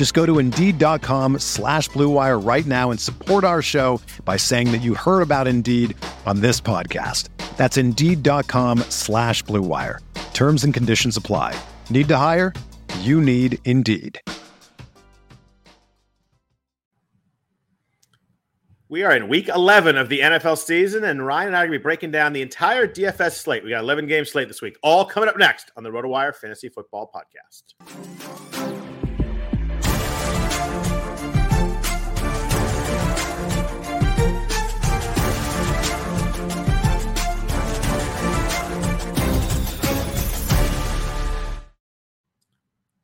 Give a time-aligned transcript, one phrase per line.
[0.00, 4.78] Just go to Indeed.com slash BlueWire right now and support our show by saying that
[4.78, 7.28] you heard about Indeed on this podcast.
[7.58, 9.98] That's Indeed.com slash BlueWire.
[10.32, 11.54] Terms and conditions apply.
[11.90, 12.54] Need to hire?
[13.00, 14.18] You need Indeed.
[18.88, 21.74] We are in week 11 of the NFL season, and Ryan and I are going
[21.74, 23.62] to be breaking down the entire DFS slate.
[23.64, 26.70] We got 11 game slate this week, all coming up next on the RotoWire Fantasy
[26.70, 28.79] Football Podcast.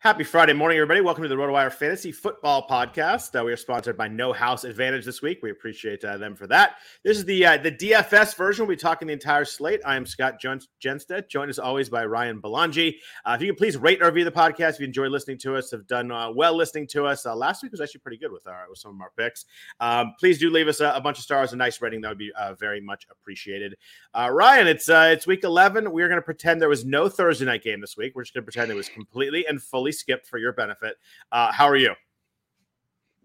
[0.07, 1.01] Happy Friday morning, everybody.
[1.01, 3.37] Welcome to the RotoWire Fantasy Football Podcast.
[3.37, 5.41] Uh, we are sponsored by No House Advantage this week.
[5.43, 6.77] We appreciate uh, them for that.
[7.03, 8.69] This is the uh, the DFS version.
[8.69, 9.81] We'll be talking the entire slate.
[9.85, 12.93] I am Scott Jones Jenstad, joined as always by Ryan Belongia.
[13.25, 15.57] Uh, if you can please rate and review the podcast if you enjoy listening to
[15.57, 17.27] us, have done uh, well listening to us.
[17.27, 19.47] Uh, last week was actually pretty good with our with some of our picks.
[19.81, 22.01] Um, please do leave us a, a, bunch of stars, a nice rating.
[22.03, 23.75] That would be very much appreciated.
[24.15, 25.91] Ryan, it's it's week 11.
[25.91, 28.13] We're going to pretend there was no Thursday night game this week.
[28.15, 30.97] We're just going to pretend it was completely and fully skipped for your benefit.
[31.33, 31.95] Uh, how are you?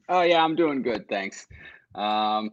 [0.10, 1.48] Oh yeah, I'm doing good, thanks.
[1.96, 2.52] Um,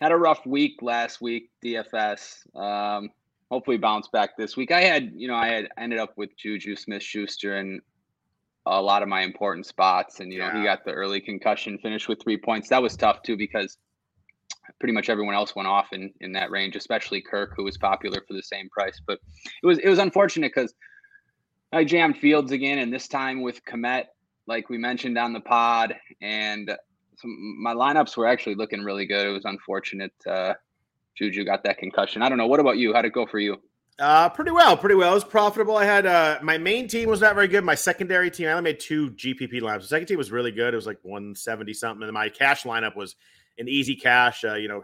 [0.00, 2.56] had a rough week last week, DFS.
[2.56, 3.10] Um,
[3.50, 4.70] hopefully bounce back this week.
[4.70, 7.80] I had, you know, I had ended up with Juju Smith Schuster and
[8.66, 10.52] a lot of my important spots, and you yeah.
[10.52, 12.68] know, he got the early concussion, finished with three points.
[12.68, 13.78] That was tough too because
[14.78, 18.22] pretty much everyone else went off in in that range, especially Kirk, who was popular
[18.26, 19.00] for the same price.
[19.06, 19.18] But
[19.62, 20.74] it was it was unfortunate because
[21.72, 24.04] I jammed Fields again, and this time with Kmet,
[24.46, 26.70] like we mentioned on the pod, and
[27.16, 29.26] some, my lineups were actually looking really good.
[29.26, 30.54] It was unfortunate uh,
[31.16, 32.22] Juju got that concussion.
[32.22, 32.46] I don't know.
[32.46, 32.94] What about you?
[32.94, 33.60] How'd it go for you?
[33.98, 35.10] Uh, pretty well, pretty well.
[35.10, 35.76] It was profitable.
[35.76, 37.64] I had uh, my main team was not very good.
[37.64, 39.82] My secondary team, I only made two GPP lineups.
[39.82, 40.72] The second team was really good.
[40.72, 42.04] It was like 170 something.
[42.04, 43.16] And my cash lineup was
[43.58, 44.82] an easy cash, uh, you know,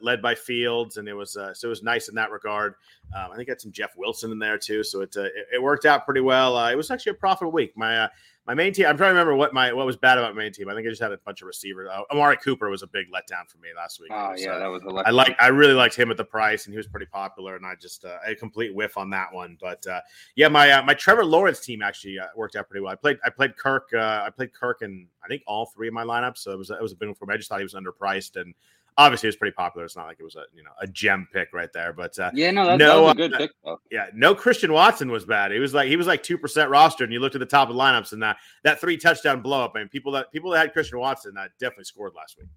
[0.00, 2.74] led by Fields, and it was uh, so it was nice in that regard.
[3.14, 5.46] Um, I think I had some Jeff Wilson in there too, so it uh, it,
[5.54, 6.56] it, worked out pretty well.
[6.56, 7.76] Uh, it was actually a profitable week.
[7.76, 8.08] My uh,
[8.46, 8.86] my main team.
[8.86, 10.68] I'm trying to remember what my what was bad about my main team.
[10.68, 11.88] I think I just had a bunch of receivers.
[11.92, 14.10] Uh, Amari Cooper was a big letdown for me last week.
[14.12, 14.82] Oh yeah, that was.
[14.82, 15.36] A I like.
[15.38, 17.54] I really liked him at the price, and he was pretty popular.
[17.54, 19.56] And I just uh, a complete whiff on that one.
[19.60, 20.00] But uh,
[20.34, 22.92] yeah, my uh, my Trevor Lawrence team actually uh, worked out pretty well.
[22.92, 23.90] I played I played Kirk.
[23.94, 26.38] Uh, I played Kirk in I think all three of my lineups.
[26.38, 27.34] So it was it was a big one for me.
[27.34, 28.54] I just thought he was underpriced and
[28.98, 29.84] obviously it was pretty popular.
[29.84, 32.30] It's not like it was a you know a gem pick right there, but uh,
[32.34, 33.50] yeah, no, that, no, that was a good uh, pick.
[33.64, 33.80] Though.
[33.90, 35.52] Yeah, no Christian Watson was bad.
[35.52, 37.68] He was like he was like two percent roster, and you looked at the top
[37.68, 39.72] of the lineups, and that that three touchdown blow up.
[39.74, 42.48] I mean, people that people that had Christian Watson that definitely scored last week.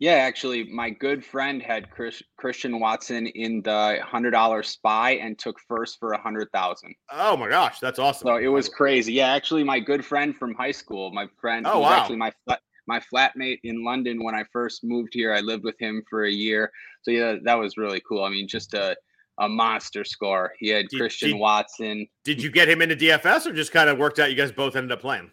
[0.00, 5.38] Yeah, actually, my good friend had Chris, Christian Watson in the hundred dollar spy and
[5.38, 6.94] took first for a hundred thousand.
[7.10, 8.26] Oh my gosh, that's awesome!
[8.26, 9.12] So it was crazy.
[9.12, 12.32] Yeah, actually, my good friend from high school, my friend, oh wow, actually my
[12.86, 15.32] my flatmate in London when I first moved here.
[15.32, 16.70] I lived with him for a year.
[17.02, 18.24] So yeah, that was really cool.
[18.24, 18.96] I mean, just a
[19.38, 20.52] a monster score.
[20.58, 22.06] He had did, Christian did, Watson.
[22.24, 24.76] Did you get him into DFS or just kind of worked out you guys both
[24.76, 25.30] ended up playing?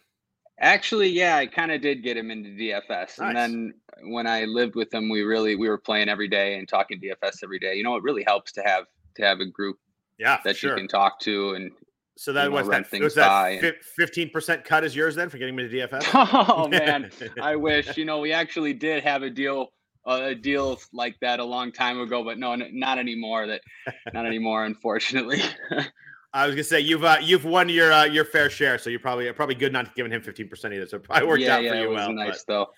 [0.60, 2.90] Actually, yeah, I kind of did get him into DFS.
[2.90, 3.20] Nice.
[3.20, 3.74] And then
[4.04, 7.44] when I lived with him, we really we were playing every day and talking DFS
[7.44, 7.76] every day.
[7.76, 8.86] You know, it really helps to have
[9.16, 9.78] to have a group
[10.18, 10.72] yeah, that sure.
[10.72, 11.72] you can talk to and
[12.18, 15.68] so that was that was that fifteen percent cut is yours then for getting me
[15.68, 16.04] to DFS.
[16.14, 17.10] Oh man,
[17.42, 19.72] I wish you know we actually did have a deal
[20.06, 23.48] a deal like that a long time ago, but no, not anymore.
[23.48, 23.62] That
[24.14, 25.42] not anymore, unfortunately.
[26.34, 29.00] I was gonna say you've uh, you've won your uh, your fair share, so you're
[29.00, 30.88] probably probably good not giving him fifteen percent either.
[30.88, 32.14] So it probably worked yeah, out yeah, for you it was well.
[32.14, 32.70] Nice but, though.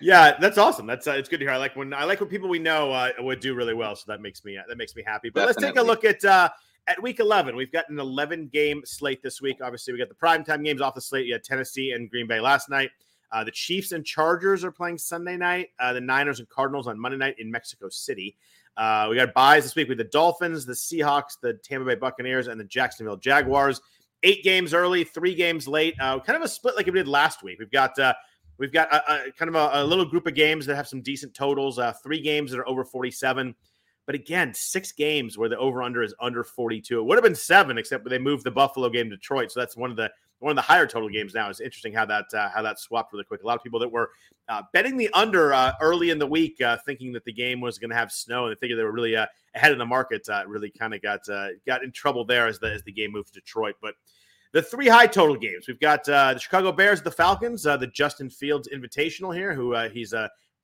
[0.00, 0.86] Yeah, that's awesome.
[0.86, 1.52] That's uh, it's good to hear.
[1.52, 4.04] I like when I like when people we know uh, would do really well, so
[4.08, 5.30] that makes me uh, that makes me happy.
[5.30, 5.62] But Definitely.
[5.62, 6.48] let's take a look at uh,
[6.88, 9.58] at week 11, we've got an 11 game slate this week.
[9.62, 11.26] Obviously, we got the primetime games off the slate.
[11.26, 12.90] You had Tennessee and Green Bay last night.
[13.32, 15.70] Uh, the Chiefs and Chargers are playing Sunday night.
[15.78, 18.36] Uh, the Niners and Cardinals on Monday night in Mexico City.
[18.76, 22.46] Uh, we got buys this week with the Dolphins, the Seahawks, the Tampa Bay Buccaneers,
[22.46, 23.80] and the Jacksonville Jaguars.
[24.22, 25.94] Eight games early, three games late.
[26.00, 27.58] Uh, kind of a split like we did last week.
[27.58, 28.14] We've got uh,
[28.58, 31.00] we've got a, a kind of a, a, little group of games that have some
[31.00, 31.78] decent totals.
[31.78, 33.54] Uh, three games that are over forty seven.
[34.06, 36.98] But again, six games where the over under is under 42.
[36.98, 39.50] It would have been seven, except they moved the Buffalo game to Detroit.
[39.50, 41.48] So that's one of the one of the higher total games now.
[41.48, 43.42] It's interesting how that uh, how that swapped really quick.
[43.42, 44.10] A lot of people that were
[44.48, 47.78] uh, betting the under uh, early in the week, uh, thinking that the game was
[47.78, 50.28] going to have snow, and they figured they were really uh, ahead of the market.
[50.28, 51.26] Uh, really kind of got
[51.66, 53.76] got in trouble there as the as the game moved to Detroit.
[53.80, 53.94] But
[54.52, 58.68] the three high total games we've got the Chicago Bears, the Falcons, the Justin Fields
[58.72, 60.14] Invitational here, who he's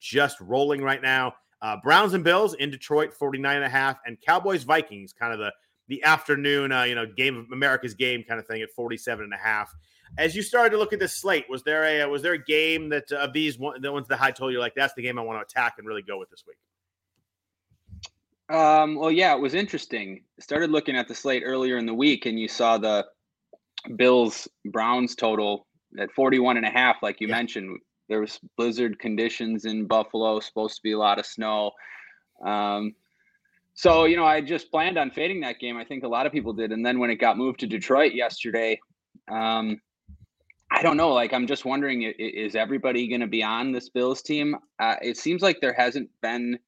[0.00, 1.34] just rolling right now.
[1.62, 5.38] Uh, Browns and Bills in Detroit, 49 and a half, and Cowboys Vikings, kind of
[5.38, 5.52] the
[5.88, 9.34] the afternoon, uh, you know, game of America's game kind of thing at 47 and
[9.34, 9.74] a half.
[10.16, 12.88] As you started to look at this slate, was there a was there a game
[12.90, 15.18] that uh, of these one, the ones that I told you like that's the game
[15.18, 16.56] I want to attack and really go with this week?
[18.54, 20.24] Um, well, yeah, it was interesting.
[20.38, 23.06] I started looking at the slate earlier in the week, and you saw the
[23.96, 25.66] Bills Browns total
[25.98, 27.36] at 41 and a half, like you yeah.
[27.36, 27.78] mentioned
[28.12, 31.70] there was blizzard conditions in Buffalo, supposed to be a lot of snow.
[32.44, 32.94] Um,
[33.72, 35.78] so you know, I just planned on fading that game.
[35.78, 38.12] I think a lot of people did, and then when it got moved to Detroit
[38.12, 38.78] yesterday,
[39.30, 39.80] um,
[40.70, 41.14] I don't know.
[41.14, 44.56] Like, I'm just wondering, is everybody going to be on this Bills team?
[44.78, 46.58] Uh, it seems like there hasn't been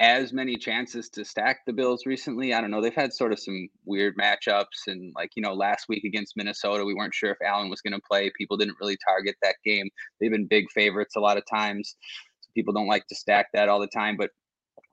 [0.00, 2.54] as many chances to stack the Bills recently.
[2.54, 2.80] I don't know.
[2.80, 4.86] They've had sort of some weird matchups.
[4.86, 7.92] And like, you know, last week against Minnesota, we weren't sure if Allen was going
[7.92, 8.32] to play.
[8.36, 9.90] People didn't really target that game.
[10.18, 11.96] They've been big favorites a lot of times.
[12.40, 14.16] So people don't like to stack that all the time.
[14.16, 14.30] But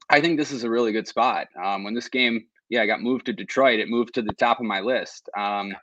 [0.10, 1.48] I think this is a really good spot.
[1.64, 4.60] Um, when this game, yeah, I got moved to Detroit, it moved to the top
[4.60, 5.30] of my list.
[5.38, 5.74] Um,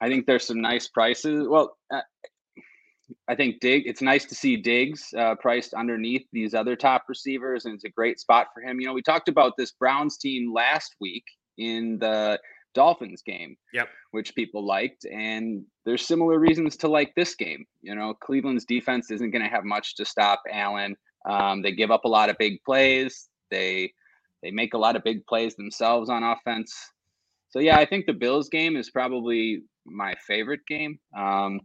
[0.00, 1.46] I think there's some nice prices.
[1.46, 2.00] Well, uh,
[3.28, 3.86] I think Dig.
[3.86, 7.90] It's nice to see Diggs uh, priced underneath these other top receivers, and it's a
[7.90, 8.80] great spot for him.
[8.80, 11.24] You know, we talked about this Browns team last week
[11.58, 12.38] in the
[12.74, 17.64] Dolphins game, yep, which people liked, and there's similar reasons to like this game.
[17.82, 20.96] You know, Cleveland's defense isn't going to have much to stop Allen.
[21.28, 23.28] Um, they give up a lot of big plays.
[23.50, 23.92] They
[24.42, 26.74] they make a lot of big plays themselves on offense.
[27.50, 30.98] So yeah, I think the Bills game is probably my favorite game.
[31.16, 31.60] Um,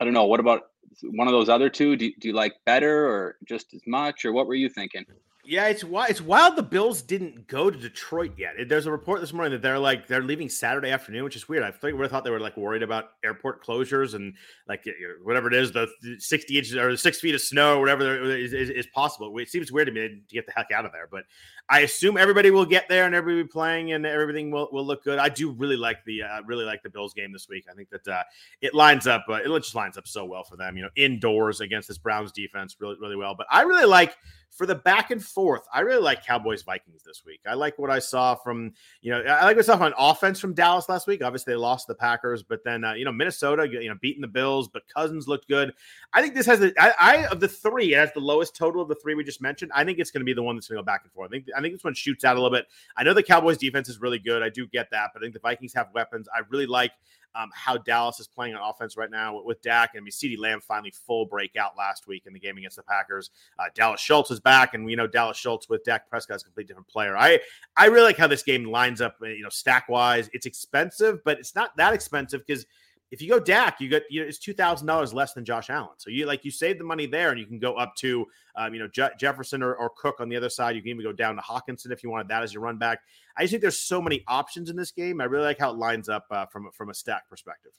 [0.00, 0.26] I don't know.
[0.26, 0.62] What about
[1.02, 1.96] one of those other two?
[1.96, 5.04] Do, do you like better or just as much, or what were you thinking?
[5.44, 6.10] Yeah, it's wild.
[6.10, 6.54] It's wild.
[6.54, 8.54] The Bills didn't go to Detroit yet.
[8.68, 11.64] There's a report this morning that they're like they're leaving Saturday afternoon, which is weird.
[11.64, 14.34] I thought they were like worried about airport closures and
[14.68, 14.84] like
[15.24, 18.70] whatever it is, the 60 inches or six feet of snow, or whatever is, is,
[18.70, 19.36] is possible.
[19.38, 21.24] It seems weird to me to get the heck out of there, but
[21.72, 24.84] I assume everybody will get there and everybody will be playing and everything will, will
[24.84, 25.18] look good.
[25.18, 27.64] I do really like the uh, really like the Bills game this week.
[27.70, 28.22] I think that uh,
[28.60, 29.24] it lines up.
[29.26, 30.76] Uh, it just lines up so well for them.
[30.76, 33.34] You know, indoors against this Browns defense, really really well.
[33.34, 34.14] But I really like
[34.52, 35.62] for the back and forth.
[35.72, 37.40] I really like Cowboys Vikings this week.
[37.46, 40.38] I like what I saw from you know I like what I saw on offense
[40.38, 41.24] from Dallas last week.
[41.24, 44.28] Obviously they lost the Packers, but then uh, you know Minnesota you know beating the
[44.28, 45.72] Bills, but Cousins looked good.
[46.12, 48.82] I think this has the I, I of the three it has the lowest total
[48.82, 49.72] of the three we just mentioned.
[49.74, 51.30] I think it's going to be the one that's going to go back and forth.
[51.30, 52.66] I think I think this one shoots out a little bit.
[52.96, 54.42] I know the Cowboys defense is really good.
[54.42, 56.28] I do get that, but I think the Vikings have weapons.
[56.34, 56.92] I really like
[57.34, 59.90] um, how Dallas is playing on offense right now with, Dak.
[59.94, 62.82] And I mean, CeeDee Lamb finally full breakout last week in the game against the
[62.82, 63.30] Packers.
[63.58, 66.46] Uh, Dalton Schultz is back, and we know Dalton Schultz with Dak Prescott is a
[66.46, 67.16] completely different player.
[67.16, 67.38] I
[67.76, 69.16] I really like how this game lines up.
[69.22, 72.66] You know, stack wise, it's expensive, but it's not that expensive because
[73.12, 75.68] if you go Dak, you get you know, it's two thousand dollars less than Josh
[75.68, 75.90] Allen.
[75.98, 78.26] So you like you save the money there, and you can go up to
[78.56, 80.74] um, you know Je- Jefferson or, or, Cook on the other side.
[80.74, 83.00] You can even go down to Hockenson if you wanted that as your run back.
[83.36, 85.20] I just think there's so many options in this game.
[85.20, 87.72] I really like how it lines up uh, from from a stack perspective.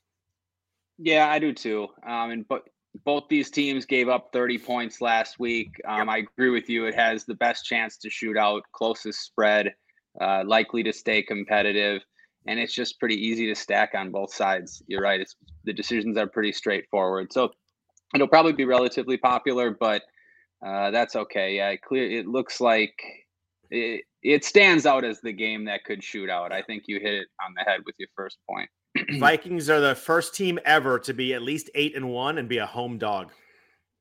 [0.99, 1.87] Yeah, I do too.
[2.05, 2.69] Um, and but
[3.03, 5.81] both these teams gave up 30 points last week.
[5.87, 6.09] Um.
[6.09, 6.85] I agree with you.
[6.85, 9.73] It has the best chance to shoot out, closest spread,
[10.21, 12.03] uh, likely to stay competitive
[12.47, 14.83] and it's just pretty easy to stack on both sides.
[14.87, 17.31] You're right; it's the decisions are pretty straightforward.
[17.31, 17.51] So
[18.13, 20.03] it'll probably be relatively popular, but
[20.65, 21.55] uh, that's okay.
[21.55, 22.09] Yeah, clear.
[22.09, 22.93] It looks like
[23.69, 26.51] it, it stands out as the game that could shoot out.
[26.51, 28.69] I think you hit it on the head with your first point.
[29.19, 32.59] Vikings are the first team ever to be at least eight and one and be
[32.59, 33.31] a home dog.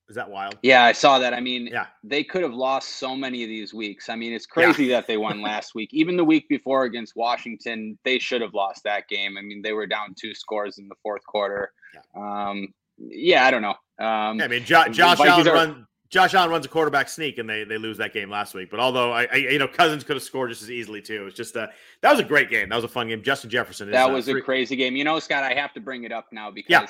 [0.09, 0.59] Is that wild?
[0.63, 1.33] Yeah, I saw that.
[1.33, 1.87] I mean, yeah.
[2.03, 4.09] they could have lost so many of these weeks.
[4.09, 4.97] I mean, it's crazy yeah.
[4.97, 5.91] that they won last week.
[5.93, 9.39] Even the week before against Washington, they should have lost that game.
[9.39, 11.73] I mean, they were down two scores in the fourth quarter.
[11.95, 13.77] Yeah, um, yeah I don't know.
[14.05, 17.39] Um, yeah, I mean, jo- Josh Allen are- run, Josh Allen runs a quarterback sneak,
[17.39, 18.71] and they they lose that game last week.
[18.71, 21.27] But although I, I you know Cousins could have scored just as easily too.
[21.27, 21.71] It's just a
[22.03, 22.69] that was a great game.
[22.69, 23.23] That was a fun game.
[23.23, 23.89] Justin Jefferson.
[23.89, 24.95] Is, that uh, was uh, a crazy game.
[24.95, 26.69] You know, Scott, I have to bring it up now because.
[26.69, 26.87] Yeah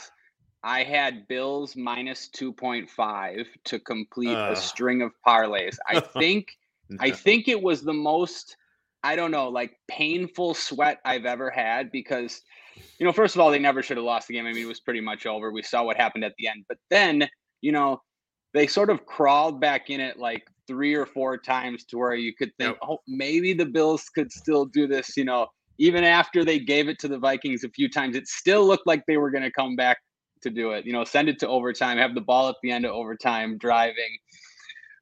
[0.65, 4.53] I had Bills minus 2.5 to complete uh.
[4.53, 5.77] a string of parlays.
[5.89, 6.49] I think
[6.89, 6.99] No.
[7.01, 8.57] I think it was the most,
[9.03, 12.43] I don't know, like painful sweat I've ever had because,
[12.99, 14.47] you know, first of all, they never should have lost the game.
[14.47, 15.51] I mean, it was pretty much over.
[15.51, 16.65] We saw what happened at the end.
[16.69, 17.29] But then,
[17.61, 18.01] you know,
[18.55, 22.35] they sort of crawled back in it like three or four times to where you
[22.35, 22.89] could think, yep.
[22.89, 25.47] oh, maybe the Bills could still do this, you know,
[25.79, 29.03] even after they gave it to the Vikings a few times, it still looked like
[29.07, 29.99] they were going to come back
[30.43, 30.85] to do it.
[30.85, 34.19] You know, send it to overtime, have the ball at the end of overtime, driving.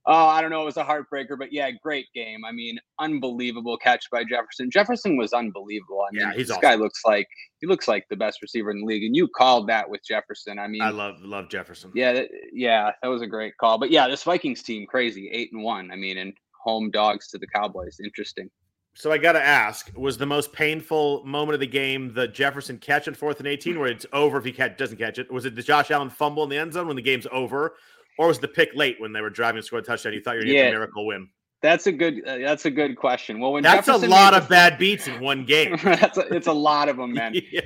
[0.07, 0.63] Oh, I don't know.
[0.63, 2.43] It was a heartbreaker, but yeah, great game.
[2.45, 4.71] I mean, unbelievable catch by Jefferson.
[4.71, 6.03] Jefferson was unbelievable.
[6.09, 6.63] I mean, yeah, he's this awesome.
[6.63, 7.29] guy looks like
[7.61, 10.59] he looks like the best receiver in the league, and you called that with Jefferson.
[10.59, 11.93] I mean, I love love Jefferson.
[11.95, 13.79] Yeah, that, yeah, that was a great call.
[13.79, 15.91] But yeah, this Vikings team crazy, eight and one.
[15.91, 16.33] I mean, and
[16.63, 17.99] home dogs to the Cowboys.
[18.03, 18.51] Interesting.
[18.95, 22.79] So I got to ask: Was the most painful moment of the game the Jefferson
[22.79, 25.31] catch on fourth and eighteen, where it's over if he catch, doesn't catch it?
[25.33, 27.77] Was it the Josh Allen fumble in the end zone when the game's over,
[28.19, 30.13] or was the pick late when they were driving to score a touchdown?
[30.13, 31.29] You thought you were going to yeah, get a miracle win.
[31.63, 32.27] That's a good.
[32.27, 33.39] Uh, that's a good question.
[33.39, 35.79] Well, when that's Jefferson a lot of bad beats in one game.
[35.83, 37.35] that's a, it's a lot of them, man.
[37.53, 37.61] yeah.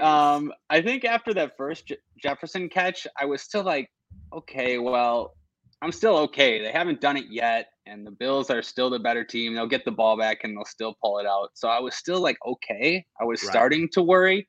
[0.00, 3.90] Um, I think after that first Je- Jefferson catch, I was still like,
[4.32, 5.34] okay, well,
[5.82, 6.62] I'm still okay.
[6.62, 9.54] They haven't done it yet, and the Bills are still the better team.
[9.54, 11.50] They'll get the ball back and they'll still pull it out.
[11.54, 13.04] So I was still like, okay.
[13.20, 13.50] I was right.
[13.50, 14.46] starting to worry.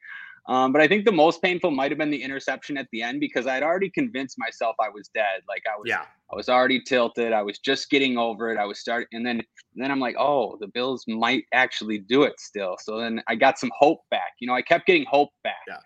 [0.50, 3.20] Um, but I think the most painful might have been the interception at the end
[3.20, 5.41] because I'd already convinced myself I was dead.
[5.48, 6.06] Like I was, yeah.
[6.32, 7.34] I was already tilted.
[7.34, 8.58] I was just getting over it.
[8.58, 12.24] I was starting, and then, and then I'm like, oh, the Bills might actually do
[12.24, 12.77] it still.
[12.82, 14.32] So then I got some hope back.
[14.39, 15.56] You know, I kept getting hope back.
[15.67, 15.77] Yeah.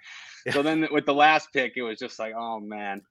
[0.46, 0.54] Yeah.
[0.54, 3.02] So then with the last pick, it was just like, oh man,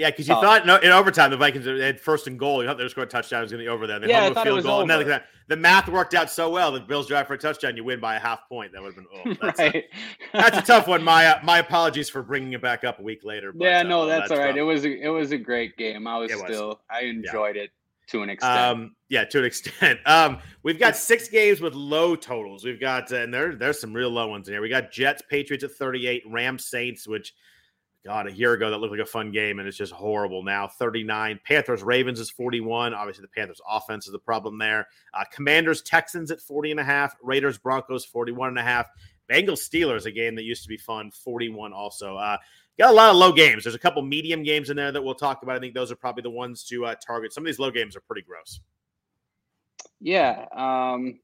[0.00, 2.62] yeah, because you thought no, in overtime the Vikings had first and goal.
[2.62, 3.40] You thought they were scoring a touchdown.
[3.40, 3.98] It was going to be over there.
[3.98, 4.80] They yeah, I thought it was goal.
[4.80, 4.90] Over.
[4.90, 6.72] And then the math worked out so well.
[6.72, 8.72] The Bills drive for a touchdown, you win by a half point.
[8.72, 9.74] That would have been oh, that's, right.
[9.74, 9.88] a,
[10.32, 11.02] that's a tough one.
[11.02, 13.52] My uh, my apologies for bringing it back up a week later.
[13.52, 14.52] But, yeah, no, uh, that's, that's, all right.
[14.52, 14.56] Tough.
[14.56, 16.06] It was a, it was a great game.
[16.06, 16.40] I was, was.
[16.40, 17.64] still I enjoyed yeah.
[17.64, 17.70] it
[18.08, 18.58] to an extent.
[18.58, 20.00] Um, yeah, to an extent.
[20.06, 22.64] Um, we've got six games with low totals.
[22.64, 24.62] We've got uh, and there there's some real low ones in here.
[24.62, 27.34] We got Jets Patriots at 38, Rams Saints, which
[28.04, 30.66] God, a year ago that looked like a fun game, and it's just horrible now.
[30.66, 31.38] 39.
[31.44, 32.94] Panthers Ravens is 41.
[32.94, 34.88] Obviously, the Panthers offense is the problem there.
[35.12, 37.14] Uh, Commanders Texans at 40 and a half.
[37.22, 38.88] Raiders Broncos 41 and a half.
[39.30, 42.16] Bengals Steelers, a game that used to be fun, 41 also.
[42.16, 42.38] Uh,
[42.78, 43.64] got a lot of low games.
[43.64, 45.56] There's a couple medium games in there that we'll talk about.
[45.56, 47.34] I think those are probably the ones to uh, target.
[47.34, 48.60] Some of these low games are pretty gross.
[50.00, 50.46] Yeah.
[50.56, 51.20] Um,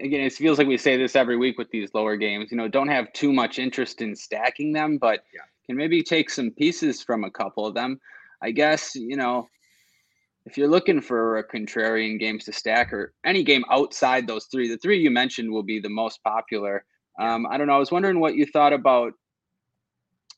[0.00, 2.50] again, it feels like we say this every week with these lower games.
[2.50, 5.42] You know, don't have too much interest in stacking them, but yeah.
[5.66, 8.00] can maybe take some pieces from a couple of them.
[8.42, 9.48] I guess you know,
[10.46, 14.68] if you're looking for a contrarian games to stack or any game outside those three,
[14.68, 16.84] the three you mentioned will be the most popular.
[17.18, 17.74] Um, I don't know.
[17.76, 19.14] I was wondering what you thought about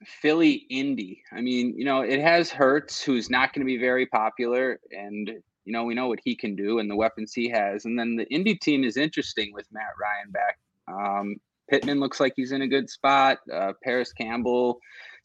[0.04, 1.22] Philly Indy.
[1.32, 5.42] I mean, you know, it has Hurts, who's not going to be very popular, and
[5.66, 7.84] you know, we know what he can do and the weapons he has.
[7.84, 10.58] And then the Indy team is interesting with Matt Ryan back.
[10.88, 11.36] Um,
[11.68, 13.38] Pittman looks like he's in a good spot.
[13.52, 14.78] Uh, Parris Campbell,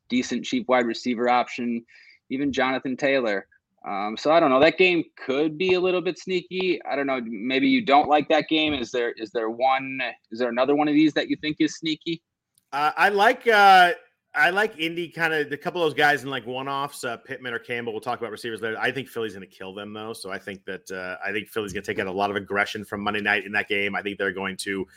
[0.10, 1.86] decent cheap wide receiver option.
[2.32, 3.46] Even Jonathan Taylor.
[3.88, 4.60] Um, so I don't know.
[4.60, 6.82] That game could be a little bit sneaky.
[6.90, 7.22] I don't know.
[7.24, 8.74] Maybe you don't like that game.
[8.74, 10.00] Is there is there one?
[10.32, 12.22] Is there another one of these that you think is sneaky?
[12.72, 13.94] Uh, I like uh,
[14.34, 17.18] I like Indy kind of the couple of those guys in like one offs, uh,
[17.18, 17.92] Pittman or Campbell.
[17.92, 18.78] We'll talk about receivers later.
[18.80, 21.50] I think Philly's going to kill them though, so I think that uh, I think
[21.50, 23.94] Philly's going to take out a lot of aggression from Monday night in that game.
[23.94, 24.88] I think they're going to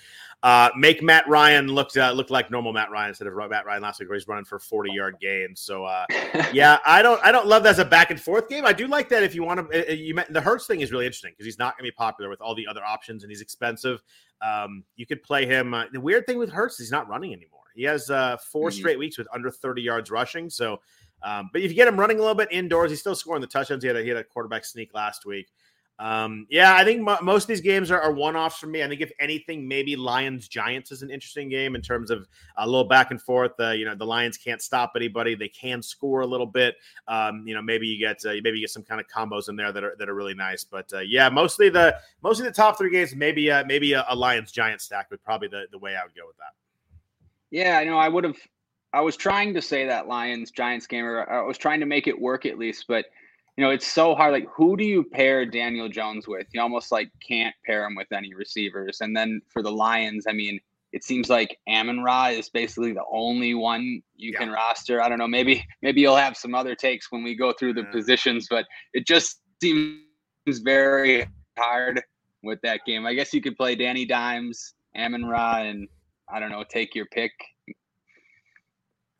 [0.44, 3.82] uh, make Matt Ryan look uh, look like normal Matt Ryan instead of Matt Ryan
[3.82, 5.60] last week where he's running for forty yard gains.
[5.60, 6.06] So uh,
[6.52, 8.64] yeah, I don't I don't love that as a back and forth game.
[8.64, 9.90] I do like that if you want to.
[9.90, 12.30] Uh, you the Hurts thing is really interesting because he's not going to be popular
[12.30, 14.00] with all the other options and he's expensive.
[14.42, 15.74] Um, you could play him.
[15.92, 17.63] the weird thing with Hurts is he's not running anymore.
[17.74, 18.78] He has uh, 4 mm-hmm.
[18.78, 20.48] straight weeks with under 30 yards rushing.
[20.50, 20.80] So,
[21.22, 23.46] um, but if you get him running a little bit indoors, he's still scoring the
[23.46, 23.82] touchdowns.
[23.82, 25.48] He had a, he had a quarterback sneak last week.
[26.00, 28.82] Um, yeah, I think most of these games are, are one offs for me.
[28.82, 32.26] I think if anything, maybe Lions Giants is an interesting game in terms of
[32.56, 33.52] a little back and forth.
[33.60, 36.74] Uh, you know, the Lions can't stop anybody; they can score a little bit.
[37.06, 39.54] Um, you know, maybe you get uh, maybe you get some kind of combos in
[39.54, 40.64] there that are that are really nice.
[40.64, 43.14] But uh, yeah, mostly the mostly the top three games.
[43.14, 46.16] Maybe uh, maybe a, a Lions Giants stack would probably the the way I would
[46.16, 46.63] go with that.
[47.54, 47.98] Yeah, I know.
[47.98, 48.36] I would have.
[48.92, 52.08] I was trying to say that Lions Giants game, or I was trying to make
[52.08, 53.04] it work at least, but
[53.56, 54.32] you know, it's so hard.
[54.32, 56.48] Like, who do you pair Daniel Jones with?
[56.52, 59.02] You almost like can't pair him with any receivers.
[59.02, 60.58] And then for the Lions, I mean,
[60.92, 64.38] it seems like Amon Ra is basically the only one you yeah.
[64.40, 65.00] can roster.
[65.00, 65.28] I don't know.
[65.28, 67.92] Maybe maybe you'll have some other takes when we go through the yeah.
[67.92, 70.00] positions, but it just seems
[70.48, 72.02] very hard
[72.42, 73.06] with that game.
[73.06, 75.86] I guess you could play Danny Dimes, Amon Ra, and
[76.28, 77.32] I don't know, take your pick.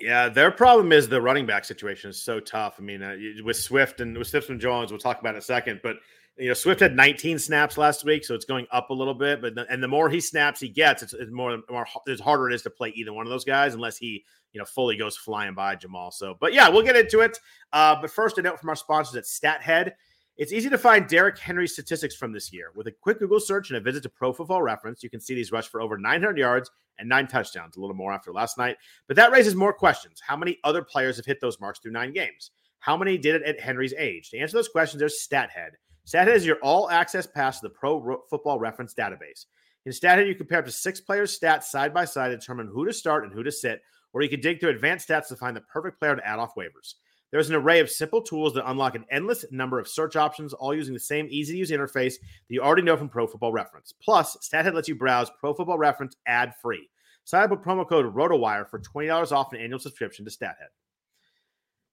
[0.00, 2.76] Yeah, their problem is the running back situation is so tough.
[2.78, 5.42] I mean, uh, with Swift and with Swift and Jones, we'll talk about in a
[5.42, 5.96] second, but
[6.37, 9.40] you know, Swift had 19 snaps last week, so it's going up a little bit.
[9.40, 12.50] But the, and the more he snaps he gets, it's, it's more more it's harder
[12.50, 15.16] it is to play either one of those guys unless he you know fully goes
[15.16, 16.12] flying by Jamaal.
[16.12, 17.38] So, but yeah, we'll get into it.
[17.73, 19.92] Uh, but first, a note from our sponsors at StatHead.
[20.37, 22.73] It's easy to find Derrick Henry's statistics from this year.
[22.75, 25.33] With a quick Google search and a visit to Pro Football Reference, you can see
[25.33, 28.76] these rush for over 900 yards and nine touchdowns, a little more after last night.
[29.07, 30.21] But that raises more questions.
[30.21, 32.50] How many other players have hit those marks through nine games?
[32.81, 34.31] How many did it at Henry's age?
[34.31, 35.71] To answer those questions, there's StatHead.
[36.05, 39.47] StatHead is your all access pass to the Pro Football Reference database.
[39.87, 42.85] In StatHead, you compare up to six players' stats side by side to determine who
[42.87, 45.57] to start and who to sit, or you can dig through advanced stats to find
[45.57, 46.95] the perfect player to add off waivers.
[47.35, 50.73] There's an array of simple tools that unlock an endless number of search options, all
[50.73, 53.93] using the same easy to use interface that you already know from Pro Football Reference.
[54.00, 56.88] Plus, StatHead lets you browse Pro Football Reference ad free.
[57.25, 60.71] Sign up with promo code ROTOWIRE for $20 off an annual subscription to StatHead.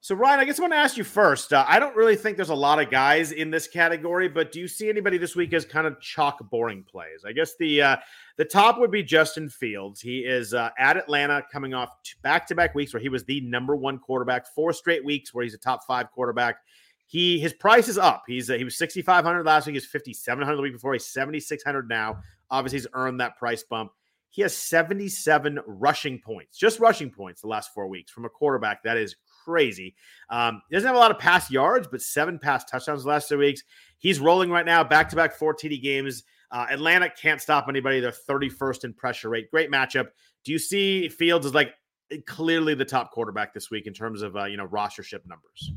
[0.03, 1.53] So, Ryan, I guess I want to ask you first.
[1.53, 4.60] Uh, I don't really think there's a lot of guys in this category, but do
[4.60, 7.24] you see anybody this week as kind of chalk boring plays?
[7.24, 7.98] I guess the uh,
[8.36, 10.01] the top would be Justin Fields.
[10.01, 11.91] He is uh, at Atlanta, coming off
[12.24, 15.43] back to back weeks where he was the number one quarterback, four straight weeks where
[15.43, 16.55] he's a top five quarterback.
[17.05, 18.24] He his price is up.
[18.25, 19.75] He's uh, he was 6500 last week.
[19.75, 20.93] He's 5700 the week before.
[20.93, 22.17] He's 7600 now.
[22.50, 23.91] Obviously, he's earned that price bump.
[24.31, 28.81] He has 77 rushing points, just rushing points the last four weeks from a quarterback.
[28.81, 29.96] That is crazy.
[30.30, 33.38] Um, he doesn't have a lot of pass yards, but seven pass touchdowns last two
[33.38, 33.64] weeks.
[33.98, 36.24] He's rolling right now, back to back four TD games.
[36.52, 38.00] Uh, Atlanta can't stop anybody.
[38.00, 39.50] They're 31st in pressure rate.
[39.52, 40.08] Great matchup.
[40.44, 41.74] Do you see Fields as like
[42.26, 45.72] clearly the top quarterback this week in terms of uh, you know rostership numbers?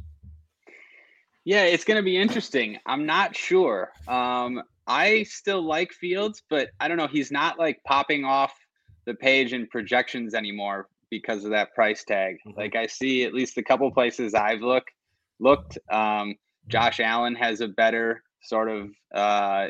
[1.44, 2.78] Yeah, it's going to be interesting.
[2.86, 3.92] I'm not sure.
[4.08, 7.06] Um, I still like Fields, but I don't know.
[7.06, 8.54] He's not like popping off
[9.04, 12.36] the page in projections anymore because of that price tag.
[12.46, 12.58] Mm-hmm.
[12.58, 14.90] Like I see at least a couple places I've looked
[15.38, 15.78] looked.
[15.90, 16.34] Um,
[16.68, 19.68] Josh Allen has a better sort of uh,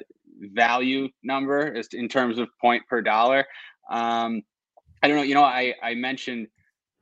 [0.55, 3.45] value number in terms of point per dollar.
[3.91, 4.43] Um,
[5.03, 5.23] I don't know.
[5.23, 6.49] You know, I I mentioned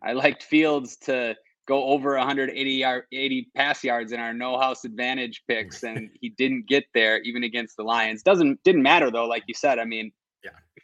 [0.02, 1.36] I liked Fields to
[1.68, 6.30] go over 180 yard 80 pass yards in our no house advantage picks and he
[6.30, 9.84] didn't get there even against the lions doesn't didn't matter though like you said i
[9.84, 10.10] mean.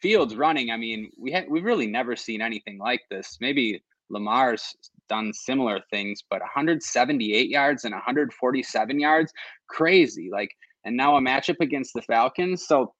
[0.00, 3.38] Fields running, I mean, we had we've really never seen anything like this.
[3.40, 4.74] Maybe Lamar's
[5.08, 9.32] done similar things, but 178 yards and 147 yards,
[9.68, 10.28] crazy.
[10.32, 10.50] Like,
[10.84, 12.66] and now a matchup against the Falcons.
[12.66, 12.94] So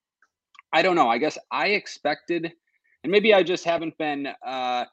[0.73, 1.09] I don't know.
[1.09, 2.53] I guess I expected,
[3.03, 4.85] and maybe I just haven't been uh,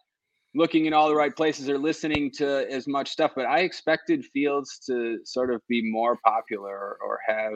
[0.55, 4.25] looking in all the right places or listening to as much stuff, but I expected
[4.25, 7.53] Fields to sort of be more popular or have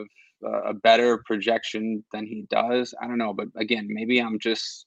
[0.64, 2.94] a better projection than he does.
[3.02, 4.86] I don't know, but again, maybe I'm just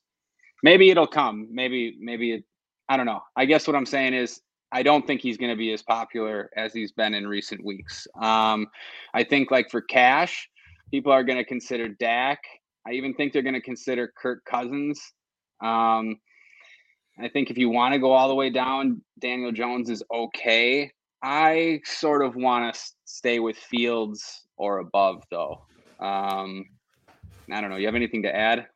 [0.64, 1.48] maybe it'll come.
[1.52, 2.44] Maybe maybe it,
[2.90, 3.22] I don't know.
[3.36, 6.50] I guess what I'm saying is I don't think he's going to be as popular
[6.58, 8.08] as he's been in recent weeks.
[8.20, 8.68] Um,
[9.14, 10.50] I think like for cash,
[10.90, 12.40] people are going to consider Dak.
[12.88, 15.00] I even think they're going to consider Kirk Cousins.
[15.64, 16.18] Um,
[17.20, 20.92] I think if you want to go all the way down, Daniel Jones is okay.
[21.22, 25.66] I sort of want to stay with Fields or above, though.
[26.00, 26.66] Um,
[27.52, 27.78] I don't know.
[27.78, 28.68] You have anything to add?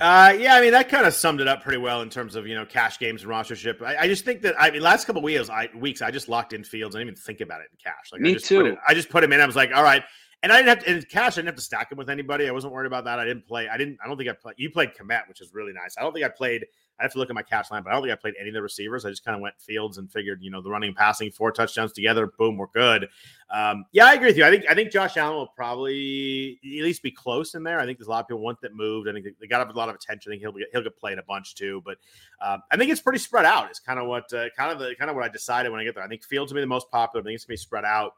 [0.00, 2.48] Uh, yeah, I mean that kind of summed it up pretty well in terms of
[2.48, 3.80] you know cash games and rostership.
[3.80, 6.52] I, I just think that I mean last couple weeks, I weeks I just locked
[6.52, 6.96] in fields.
[6.96, 8.10] I didn't even think about it in cash.
[8.10, 8.66] Like Me I just too.
[8.66, 9.40] It, I just put him in.
[9.40, 10.02] I was like, all right,
[10.42, 11.34] and I didn't have to in cash.
[11.34, 12.48] I didn't have to stack him with anybody.
[12.48, 13.20] I wasn't worried about that.
[13.20, 13.68] I didn't play.
[13.68, 13.98] I didn't.
[14.04, 14.56] I don't think I played.
[14.58, 15.94] You played Kmet, which is really nice.
[15.96, 16.66] I don't think I played
[16.98, 18.50] I have to look at my cash line, but I don't think I played any
[18.50, 19.04] of the receivers.
[19.04, 21.92] I just kind of went fields and figured, you know, the running, passing, four touchdowns
[21.92, 23.08] together, boom, we're good.
[23.50, 24.44] Um, yeah, I agree with you.
[24.44, 27.80] I think I think Josh Allen will probably at least be close in there.
[27.80, 29.08] I think there's a lot of people want that moved.
[29.08, 30.30] I think they got a lot of attention.
[30.30, 31.82] I think he'll get, he'll get played a bunch too.
[31.84, 31.98] But
[32.40, 33.70] um, I think it's pretty spread out.
[33.70, 35.84] It's kind of what uh, kind of the kind of what I decided when I
[35.84, 36.04] get there.
[36.04, 37.22] I think Fields will be the most popular.
[37.22, 38.12] I think it's gonna be spread out.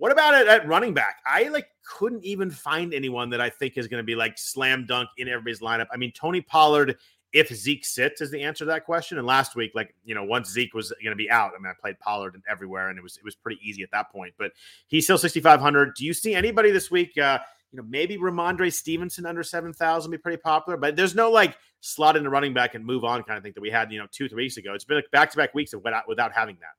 [0.00, 1.16] What about it at running back?
[1.26, 4.86] I like couldn't even find anyone that I think is going to be like slam
[4.86, 5.88] dunk in everybody's lineup.
[5.92, 6.96] I mean, Tony Pollard
[7.32, 9.18] if Zeke sits is the answer to that question.
[9.18, 11.70] And last week, like you know, once Zeke was going to be out, I mean,
[11.70, 14.34] I played Pollard and everywhere, and it was it was pretty easy at that point.
[14.38, 14.52] But
[14.88, 15.94] he's still sixty five hundred.
[15.94, 17.16] Do you see anybody this week?
[17.16, 17.38] Uh,
[17.72, 21.56] you know, maybe Rhamondre Stevenson under seven thousand be pretty popular, but there's no like
[21.80, 23.98] slot in the running back and move on kind of thing that we had you
[23.98, 24.74] know two three weeks ago.
[24.74, 26.74] It's been like back to back weeks of without without having that.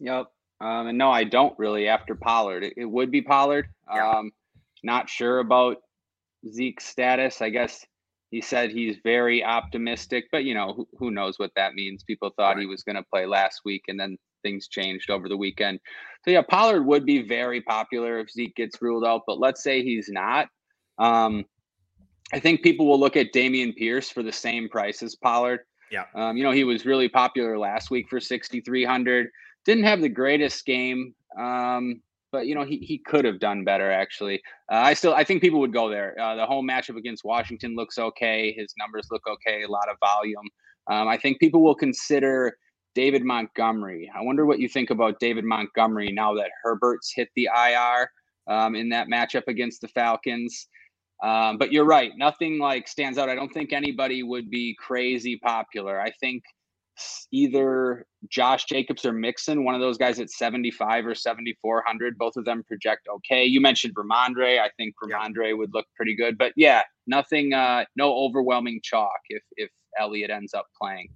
[0.00, 0.26] Yep.
[0.60, 2.64] Um, and no, I don't really after Pollard.
[2.64, 3.68] It, it would be Pollard.
[3.92, 4.10] Yeah.
[4.10, 4.32] Um,
[4.82, 5.78] not sure about
[6.48, 7.40] Zeke's status.
[7.40, 7.86] I guess
[8.32, 12.02] he said he's very optimistic, but you know, who, who knows what that means?
[12.02, 15.36] People thought he was going to play last week and then things changed over the
[15.36, 15.78] weekend.
[16.24, 19.82] So yeah, Pollard would be very popular if Zeke gets ruled out, but let's say
[19.82, 20.48] he's not.
[20.98, 21.44] Um,
[22.32, 25.60] I think people will look at Dameon Pierce for the same price as Pollard.
[25.90, 26.04] Yeah.
[26.14, 29.28] Um, you know, he was really popular last week for 6,300.
[29.66, 31.14] Didn't have the greatest game.
[31.38, 32.00] Um,
[32.32, 34.42] but you know he, he could have done better actually.
[34.70, 36.18] Uh, I still I think people would go there.
[36.18, 38.52] Uh, the home matchup against Washington looks okay.
[38.56, 39.62] His numbers look okay.
[39.62, 40.48] A lot of volume.
[40.90, 42.56] Um, I think people will consider
[42.94, 44.10] David Montgomery.
[44.14, 48.10] I wonder what you think about David Montgomery now that Herbert's hit the IR
[48.48, 50.68] um, in that matchup against the Falcons.
[51.22, 52.10] Um, but you're right.
[52.16, 53.28] Nothing like stands out.
[53.28, 56.00] I don't think anybody would be crazy popular.
[56.00, 56.42] I think
[57.30, 62.18] either Josh Jacobs or Mixon, one of those guys at 75 or 7,400.
[62.18, 63.44] Both of them project okay.
[63.44, 64.60] You mentioned Rhamondre.
[64.60, 65.52] I think Rhamondre yeah.
[65.54, 66.38] would look pretty good.
[66.38, 71.08] But yeah, nothing, uh, no overwhelming chalk if, if Elliott ends up playing.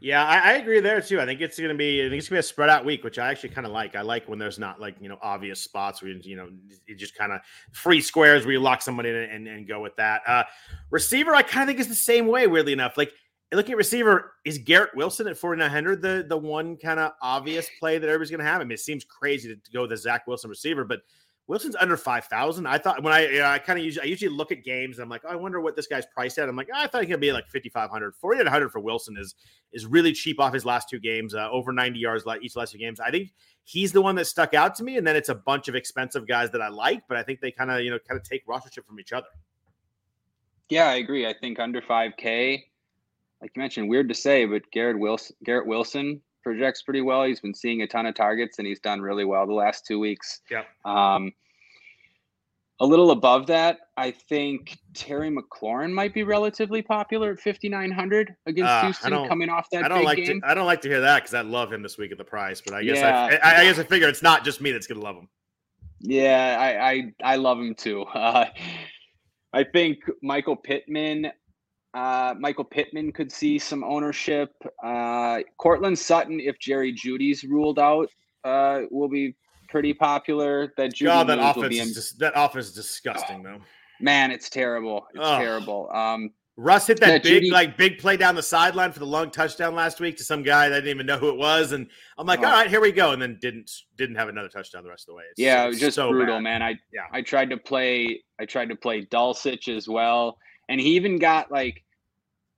[0.00, 1.20] Yeah, I, I, agree there too.
[1.20, 2.84] I think it's going to be, I think it's going to be a spread out
[2.84, 3.94] week, which I actually kind of like.
[3.94, 6.48] I like when there's not like you know obvious spots where you, you know
[6.86, 7.40] you just kind of
[7.72, 10.22] free squares where you lock somebody in and, and go with that.
[10.26, 10.44] Uh,
[10.90, 12.46] receiver, I kind of think is the same way.
[12.46, 13.12] Weirdly enough, like
[13.52, 17.98] looking at receiver, is Garrett Wilson at 4,900 the the one kind of obvious play
[17.98, 18.60] that everybody's going to have?
[18.60, 21.00] I mean, it seems crazy to, to go with the Zach Wilson receiver, but
[21.48, 22.66] Wilson's under five thousand.
[22.66, 24.98] I thought when I you know, I kind of usually I usually look at games
[24.98, 26.48] and I'm like, oh, I wonder what this guy's priced at.
[26.48, 28.16] I'm like, oh, I thought he could be like 5,500.
[28.16, 29.36] 4,800 for Wilson is
[29.72, 32.78] is really cheap off his last two games, uh, over 90 yards each last two
[32.78, 32.98] games.
[32.98, 33.32] I think
[33.62, 36.26] he's the one that stuck out to me, and then it's a bunch of expensive
[36.26, 38.44] guys that I like, but I think they kind of you know kind of take
[38.46, 39.28] rostership from each other.
[40.68, 41.28] Yeah, I agree.
[41.28, 42.64] I think under 5K,
[43.40, 47.24] like you mentioned, weird to say, but Garrett Wilson, Garrett Wilson projects pretty well.
[47.24, 49.98] He's been seeing a ton of targets and he's done really well the last two
[49.98, 50.40] weeks.
[50.50, 50.62] Yeah.
[50.84, 51.32] Um,
[52.78, 58.70] a little above that, I think Terry McLaurin might be relatively popular at 5,900 against
[58.70, 60.42] uh, Houston coming off that I don't like game.
[60.42, 62.24] To, I don't like to hear that because I love him this week at the
[62.24, 63.38] price, but I guess yeah.
[63.42, 65.28] I, I, I, guess I figure it's not just me that's going to love him.
[66.00, 68.04] Yeah, I, I, I love him too.
[68.14, 68.46] Uh,
[69.52, 71.32] I think Michael Pittman
[71.96, 74.52] uh, Michael Pittman could see some ownership.
[74.84, 78.10] Uh, Courtland Sutton, if Jerry Jeudy's ruled out,
[78.44, 79.34] uh, will be
[79.70, 80.74] pretty popular.
[80.76, 81.88] That Jeudy God, that offense in...
[81.88, 83.60] is just, that offense is disgusting, though.
[83.98, 85.06] Man, it's terrible.
[85.14, 85.38] It's oh.
[85.38, 85.90] terrible.
[85.90, 87.50] Um, Russ hit that, that big, Jeudy...
[87.50, 90.68] like big play down the sideline for the long touchdown last week to some guy
[90.68, 91.86] that I didn't even know who it was, and
[92.18, 92.44] I'm like, oh.
[92.44, 95.12] all right, here we go, and then didn't didn't have another touchdown the rest of
[95.12, 95.24] the way.
[95.30, 96.42] It's, yeah, it was just so brutal, bad.
[96.42, 96.62] man.
[96.62, 100.96] I yeah, I tried to play, I tried to play Dulcich as well, and he
[100.96, 101.82] even got like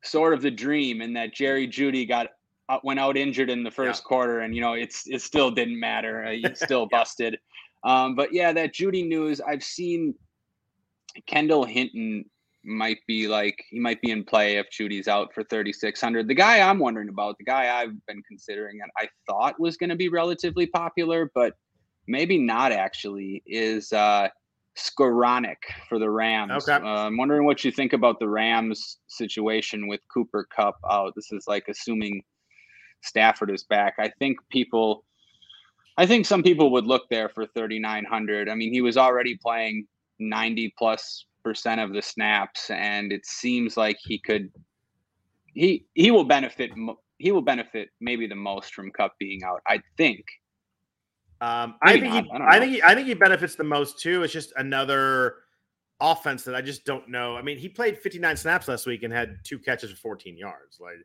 [0.04, 2.28] sort of the dream in that Jerry Jeudy got
[2.68, 4.08] uh, went out injured in the first yeah.
[4.08, 6.24] quarter, and you know it's it still didn't matter.
[6.24, 7.38] Uh, he still busted.
[7.84, 9.40] Um, but yeah, that Jeudy news.
[9.40, 10.14] I've seen
[11.26, 12.24] Kendall Hinton
[12.64, 16.28] might be like he might be in play if Jeudy's out for 3600.
[16.28, 19.90] The guy I'm wondering about, the guy I've been considering and I thought was going
[19.90, 21.54] to be relatively popular, but
[22.06, 24.28] maybe not actually, is uh
[24.78, 25.56] Skowronek
[25.88, 26.68] for the Rams.
[26.68, 26.84] Okay.
[26.84, 31.14] Uh, I'm wondering what you think about the Rams situation with Cooper Kupp out.
[31.16, 32.22] This is like assuming
[33.02, 33.94] Stafford is back.
[33.98, 35.04] I think people,
[35.96, 38.48] I think some people would look there for 3,900.
[38.48, 39.86] I mean, he was already playing
[40.20, 44.50] 90 plus percent of the snaps, and it seems like he could,
[45.54, 46.70] he he will benefit.
[47.18, 49.60] He will benefit maybe the most from Kupp being out.
[49.66, 50.24] I think.
[51.40, 54.22] Um, I think he, I, I think he, I think he benefits the most too.
[54.22, 55.36] It's just another
[56.00, 57.36] offense that I just don't know.
[57.36, 60.78] I mean, he played 59 snaps last week and had two catches for 14 yards.
[60.80, 60.96] Like,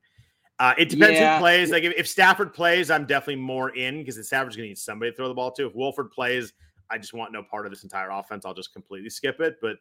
[0.59, 1.35] uh, it depends yeah.
[1.35, 1.71] who plays.
[1.71, 4.77] Like, if, if, Stafford plays, I'm definitely more in because the Stafford's going to need
[4.77, 5.67] somebody to throw the ball to.
[5.67, 6.53] If Wolford plays,
[6.89, 8.45] I just want no part of this entire offense.
[8.45, 9.57] I'll just completely skip it.
[9.61, 9.77] But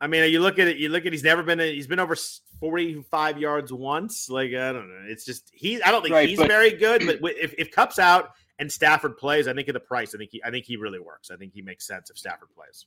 [0.00, 0.76] I mean, you look at it.
[0.76, 1.58] You look at he's never been.
[1.60, 2.16] He's been over
[2.60, 4.28] 45 yards once.
[4.28, 5.04] Like I don't know.
[5.06, 5.82] It's just he.
[5.82, 7.06] I don't think right, he's but, very good.
[7.06, 8.30] But if if Kupp's out
[8.62, 11.00] and Stafford plays, I think at the price, I think he, I think he really
[11.00, 11.32] works.
[11.32, 12.86] I think he makes sense if Stafford plays.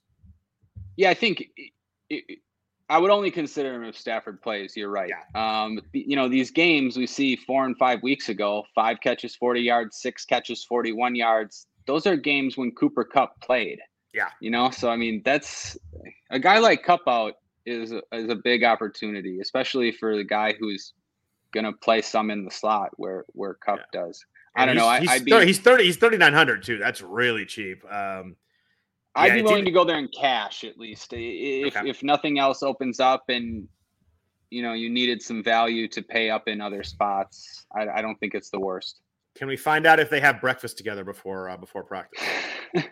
[0.96, 1.72] Yeah, I think it,
[2.10, 2.40] it,
[2.90, 4.78] I would only consider him if Stafford plays.
[4.78, 5.10] You're right.
[5.10, 5.64] Yeah.
[5.64, 9.60] Um, you know, these games we see four and five weeks ago, five catches, 40
[9.60, 11.68] yards, six catches, 41 yards.
[11.88, 13.80] Those are games when Cooper Kupp played.
[14.14, 14.30] Yeah.
[14.40, 15.78] You know, so I mean, that's
[16.30, 17.34] a guy like Kupp out
[17.66, 20.94] is is a big opportunity, especially for the guy who's
[21.54, 24.04] going to play some in the slot where where Kupp yeah.
[24.04, 24.26] does.
[24.56, 24.90] I don't know.
[25.00, 25.84] He's, I, he's, 30, he's 30.
[25.84, 26.78] He's 3,900 too.
[26.78, 27.84] That's really cheap.
[27.92, 28.36] Um,
[29.16, 31.14] I'd be willing to go there in cash at least.
[31.14, 31.90] If, okay.
[31.90, 33.68] if nothing else opens up and
[34.50, 38.20] you know you needed some value to pay up in other spots, I, I don't
[38.20, 39.00] think it's the worst.
[39.36, 42.22] Can we find out if they have breakfast together before uh, before practice?
[42.76, 42.84] um,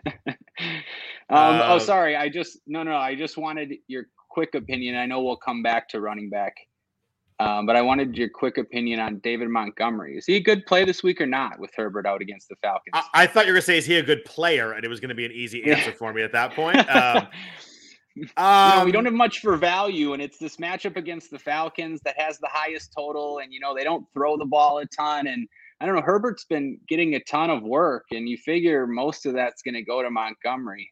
[1.30, 2.16] uh, oh, sorry.
[2.16, 2.96] I just no no.
[2.96, 4.96] I just wanted your quick opinion.
[4.96, 6.54] I know we'll come back to running back
[7.44, 10.16] um, but I wanted your quick opinion on David Montgomery.
[10.16, 12.92] Is he a good play this week or not with Herbert out against the Falcons?
[12.94, 14.72] I, I thought you were going to say, is he a good player?
[14.72, 16.78] And it was going to be an easy answer for me at that point.
[16.88, 17.16] Um,
[18.38, 21.38] um, you know, we don't have much for value, and it's this matchup against the
[21.38, 23.40] Falcons that has the highest total.
[23.40, 25.26] And, you know, they don't throw the ball a ton.
[25.26, 25.46] And
[25.80, 26.02] I don't know.
[26.02, 29.82] Herbert's been getting a ton of work, and you figure most of that's going to
[29.82, 30.90] go to Montgomery.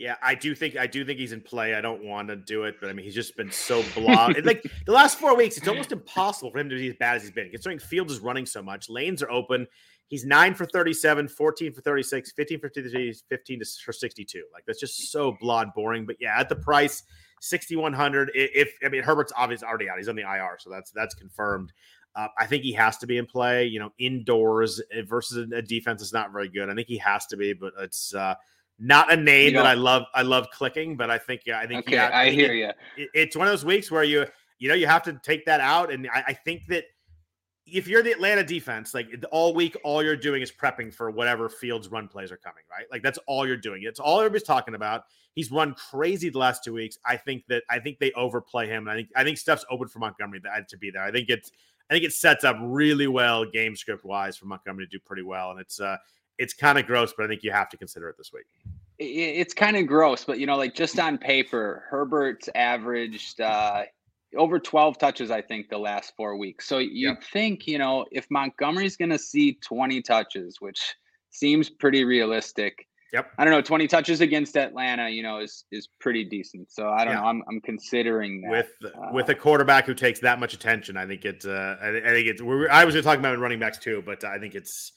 [0.00, 1.74] Yeah, I do think I do think he's in play.
[1.74, 4.28] I don't want to do it, but I mean he's just been so blah.
[4.44, 7.22] like the last four weeks, it's almost impossible for him to be as bad as
[7.22, 7.50] he's been.
[7.50, 9.66] Considering Fields is running so much, lanes are open.
[10.08, 14.44] He's nine for 37, 14 for 36, 15 for 53, 15 for 62.
[14.54, 16.06] Like that's just so blah boring.
[16.06, 17.02] But yeah, at the price,
[17.42, 18.30] 6,100.
[18.34, 21.74] If I mean Herbert's obviously already out, he's on the IR, so that's that's confirmed.
[22.16, 23.66] Uh, I think he has to be in play.
[23.66, 26.70] You know, indoors eh, versus a defense is not very good.
[26.70, 28.14] I think he has to be, but it's.
[28.14, 28.34] uh
[28.80, 30.04] not a name that I love.
[30.14, 32.70] I love clicking, but I think yeah, I think okay, yeah, I hear you.
[32.96, 34.26] It, it's one of those weeks where you
[34.58, 36.84] you know you have to take that out, and I, I think that
[37.66, 41.48] if you're the Atlanta defense, like all week, all you're doing is prepping for whatever
[41.48, 42.86] Fields run plays are coming, right?
[42.90, 43.82] Like that's all you're doing.
[43.84, 45.04] It's all everybody's talking about.
[45.34, 46.98] He's run crazy the last two weeks.
[47.04, 48.88] I think that I think they overplay him.
[48.88, 51.02] And I think I think stuff's open for Montgomery to be there.
[51.02, 51.52] I think it's
[51.90, 55.22] I think it sets up really well game script wise for Montgomery to do pretty
[55.22, 55.50] well.
[55.52, 55.96] And it's uh
[56.40, 58.46] it's kind of gross, but I think you have to consider it this week.
[58.98, 63.82] It's kind of gross, but you know, like just on paper, Herbert's averaged uh,
[64.36, 66.66] over 12 touches, I think, the last four weeks.
[66.66, 67.22] So you yep.
[67.32, 70.94] think, you know, if Montgomery's going to see 20 touches, which
[71.30, 72.86] seems pretty realistic.
[73.12, 73.32] Yep.
[73.38, 73.60] I don't know.
[73.60, 76.70] 20 touches against Atlanta, you know, is is pretty decent.
[76.70, 77.20] So I don't yeah.
[77.20, 77.26] know.
[77.26, 78.50] I'm, I'm considering that.
[78.50, 80.96] with uh, with a quarterback who takes that much attention.
[80.96, 81.44] I think it's.
[81.44, 82.40] Uh, I, I think it's.
[82.40, 84.92] I was going to talk about running backs too, but I think it's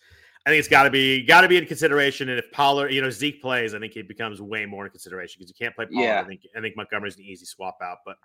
[0.46, 2.30] I think it's got to be got to be in consideration.
[2.30, 5.40] And if Pollard, you know, Zeke plays, I think he becomes way more in consideration
[5.40, 6.04] because you can't play Pollard.
[6.04, 6.22] Yeah.
[6.22, 8.00] I think I think Montgomery's an easy swap out.
[8.06, 8.18] But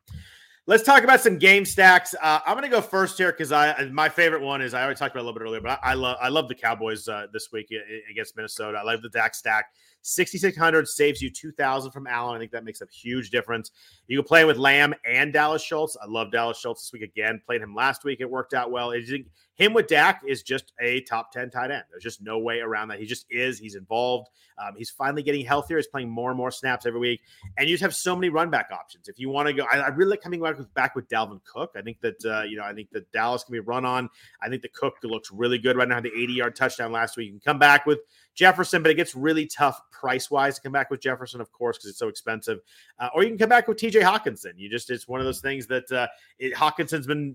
[0.67, 2.17] let's talk about some game stacks.
[2.21, 4.99] Uh, I'm going to go first here because I my favorite one is I already
[4.99, 7.27] talked about a little bit earlier, but I, I love I love the Cowboys uh,
[7.33, 7.73] this week
[8.11, 8.79] against Minnesota.
[8.79, 9.67] I love the Dak stack.
[10.03, 12.37] 6,600 saves you 2,000 from Allen.
[12.37, 13.71] I think that makes a huge difference.
[14.07, 15.97] You can play with Lamb and Dalton Schultz.
[16.01, 17.41] I love Dalton Schultz this week again.
[17.45, 18.21] Played him last week.
[18.21, 18.93] It worked out well.
[18.93, 21.85] him with Dak is just a top 10 tight end.
[21.91, 23.01] There's just no way around that.
[23.01, 23.59] He just is.
[23.59, 24.29] He's involved.
[24.59, 25.77] Um, he's finally getting healthier.
[25.77, 27.21] He's playing more and more snaps every week.
[27.57, 29.09] And you just have so many run back options.
[29.09, 31.41] If you want to go, I, I, really like coming back with, back with Dalvin
[31.45, 31.73] Cook.
[31.77, 34.09] I think that, uh, you know, I think that Dallas can be run on.
[34.43, 36.01] I think the Cook looks really good right now.
[36.01, 37.27] The 80 yard touchdown last week.
[37.27, 38.01] You can come back with
[38.39, 41.77] Jefferson, but it gets really tough price wise to come back with Jefferson, of course,
[41.77, 42.61] because it's so expensive.
[43.01, 44.53] Uh, or you can come back with TJ Hockenson.
[44.57, 46.07] You just, it's one of those things that uh,
[46.39, 47.35] it, Hockenson's been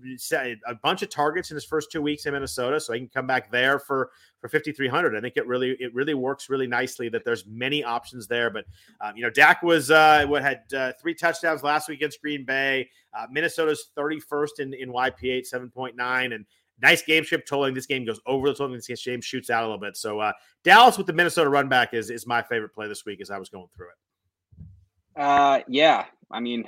[0.66, 3.26] a bunch of targets in his first two weeks in Minnesota, so he can come
[3.26, 7.24] back there for for 5300 i think it really it really works really nicely that
[7.24, 8.66] there's many options there but
[9.00, 12.44] um, you know dak was uh what had uh, three touchdowns last week against green
[12.44, 12.86] bay
[13.18, 16.44] uh, minnesota's 31st in in YPA 7.9 and
[16.82, 17.74] Nice game script tolling.
[17.74, 18.76] This game goes over the total.
[18.76, 19.96] This game shoots out a little bit.
[19.96, 20.32] So uh,
[20.64, 23.38] Dallas with the Minnesota run back is is my favorite play this week as I
[23.38, 25.20] was going through it.
[25.20, 26.06] Uh, yeah.
[26.30, 26.64] I mean,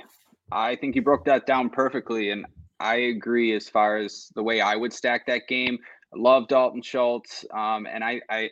[0.51, 2.45] I think you broke that down perfectly, and
[2.79, 5.77] I agree as far as the way I would stack that game.
[6.13, 8.49] I love Dalton Schultz, um, and I, I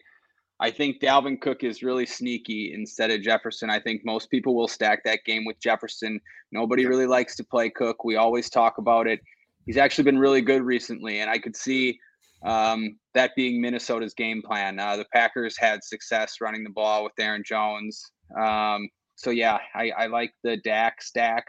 [0.59, 3.69] I think Dalvin Cook is really sneaky instead of Jefferson.
[3.69, 6.19] I think most people will stack that game with Jefferson.
[6.51, 8.03] Nobody really likes to play Cook.
[8.03, 9.19] We always talk about it
[9.65, 11.99] he's actually been really good recently, and I could see
[12.43, 14.79] um, that being Minnesota's game plan.
[14.79, 18.11] Uh, the Packers had success running the ball with Aaron Jones.
[18.39, 21.45] Um, so yeah, I, I, like the Dak stack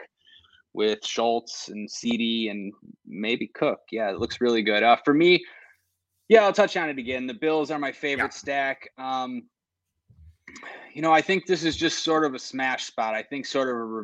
[0.73, 2.73] with Schultz and CeeDee and
[3.05, 3.79] maybe Cook.
[3.91, 4.83] Yeah, it looks really good.
[4.83, 5.43] Uh, for me,
[6.29, 7.27] yeah, I'll touch on it again.
[7.27, 8.39] The Bills are my favorite yeah.
[8.39, 8.89] stack.
[8.97, 9.43] Um,
[10.93, 13.13] you know, I think this is just sort of a smash spot.
[13.13, 14.03] I think sort of a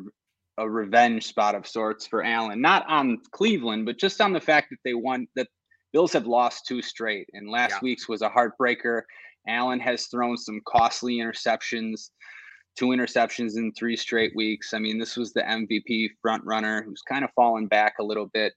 [0.58, 4.70] a revenge spot of sorts for Allen, not on Cleveland, but just on the fact
[4.70, 5.48] that they won that
[5.94, 7.80] Bills have lost two straight, and last yeah.
[7.82, 9.04] week's was a heartbreaker.
[9.48, 12.10] Allen has thrown some costly interceptions,
[12.76, 14.74] two interceptions in three straight weeks.
[14.74, 18.28] I mean, this was the MVP front runner who's kind of fallen back a little
[18.34, 18.54] bit.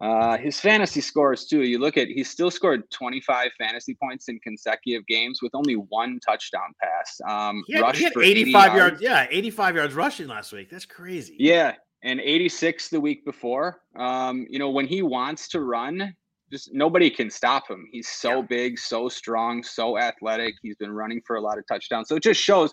[0.00, 1.62] Uh, his fantasy scores too.
[1.62, 6.20] You look at he's still scored 25 fantasy points in consecutive games with only one
[6.24, 7.20] touchdown pass.
[7.28, 9.00] Um, he had, he had 85 yards.
[9.00, 9.02] yards.
[9.02, 10.70] Yeah, 85 yards rushing last week.
[10.70, 11.36] That's crazy.
[11.38, 13.80] Yeah, and 86 the week before.
[13.96, 16.14] Um, you know when he wants to run,
[16.50, 17.88] just nobody can stop him.
[17.90, 18.46] He's so yeah.
[18.48, 20.54] big, so strong, so athletic.
[20.62, 22.08] He's been running for a lot of touchdowns.
[22.08, 22.72] So it just shows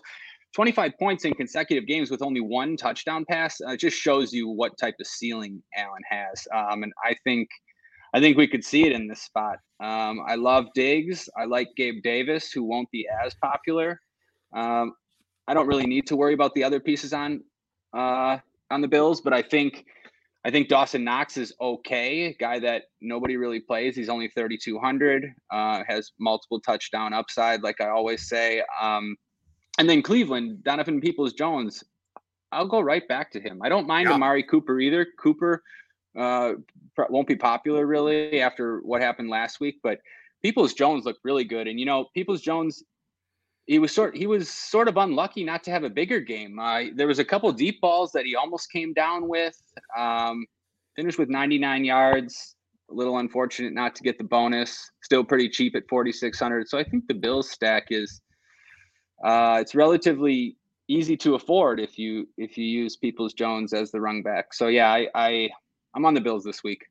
[0.56, 4.72] 25 points in consecutive games with only one touchdown pass uh, just shows you what
[4.78, 6.48] type of ceiling Allen has.
[6.50, 7.46] Um, and I think,
[8.14, 9.58] I think we could see it in this spot.
[9.80, 11.28] Um, I love Diggs.
[11.36, 14.00] I like Gabe Davis, who won't be as popular.
[14.54, 14.94] Um,
[15.46, 17.44] I don't really need to worry about the other pieces on
[17.92, 18.38] uh,
[18.70, 19.84] on the Bills, but I think
[20.46, 22.34] I think Dawson Knox is okay.
[22.40, 23.94] Guy that nobody really plays.
[23.94, 25.34] He's only 3,200.
[25.50, 28.62] Uh, has multiple touchdown upside, like I always say.
[28.80, 29.16] Um,
[29.78, 31.84] and then Cleveland, Donovan Peoples Jones,
[32.52, 33.60] I'll go right back to him.
[33.62, 34.14] I don't mind yeah.
[34.14, 35.06] Amari Cooper either.
[35.18, 35.62] Cooper
[36.18, 36.54] uh,
[37.08, 39.98] won't be popular really after what happened last week, but
[40.42, 42.82] Peoples Jones looked really good, and you know, Peoples Jones,
[43.66, 46.58] he was sort he was sort of unlucky not to have a bigger game.
[46.58, 49.60] Uh, there was a couple deep balls that he almost came down with.
[49.96, 50.46] Um,
[50.94, 52.56] finished with 99 yards.
[52.90, 54.90] A little unfortunate not to get the bonus.
[55.02, 56.68] Still pretty cheap at 4600.
[56.68, 58.20] So I think the Bills stack is
[59.22, 60.56] uh, it's relatively
[60.88, 64.54] easy to afford if you if you use Peoples Jones as the rung back.
[64.54, 65.50] So yeah, I, I
[65.94, 66.84] I'm on the Bills this week.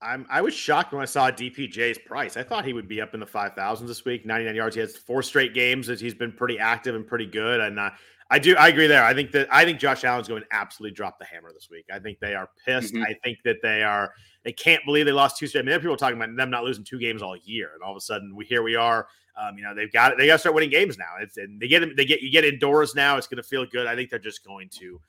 [0.00, 2.36] I'm I was shocked when I saw DPJ's price.
[2.36, 4.24] I thought he would be up in the five thousands this week.
[4.24, 4.74] 99 yards.
[4.76, 7.60] He has four straight games that he's been pretty active and pretty good.
[7.60, 7.90] And uh,
[8.30, 9.04] I do I agree there.
[9.04, 11.86] I think that I think Josh Allen's going to absolutely drop the hammer this week.
[11.92, 12.94] I think they are pissed.
[12.94, 13.04] Mm-hmm.
[13.04, 14.12] I think that they are
[14.44, 15.62] they can't believe they lost two straight.
[15.62, 17.90] I mean, people are talking about them not losing two games all year, and all
[17.90, 19.08] of a sudden we here we are.
[19.38, 20.18] Um, you know they've got.
[20.18, 21.14] They got to start winning games now.
[21.20, 23.16] It's and they get they get you get indoors now.
[23.16, 23.86] It's going to feel good.
[23.86, 25.00] I think they're just going to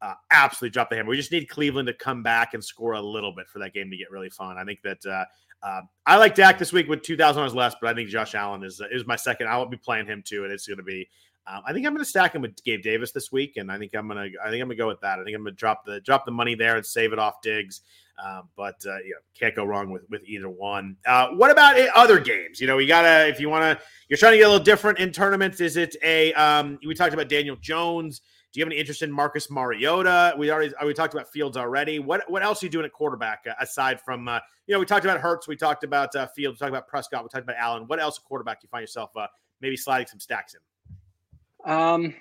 [0.00, 1.10] uh, absolutely drop the hammer.
[1.10, 3.90] We just need Cleveland to come back and score a little bit for that game
[3.90, 4.58] to get really fun.
[4.58, 5.24] I think that uh,
[5.62, 8.62] uh, I like Dak this week with 2,000 dollars less, but I think Josh Allen
[8.62, 9.48] is is my second.
[9.48, 11.08] I will be playing him too, and it's going to be.
[11.46, 13.78] Um, I think I'm going to stack him with Gabe Davis this week, and I
[13.78, 14.38] think I'm going to.
[14.40, 15.18] I think I'm going to go with that.
[15.18, 17.42] I think I'm going to drop the drop the money there and save it off
[17.42, 17.82] Diggs.
[18.22, 20.96] Um, but uh, you know, can't go wrong with with either one.
[21.06, 22.60] Uh, what about other games?
[22.60, 24.98] You know, we gotta if you want to, you're trying to get a little different
[24.98, 25.60] in tournaments.
[25.60, 26.32] Is it a?
[26.34, 28.20] Um, we talked about Daniel Jones.
[28.52, 30.34] Do you have any interest in Marcus Mariota?
[30.38, 31.98] We already we talked about Fields already.
[31.98, 34.86] What what else are you doing at quarterback uh, aside from uh, you know we
[34.86, 37.56] talked about Hurts, we talked about uh, Fields, we talked about Prescott, we talked about
[37.56, 37.84] Allen.
[37.88, 39.26] What else at quarterback do you find yourself uh,
[39.60, 41.72] maybe sliding some stacks in?
[41.72, 42.14] Um,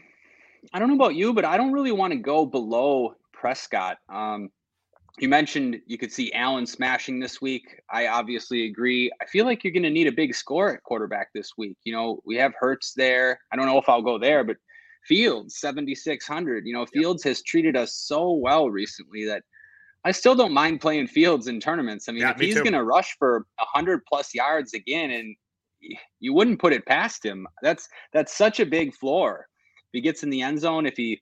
[0.73, 3.99] I don't know about you, but I don't really want to go below Prescott.
[4.09, 4.49] Um,
[5.19, 7.79] you mentioned you could see Allen smashing this week.
[7.91, 9.11] I obviously agree.
[9.21, 11.77] I feel like you're going to need a big score at quarterback this week.
[11.83, 13.39] You know, we have Hurts there.
[13.51, 14.57] I don't know if I'll go there, but
[15.05, 16.65] Fields 7600.
[16.65, 17.31] You know, Fields yep.
[17.31, 19.43] has treated us so well recently that
[20.03, 22.09] I still don't mind playing Fields in tournaments.
[22.09, 25.35] I mean, yeah, if me he's going to rush for 100 plus yards again and
[26.19, 27.45] you wouldn't put it past him.
[27.61, 29.47] That's that's such a big floor.
[29.77, 31.21] If he gets in the end zone, if he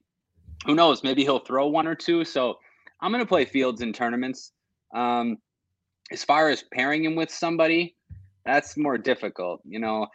[0.66, 2.24] who knows, maybe he'll throw one or two.
[2.24, 2.58] So
[3.02, 4.52] I'm going to play Fields in tournaments.
[4.94, 5.38] Um,
[6.12, 7.96] as far as pairing him with somebody,
[8.46, 9.62] that's more difficult.
[9.66, 10.08] You know,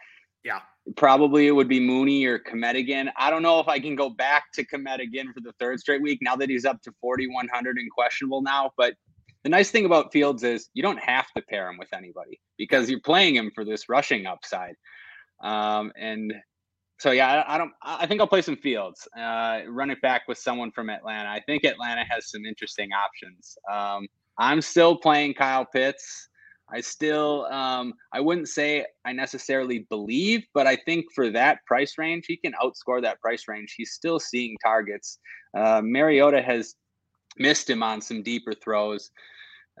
[0.43, 0.61] yeah,
[0.95, 3.11] probably it would be Mooney or Kmet again.
[3.17, 6.01] I don't know if I can go back to Kmet again for the third straight
[6.01, 8.71] week now that he's up to 4,100 and questionable now.
[8.77, 8.95] But
[9.43, 12.89] the nice thing about Fields is you don't have to pair him with anybody because
[12.89, 14.75] you're playing him for this rushing upside.
[15.43, 16.33] Um, and
[16.99, 20.23] so, yeah, I, I, don't, I think I'll play some Fields, uh, run it back
[20.27, 21.29] with someone from Atlanta.
[21.29, 23.57] I think Atlanta has some interesting options.
[23.71, 24.07] Um,
[24.37, 26.29] I'm still playing Kyle Pitts.
[26.69, 31.97] I still, um, I wouldn't say I necessarily believe, but I think for that price
[31.97, 33.75] range, he can outscore that price range.
[33.77, 35.19] He's still seeing targets.
[35.55, 36.75] Uh, Mariota has
[37.37, 39.11] missed him on some deeper throws.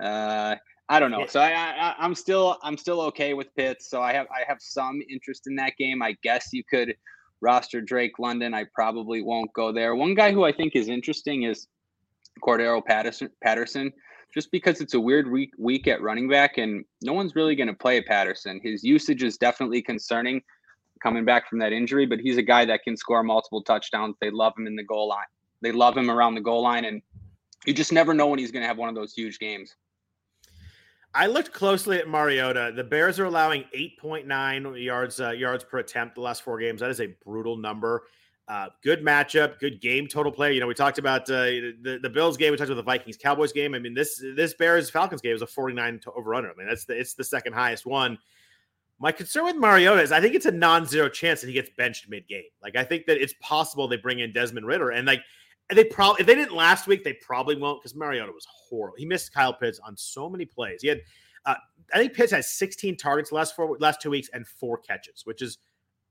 [0.01, 0.55] Uh,
[0.89, 1.25] I don't know.
[1.25, 3.89] So I, I, I'm still, I'm still okay with Pitts.
[3.89, 6.01] So I have, I have some interest in that game.
[6.01, 6.95] I guess you could
[7.41, 8.53] roster Drake London.
[8.53, 9.95] I probably won't go there.
[9.95, 11.67] One guy who I think is interesting is
[12.41, 13.29] Cordarrelle Patterson.
[13.43, 13.91] Patterson
[14.33, 17.67] just because it's a weird week week at running back and no one's really going
[17.67, 18.59] to play Patterson.
[18.63, 20.41] His usage is definitely concerning
[21.01, 24.15] coming back from that injury, but he's a guy that can score multiple touchdowns.
[24.19, 25.25] They love him in the goal line.
[25.61, 27.01] They love him around the goal line and
[27.65, 29.75] you just never know when he's going to have one of those huge games.
[31.17, 32.71] I looked closely at Mariota.
[32.75, 36.79] The Bears are allowing 8.9 yards uh, yards per attempt the last four games.
[36.79, 38.03] That is a brutal number.
[38.47, 40.53] Uh, good matchup, good game total play.
[40.53, 41.45] You know, we talked about uh,
[41.81, 42.51] the the Bills game.
[42.51, 43.73] We talked about the Vikings Cowboys game.
[43.73, 46.51] I mean, this this Bears Falcons game is a 49 to over under.
[46.51, 48.19] I mean, that's the it's the second highest one.
[48.99, 52.09] My concern with Mariota is I think it's a non-zero chance that he gets benched
[52.09, 52.43] mid-game.
[52.61, 55.23] Like I think that it's possible they bring in Desmond Ridder and like
[55.69, 58.95] they probably if they didn't last week, they probably won't because Mariota was horrible.
[58.97, 60.81] He missed Kyle Pitts on so many plays.
[60.81, 61.01] He had
[61.45, 61.55] uh,
[61.93, 65.41] I think Pitts has 16 targets last four last two weeks and four catches, which
[65.41, 65.57] is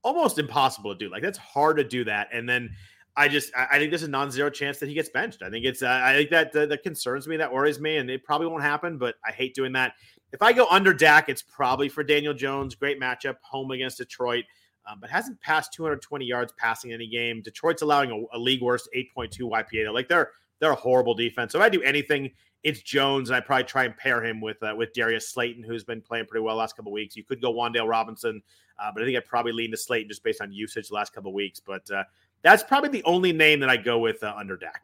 [0.03, 1.11] almost impossible to do.
[1.11, 2.29] Like that's hard to do that.
[2.33, 2.71] And then
[3.16, 5.42] I just I think there's a non-zero chance that he gets benched.
[5.42, 8.11] I think it's uh, I think that uh, that concerns me, that worries me, and
[8.11, 8.99] it probably won't happen.
[8.99, 9.95] But I hate doing that.
[10.33, 12.75] If I go under Dak, it's probably for Daniel Jones.
[12.75, 14.45] Great matchup, home against Detroit,
[14.87, 17.42] um, but hasn't passed 220 yards passing any game.
[17.42, 19.92] Detroit's allowing a, a league worst 8.2 YPA.
[19.92, 21.52] Like they're they're a horrible defense.
[21.52, 22.31] So if I do anything,
[22.63, 25.85] it's Jones, and I probably try and pair him with uh, with Darius Slayton, who's
[25.85, 27.17] been playing pretty well last couple weeks.
[27.17, 28.42] You could go Wan'Dale Robinson.
[28.79, 31.13] Uh, but I think I'd probably lean to Slayton just based on usage the last
[31.13, 31.61] couple weeks.
[31.61, 32.04] But uh,
[32.42, 34.83] that's probably the only name that I go with uh, under Dak.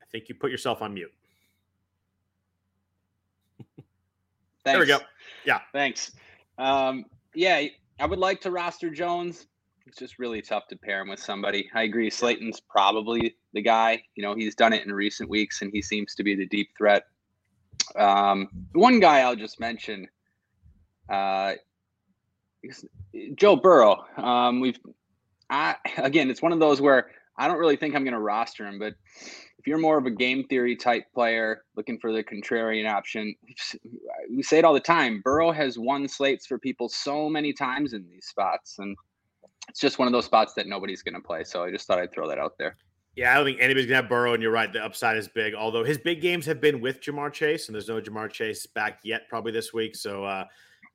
[0.00, 1.12] I think you put yourself on mute.
[4.64, 5.00] there we go.
[5.44, 5.60] Yeah.
[5.72, 6.12] Thanks.
[6.58, 7.04] Um,
[7.34, 7.64] yeah,
[8.00, 9.46] I would like to roster Jones.
[9.86, 11.70] It's just really tough to pair him with somebody.
[11.74, 12.10] I agree.
[12.10, 14.02] Slayton's probably the guy.
[14.16, 16.68] You know, he's done it in recent weeks and he seems to be the deep
[16.76, 17.04] threat.
[17.96, 20.08] Um, one guy I'll just mention,
[21.08, 21.54] uh,
[23.34, 24.04] Joe Burrow.
[24.16, 24.78] Um, we've,
[25.48, 28.66] I, again, it's one of those where I don't really think I'm going to roster
[28.66, 28.94] him, but
[29.68, 33.34] you're more of a game theory type player looking for the contrarian option,
[34.30, 35.20] we say it all the time.
[35.22, 38.96] Burrow has won slates for people so many times in these spots, and
[39.68, 41.44] it's just one of those spots that nobody's going to play.
[41.44, 42.76] So I just thought I'd throw that out there.
[43.18, 44.72] Yeah, I don't think anybody's gonna have Burrow, and you're right.
[44.72, 45.52] The upside is big.
[45.52, 49.00] Although his big games have been with Ja'Marr Chase, and there's no Ja'Marr Chase back
[49.02, 49.96] yet, probably this week.
[49.96, 50.44] So, uh,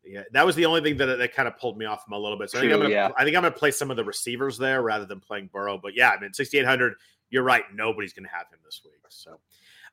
[0.06, 2.18] yeah, that was the only thing that, that kind of pulled me off him a
[2.18, 2.50] little bit.
[2.50, 3.10] So True, I think I'm gonna, yeah.
[3.18, 5.78] I think I'm gonna play some of the receivers there rather than playing Burrow.
[5.78, 6.94] But yeah, I mean, 6,800.
[7.34, 7.64] You're right.
[7.74, 8.94] Nobody's gonna have him this week.
[9.10, 9.40] So.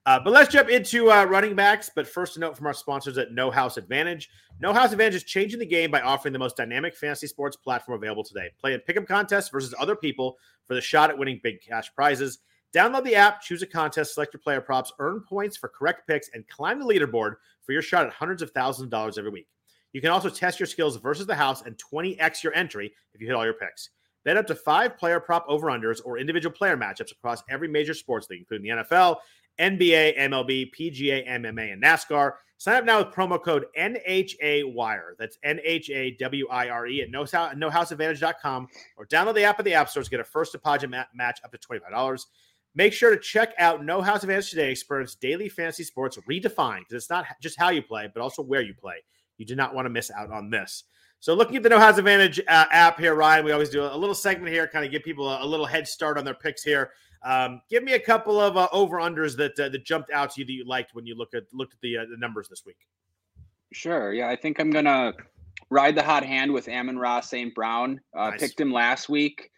[0.05, 1.91] Uh, but let's jump into uh, running backs.
[1.95, 4.28] But first, a note from our sponsors at No House Advantage.
[4.61, 7.97] No House Advantage is changing the game by offering the most dynamic fantasy sports platform
[7.97, 8.51] available today.
[8.61, 10.36] Play in pick'em contests versus other people
[10.66, 12.41] for the shot at winning big cash prizes.
[12.74, 16.28] Download the app, choose a contest, select your player props, earn points for correct picks,
[16.34, 19.49] and climb the leaderboard for your shot at hundreds of thousands of dollars every week.
[19.95, 23.26] You can also test your skills versus the house and 20x your entry if you
[23.26, 23.91] hit all your picks.
[24.25, 27.95] Bet up to five player prop over unders or individual player matchups across every major
[27.95, 29.16] sports league, including the NFL,
[29.59, 32.33] NBA, MLB, PGA, MMA, and NASCAR.
[32.59, 35.16] Sign up now with promo code NHA Wire.
[35.18, 38.68] That's N H A W I R E at nohouseadvantage.com
[38.99, 41.53] or download the app at the App Store to get a first deposit match up
[41.53, 42.27] to $25.
[42.75, 44.71] Make sure to check out No House Advantage today.
[44.71, 48.61] Experience daily fantasy sports redefined because it's not just how you play, but also where
[48.61, 48.97] you play.
[49.39, 50.85] You do not want to miss out on this.
[51.21, 53.97] So, looking at the No House Advantage uh, app here, Ryan, we always do a
[53.97, 56.62] little segment here, kind of give people a, a little head start on their picks
[56.62, 56.93] here.
[57.23, 60.41] Um, give me a couple of uh, over unders that uh, that jumped out to
[60.41, 62.62] you that you liked when you look at looked at the uh, the numbers this
[62.64, 62.79] week.
[63.73, 64.14] Sure.
[64.14, 65.12] Yeah, I think I'm gonna
[65.68, 67.55] ride the hot hand with Amon-Ra St.
[67.55, 68.01] Brown.
[68.16, 68.41] Uh, nice.
[68.41, 69.51] Picked him last week.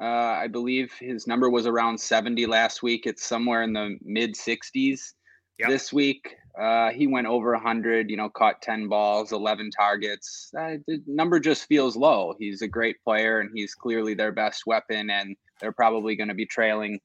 [0.00, 3.06] Uh, I believe his number was around 70 last week.
[3.06, 5.12] It's somewhere in the mid 60s
[5.58, 5.68] yep.
[5.68, 6.36] this week.
[6.58, 10.50] Uh, he went over 100, you know, caught 10 balls, 11 targets.
[10.58, 12.34] Uh, the number just feels low.
[12.38, 16.34] He's a great player and he's clearly their best weapon, and they're probably going to
[16.34, 17.00] be trailing.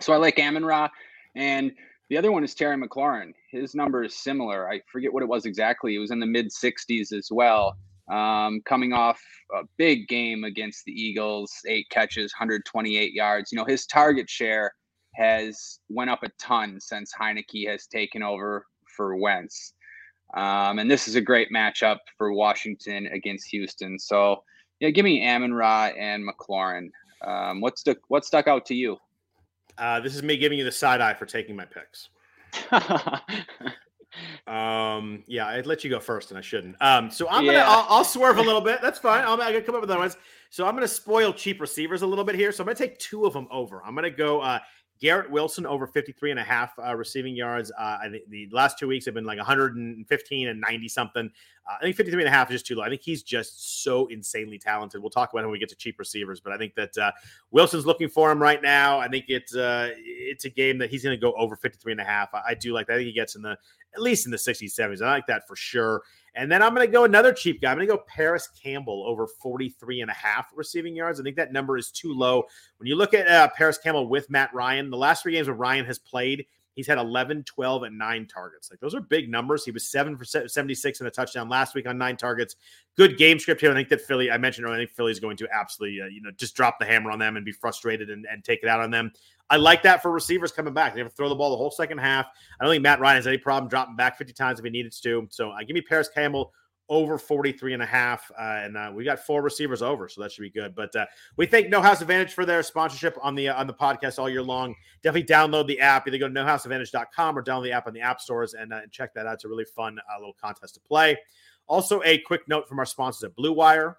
[0.00, 0.88] So I like Amon Ra.
[1.34, 1.72] And
[2.08, 3.32] the other one is Terry McLaurin.
[3.50, 4.70] His number is similar.
[4.70, 5.96] I forget what it was exactly.
[5.96, 7.76] It was in the mid 60s as well
[8.08, 9.20] um, coming off
[9.54, 13.50] a big game against the Eagles, eight catches, 128 yards.
[13.50, 14.72] You know, his target share
[15.14, 18.66] has went up a ton since Heinicke has taken over
[18.96, 19.74] for Wentz.
[20.34, 23.98] Um, and this is a great matchup for Washington against Houston.
[23.98, 24.42] So,
[24.80, 26.90] yeah, give me Amon Ra and McLaurin.
[27.22, 28.98] Um, what stuck what stuck out to you?
[29.78, 32.08] Uh, this is me giving you the side eye for taking my picks.
[34.46, 36.76] Um, yeah, I'd let you go first, and I shouldn't.
[36.80, 38.80] Um, so I'm gonna, I'll, I'll, swerve a little bit.
[38.80, 39.24] That's fine.
[39.24, 40.16] I'm gonna come up with other ones.
[40.50, 42.52] So I'm gonna spoil cheap receivers a little bit here.
[42.52, 43.82] So I'm gonna take two of them over.
[43.84, 44.60] I'm gonna go uh,
[45.00, 47.70] Garrett Wilson over 53 and a half uh, receiving yards.
[47.70, 51.30] Uh, I think the last two weeks have been like 115 and 90 something.
[51.68, 52.82] Uh, I think 53 and a half is just too low.
[52.82, 55.00] I think he's just so insanely talented.
[55.00, 57.12] We'll talk about him when we get to cheap receivers, but I think that uh,
[57.50, 58.98] Wilson's looking for him right now.
[58.98, 62.00] I think it's uh, it's a game that he's going to go over 53 and
[62.00, 62.32] a half.
[62.34, 62.94] I, I do like that.
[62.94, 63.56] I think he gets in the
[63.94, 65.02] at least in the 60s, 70s.
[65.02, 66.02] I like that for sure.
[66.36, 67.70] And then I'm going to go another cheap guy.
[67.70, 71.18] I'm going to go Parris Campbell over 43 and a half receiving yards.
[71.18, 72.44] I think that number is too low.
[72.76, 75.56] When you look at uh, Parris Campbell with Matt Ryan, the last three games where
[75.56, 78.70] Ryan has played, he's had 11, 12, and nine targets.
[78.70, 79.64] Like those are big numbers.
[79.64, 82.56] He was seven for 76 and a touchdown last week on nine targets.
[82.98, 83.70] Good game script here.
[83.70, 86.20] I think that Philly, I mentioned earlier, I think Philly's going to absolutely, uh, you
[86.20, 88.80] know, just drop the hammer on them and be frustrated and, and take it out
[88.80, 89.10] on them.
[89.48, 90.94] I like that for receivers coming back.
[90.94, 92.26] They have to throw the ball the whole second half.
[92.60, 94.92] I don't think Matt Ryan has any problem dropping back 50 times if he needed
[95.02, 95.28] to.
[95.30, 96.52] So uh, give me Parris Campbell
[96.88, 98.30] over 43 and a half.
[98.38, 100.74] Uh, and uh, we got four receivers over, so that should be good.
[100.74, 103.74] But uh, we thank No House Advantage for their sponsorship on the uh, on the
[103.74, 104.74] podcast all year long.
[105.02, 106.06] Definitely download the app.
[106.06, 108.92] Either go to nohouseadvantage.com or download the app on the app stores and, uh, and
[108.92, 109.34] check that out.
[109.34, 111.16] It's a really fun uh, little contest to play.
[111.68, 113.98] Also, a quick note from our sponsors at Blue Wire.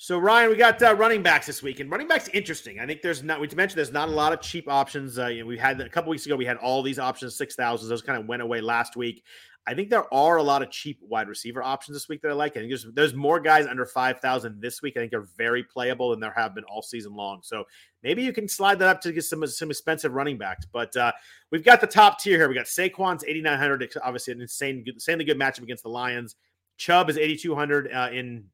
[0.00, 2.78] So Ryan, we got uh, running backs this week, and running backs interesting.
[2.78, 3.40] I think there's not.
[3.40, 5.18] We mentioned there's not a lot of cheap options.
[5.18, 6.36] Uh, you know, we had a couple weeks ago.
[6.36, 7.88] We had all these options, six thousands.
[7.88, 9.24] Those kind of went away last week.
[9.66, 12.34] I think there are a lot of cheap wide receiver options this week that I
[12.34, 12.52] like.
[12.56, 14.96] I think there's there's more guys under five thousand this week.
[14.96, 17.40] I think they're very playable, and there have been all season long.
[17.42, 17.64] So
[18.04, 20.64] maybe you can slide that up to get some some expensive running backs.
[20.72, 21.10] But uh,
[21.50, 22.48] we've got the top tier here.
[22.48, 26.36] We got Saquon's eighty nine hundred, obviously an insane, insanely good matchup against the Lions.
[26.78, 28.44] Chubb is 8,200 uh, in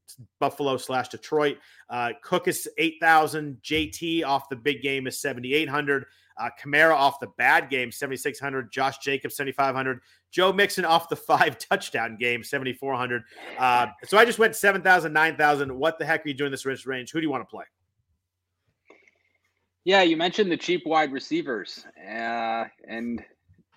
[0.41, 1.59] Buffalo slash Detroit.
[1.89, 3.59] Uh, Cook is 8,000.
[3.62, 6.07] JT off the big game is 7,800.
[6.37, 8.72] Uh, Kamara off the bad game, 7,600.
[8.72, 10.01] Josh Jacobs, 7,500.
[10.33, 13.22] Joe Mixon off the five touchdown game, 7,400.
[13.59, 15.79] Uh, so I just went 7,000, 9,000.
[15.79, 17.12] What the heck are you doing this risk range?
[17.12, 17.64] Who do you want to play?
[19.85, 23.22] Yeah, you mentioned the cheap wide receivers, uh, and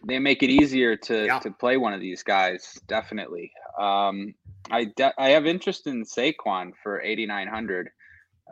[0.07, 1.39] they make it easier to yeah.
[1.39, 2.79] to play one of these guys.
[2.87, 3.51] Definitely.
[3.79, 4.33] Um,
[4.71, 7.89] I de- I have interest in Saquon for eighty nine hundred.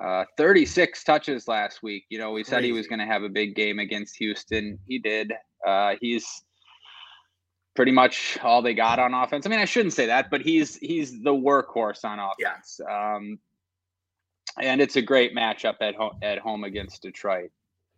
[0.01, 2.03] Uh, 36 touches last week.
[2.09, 2.49] You know, we Crazy.
[2.49, 4.77] said he was going to have a big game against Houston.
[4.85, 5.31] He did.
[5.65, 6.43] Uh, he's
[7.75, 9.45] pretty much all they got on offense.
[9.45, 12.79] I mean, I shouldn't say that, but he's he's the workhorse on offense.
[12.79, 13.15] Yeah.
[13.15, 13.39] Um,
[14.61, 17.51] and it's a great matchup at home at home against Detroit.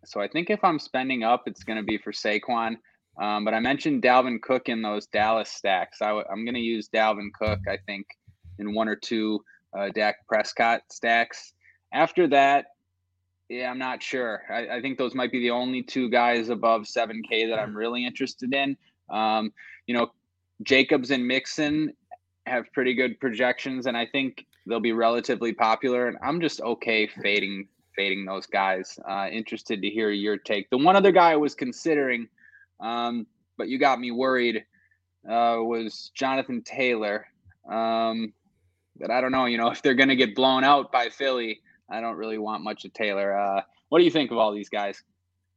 [0.04, 2.76] So I think if I'm spending up, it's going to be for Saquon.
[3.20, 6.00] Um, but I mentioned Dalvin Cook in those Dallas stacks.
[6.00, 8.06] i w- I'm going to use Dalvin Cook, I think,
[8.58, 9.44] in one or two
[9.76, 11.52] uh, Dak Prescott stacks.
[11.92, 12.66] After that,
[13.48, 14.42] yeah, I'm not sure.
[14.50, 18.04] I, I, think those might be the only two guys above 7K that I'm really
[18.04, 18.76] interested in.
[19.10, 19.52] Um,
[19.86, 20.12] you know,
[20.62, 21.94] Jacobs and Mixon
[22.46, 26.08] have pretty good projections, and I think they'll be relatively popular.
[26.08, 28.98] And I'm just okay fading fading those guys.
[29.08, 30.70] Uh, interested to hear your take.
[30.70, 32.28] The one other guy I was considering
[32.80, 33.26] um,
[33.56, 34.64] but you got me worried.
[35.28, 37.26] Uh, was Jonathan Taylor.
[37.68, 38.32] Um,
[38.98, 39.46] but I don't know.
[39.46, 41.60] You know, if they're going to get blown out by Philly,
[41.90, 43.36] I don't really want much of Taylor.
[43.36, 45.02] Uh, what do you think of all these guys?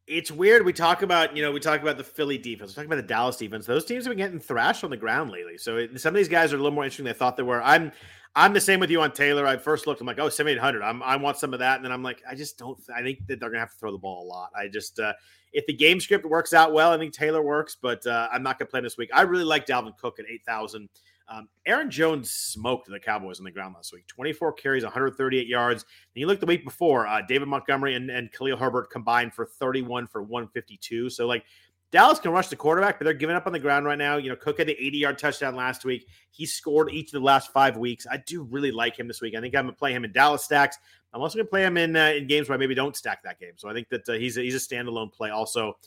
[0.07, 0.65] It's weird.
[0.65, 2.71] We talk about, you know, we talk about the Philly defense.
[2.71, 3.65] We talk about the Dallas defense.
[3.65, 5.57] Those teams have been getting thrashed on the ground lately.
[5.57, 7.43] So it, some of these guys are a little more interesting than I thought they
[7.43, 7.61] were.
[7.61, 7.91] I'm,
[8.35, 9.45] I'm the same with you on Taylor.
[9.45, 10.81] I first looked, I'm like, oh, 7,800.
[10.81, 11.77] I'm, I want some of that.
[11.77, 13.77] And then I'm like, I just don't, I think that they're going to have to
[13.77, 14.49] throw the ball a lot.
[14.55, 15.13] I just, uh,
[15.53, 18.57] if the game script works out well, I think Taylor works, but uh, I'm not
[18.57, 19.09] going to play this week.
[19.13, 20.89] I really like Dalvin Cook at 8,000.
[21.27, 25.83] Um, Aaron Jones smoked the Cowboys on the ground last week 24 carries, 138 yards.
[25.83, 29.45] And you look the week before, uh, David Montgomery and, and Khalil Herbert combined for
[29.45, 31.09] 31 for 152.
[31.09, 31.45] So, like,
[31.91, 34.15] Dallas can rush the quarterback, but they're giving up on the ground right now.
[34.15, 36.07] You know, Cook had the 80 yard touchdown last week.
[36.31, 38.07] He scored each of the last five weeks.
[38.09, 39.35] I do really like him this week.
[39.35, 40.77] I think I'm going to play him in Dallas stacks.
[41.13, 43.23] I'm also going to play him in uh, in games where I maybe don't stack
[43.23, 43.53] that game.
[43.57, 45.29] So I think that uh, he's a, he's a standalone play.
[45.29, 45.77] Also,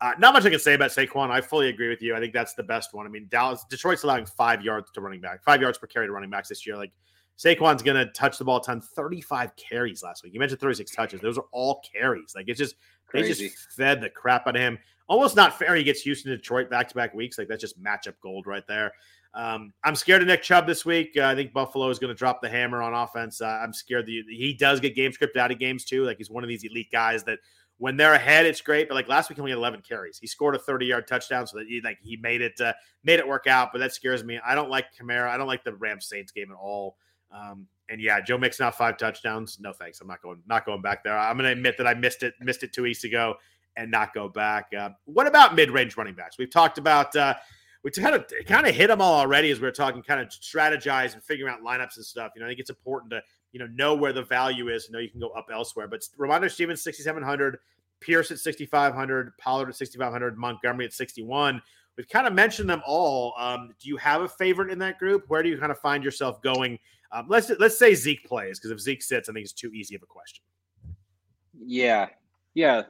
[0.00, 1.30] uh, not much I can say about Saquon.
[1.30, 2.14] I fully agree with you.
[2.16, 3.06] I think that's the best one.
[3.06, 6.12] I mean, Dallas Detroit's allowing five yards to running back, five yards per carry to
[6.12, 6.76] running backs this year.
[6.76, 6.92] Like
[7.38, 8.80] Saquon's going to touch the ball a ton.
[8.80, 10.34] 35 carries last week.
[10.34, 11.20] You mentioned 36 touches.
[11.20, 12.34] Those are all carries.
[12.34, 12.74] Like it's just
[13.12, 13.44] Crazy.
[13.44, 14.78] They just fed the crap out of him.
[15.06, 15.74] Almost not fair.
[15.74, 17.36] He gets Houston, Detroit back to back weeks.
[17.36, 18.92] Like that's just matchup gold right there.
[19.34, 21.12] Um, I'm scared of Nick Chubb this week.
[21.16, 23.40] Uh, I think Buffalo is going to drop the hammer on offense.
[23.40, 26.04] Uh, I'm scared that he does get game script out of games too.
[26.04, 27.38] Like he's one of these elite guys that
[27.78, 28.88] when they're ahead, it's great.
[28.88, 30.18] But like last week, he only had 11 carries.
[30.18, 32.74] He scored a 30 yard touchdown, so that he like he made it uh,
[33.04, 33.70] made it work out.
[33.72, 34.38] But that scares me.
[34.44, 35.28] I don't like Kamara.
[35.28, 36.96] I don't like the Rams Saints game at all.
[37.32, 39.58] Um, and yeah, Joe Mixon not five touchdowns.
[39.60, 40.00] No thanks.
[40.00, 41.18] I'm not going not going back there.
[41.18, 43.34] I'm going to admit that I missed it missed it two weeks ago
[43.76, 44.66] and not go back.
[44.78, 46.36] Uh, what about mid range running backs?
[46.38, 47.16] We've talked about.
[47.16, 47.34] Uh,
[47.84, 50.28] we kind of kind of hit them all already as we are talking, kind of
[50.28, 52.32] strategize and figuring out lineups and stuff.
[52.34, 53.22] You know, I think it's important to
[53.52, 54.88] you know know where the value is.
[54.90, 55.88] Know you can go up elsewhere.
[55.88, 57.58] But Rhamondre Stevens, sixty seven hundred,
[58.00, 61.60] Pierce at sixty five hundred, Pollard at sixty five hundred, Montgomery at sixty one.
[61.96, 63.34] We've kind of mentioned them all.
[63.38, 65.24] Um, do you have a favorite in that group?
[65.28, 66.78] Where do you kind of find yourself going?
[67.10, 69.94] Um, let's let's say Zeke plays because if Zeke sits, I think it's too easy
[69.94, 70.44] of a question.
[71.58, 72.08] Yeah,
[72.54, 72.82] yeah.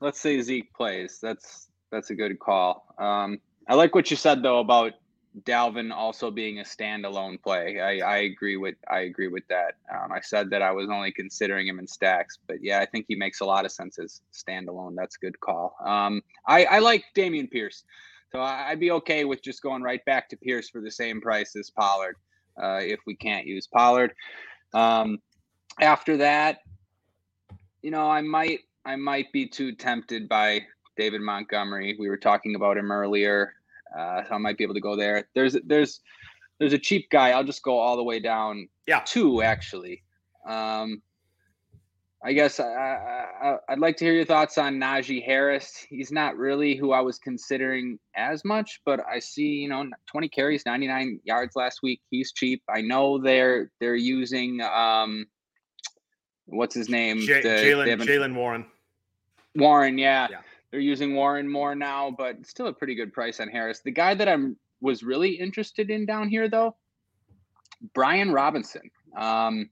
[0.00, 1.18] Let's say Zeke plays.
[1.20, 2.94] That's that's a good call.
[2.98, 4.94] Um, I like what you said though about
[5.42, 7.80] Dalvin also being a standalone play.
[7.80, 9.76] I, I agree with I agree with that.
[9.94, 13.06] Um, I said that I was only considering him in stacks, but yeah, I think
[13.08, 14.94] he makes a lot of sense as standalone.
[14.96, 15.76] That's a good call.
[15.84, 17.84] Um, I, I like Dameon Pierce,
[18.32, 21.54] so I'd be okay with just going right back to Pierce for the same price
[21.54, 22.16] as Pollard
[22.60, 24.14] uh, if we can't use Pollard.
[24.74, 25.18] Um,
[25.80, 26.60] after that,
[27.82, 30.66] you know, I might I might be too tempted by
[30.96, 31.96] David Montgomery.
[31.98, 33.54] We were talking about him earlier.
[33.96, 35.28] Uh, so I might be able to go there.
[35.34, 36.00] There's there's
[36.58, 37.30] there's a cheap guy.
[37.30, 38.68] I'll just go all the way down.
[38.86, 40.02] Yeah, two actually.
[40.46, 41.02] Um,
[42.24, 45.86] I guess I, I, would like to hear your thoughts on Najee Harris.
[45.88, 50.28] He's not really who I was considering as much, but I see you know 20
[50.28, 52.00] carries, 99 yards last week.
[52.10, 52.62] He's cheap.
[52.68, 55.26] I know they're they're using um,
[56.46, 57.20] what's his name?
[57.20, 58.66] J- Jaylen Jaylen Warren.
[59.54, 60.28] Warren, yeah.
[60.30, 60.38] yeah
[60.70, 63.80] they're using Warren more now, but still a pretty good price on Harris.
[63.84, 66.76] The guy that I'm was really interested in down here though,
[67.94, 68.90] Brian Robinson.
[69.16, 69.70] Um,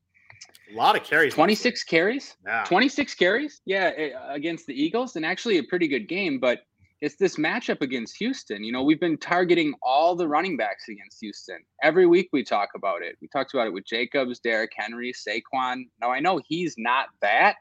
[0.72, 1.34] a lot of carries.
[1.34, 2.36] 26 carries.
[2.44, 2.64] Yeah.
[2.64, 3.60] 26 carries.
[3.66, 3.90] Yeah,
[4.28, 6.40] against the Eagles, and actually a pretty good game.
[6.40, 6.62] But
[7.00, 8.64] it's this matchup against Houston.
[8.64, 11.58] You know, we've been targeting all the running backs against Houston.
[11.82, 13.16] Every week we talk about it.
[13.20, 15.84] We talked about it with Jacobs, Derrick Henry, Saquon.
[16.00, 17.56] Now I know he's not that,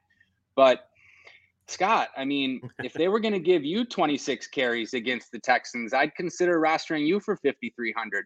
[0.55, 0.87] but
[1.67, 5.93] Scott, I mean, if they were going to give you 26 carries against the Texans,
[5.93, 8.25] I'd consider rostering you for 5,300.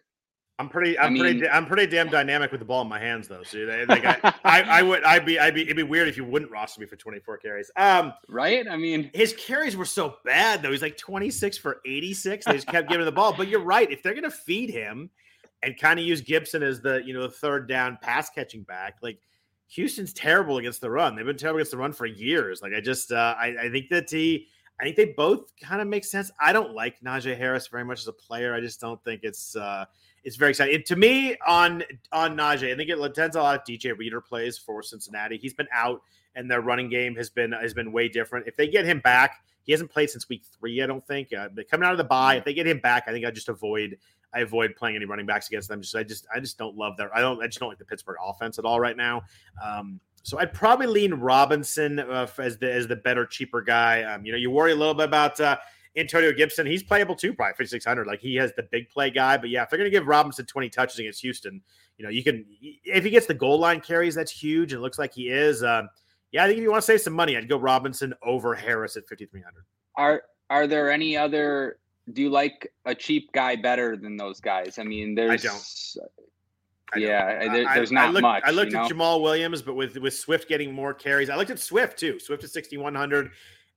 [0.59, 2.99] I'm pretty, I'm I mean, pretty, I'm pretty damn dynamic with the ball in my
[2.99, 3.43] hands, though.
[3.43, 6.25] So, like, I, I, I, would, I'd be, I'd be, it'd be weird if you
[6.25, 7.71] wouldn't roster me for 24 carries.
[7.77, 8.67] Um, right?
[8.67, 10.71] I mean, his carries were so bad, though.
[10.71, 12.45] He's like 26 for 86.
[12.45, 13.31] They just kept giving the ball.
[13.31, 13.89] But you're right.
[13.89, 15.09] If they're going to feed him
[15.63, 18.97] and kind of use Gibson as the, you know, the third down pass catching back,
[19.01, 19.21] like
[19.69, 21.15] Houston's terrible against the run.
[21.15, 22.61] They've been terrible against the run for years.
[22.61, 24.47] Like I just, uh, I, I think that he,
[24.79, 26.31] I think they both kind of make sense.
[26.39, 28.53] I don't like Najee Harris very much as a player.
[28.53, 29.85] I just don't think it's, uh,
[30.23, 30.75] it's very exciting.
[30.75, 34.21] It, to me, on on Najee, I think it depends a lot of DJ Reader
[34.21, 35.37] plays for Cincinnati.
[35.37, 36.01] He's been out,
[36.35, 38.47] and their running game has been has been way different.
[38.47, 40.81] If they get him back, he hasn't played since week three.
[40.81, 41.31] I don't think.
[41.31, 43.49] Uh, coming out of the bye, if they get him back, I think I just
[43.49, 43.99] avoid
[44.33, 45.83] I avoid playing any running backs against them.
[45.83, 47.85] Just I just I just don't love their I don't I just don't like the
[47.85, 49.21] Pittsburgh offense at all right now.
[49.63, 54.01] Um, so I'd probably lean Robinson uh, as the as the better cheaper guy.
[54.01, 55.57] Um, you know, you worry a little bit about uh,
[55.95, 56.65] Antonio Gibson.
[56.65, 58.07] He's playable too, probably fifty six hundred.
[58.07, 59.37] Like he has the big play guy.
[59.37, 61.61] But yeah, if they're going to give Robinson twenty touches against Houston,
[61.99, 64.73] you know, you can if he gets the goal line carries, that's huge.
[64.73, 65.61] It looks like he is.
[65.61, 65.89] Um,
[66.31, 68.97] yeah, I think if you want to save some money, I'd go Robinson over Harris
[68.97, 69.65] at fifty three hundred.
[69.95, 71.79] Are are there any other
[72.13, 74.79] do you like a cheap guy better than those guys?
[74.79, 75.45] I mean, there's.
[75.45, 76.09] I don't.
[76.91, 77.53] I yeah, don't.
[77.53, 78.43] there, there's not I looked, much.
[78.45, 78.95] I looked at know?
[78.95, 82.19] Jamaal Williams, but with with Swift getting more carries, I looked at Swift too.
[82.19, 83.31] Swift at 6100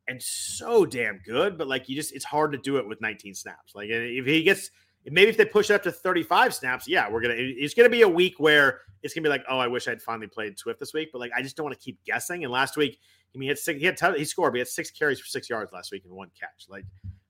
[0.08, 3.34] and so damn good, but like you just it's hard to do it with 19
[3.34, 3.74] snaps.
[3.74, 4.70] Like if he gets
[5.06, 8.02] maybe if they push it up to 35 snaps, yeah, we're gonna it's gonna be
[8.02, 10.94] a week where it's gonna be like, oh, I wish I'd finally played Swift this
[10.94, 12.44] week, but like I just don't want to keep guessing.
[12.44, 12.98] And last week,
[13.34, 15.26] I mean, he had six, he had he scored, but he had six carries for
[15.26, 16.66] six yards last week and one catch.
[16.68, 16.84] Like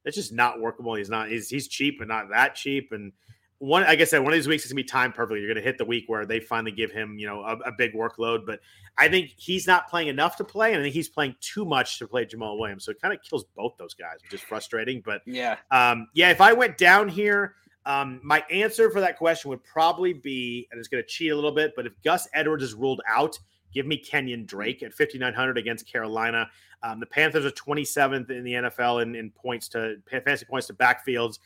[0.04, 0.94] it's just not workable.
[0.94, 1.28] He's not.
[1.28, 2.92] He's he's cheap, but not that cheap.
[2.92, 3.12] And
[3.58, 5.40] one, like I said, one of these weeks is gonna be timed perfectly.
[5.40, 7.94] You're gonna hit the week where they finally give him, you know, a, a, big
[7.94, 8.44] workload.
[8.44, 8.58] But
[8.98, 12.00] I think he's not playing enough to play, and I think he's playing too much
[12.00, 12.84] to play Jamaal Williams.
[12.84, 15.00] So it kind of kills both those guys, which is frustrating.
[15.04, 16.30] But yeah, um, yeah.
[16.30, 17.54] If I went down here,
[17.87, 21.53] um, my answer for that question would probably be, and it's gonna cheat a little
[21.53, 23.39] bit, but if Gus Edwards is ruled out,
[23.72, 26.49] give me Kenyan Drake at 5,900 against Carolina.
[26.83, 30.74] Um, the Panthers are 27th in the NFL in, in points to fantasy points to
[30.74, 31.39] backfields.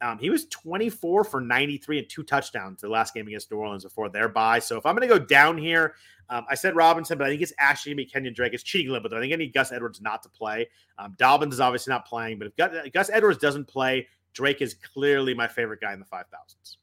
[0.00, 3.84] Um, he was 24 for 93 and two touchdowns the last game against New Orleans
[3.84, 4.58] before their bye.
[4.58, 5.94] So if I'm going to go down here,
[6.28, 8.52] um, I said Robinson, but I think it's actually going to be Kenyan Drake.
[8.54, 9.16] It's cheating a little bit.
[9.16, 10.68] I think I need Gus Edwards not to play.
[10.98, 15.32] Um, Dobbins is obviously not playing, but if Gus Edwards doesn't play, Drake is clearly
[15.34, 16.76] my favorite guy in the 5,000s.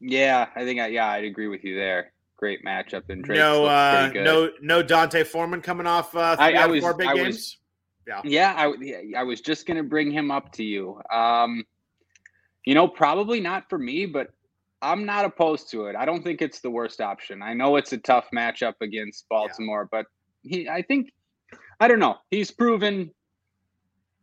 [0.00, 2.12] Yeah, I think I, yeah, I'd agree with you there.
[2.36, 3.38] Great matchup and Drake.
[3.38, 7.08] No, uh, no, no D'Onta Foreman coming off uh, three I, I was, four big
[7.08, 7.26] I games.
[7.26, 7.58] Was,
[8.06, 11.02] yeah, yeah, I, I was just gonna bring him up to you.
[11.12, 11.64] Um,
[12.64, 14.28] you know, probably not for me, but
[14.82, 15.96] I'm not opposed to it.
[15.96, 17.42] I don't think it's the worst option.
[17.42, 19.98] I know it's a tough matchup against Baltimore, yeah.
[19.98, 20.06] but
[20.42, 21.12] he, I think,
[21.78, 22.16] I don't know.
[22.30, 23.10] He's proven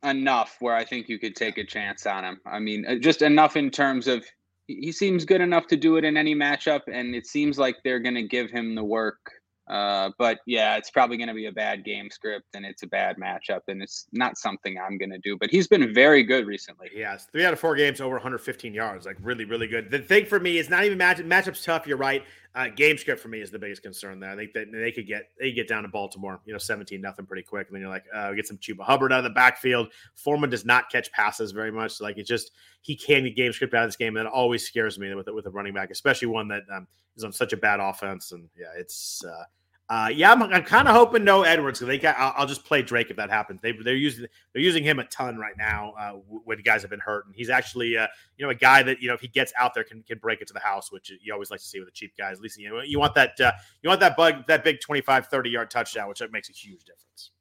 [0.04, 2.40] enough where I think you could take a chance on him.
[2.46, 4.26] I mean, uh, just enough in terms of
[4.68, 8.02] he seems good enough to do it in any matchup, and it seems like they're
[8.02, 9.32] going to give him the work
[9.70, 12.88] uh, but yeah, it's probably going to be a bad game script and it's a
[12.88, 15.38] bad matchup, and it's not something I'm going to do.
[15.38, 16.90] But he's been very good recently.
[16.96, 19.92] Yes, three out of four games over 115 yards, like really, really good.
[19.92, 21.86] The thing for me is not even match matchups tough.
[21.86, 22.24] You're right.
[22.58, 24.32] Uh, game script for me is the biggest concern there.
[24.32, 27.28] I think that they could get they get down to Baltimore, you know, 17 nothing
[27.28, 29.90] pretty quick, and then you're like, uh, get some Chuba Hubbard out of the backfield.
[30.16, 32.50] Foreman does not catch passes very much, so like it's just
[32.82, 35.28] he can get game script out of this game, and it always scares me with
[35.28, 38.32] with a running back, especially one that um, is on such a bad offense.
[38.32, 39.24] And yeah, it's.
[39.24, 39.44] Uh,
[39.90, 41.80] uh, yeah, I'm, I'm kind of hoping no Edwards.
[41.80, 42.18] They got.
[42.18, 43.62] I'll, I'll, just play Drake if that happens.
[43.62, 46.12] They, they're using they're using him a ton right now uh,
[46.44, 49.08] when guys have been hurt, and he's actually uh, you know a guy that you
[49.08, 51.32] know if he gets out there can can break it to the house, which you
[51.32, 52.36] always like to see with the cheap guys.
[52.38, 55.28] At least you know you want that uh, you want that bug that big 25,
[55.28, 57.32] 30 yard touchdown, which makes a huge difference.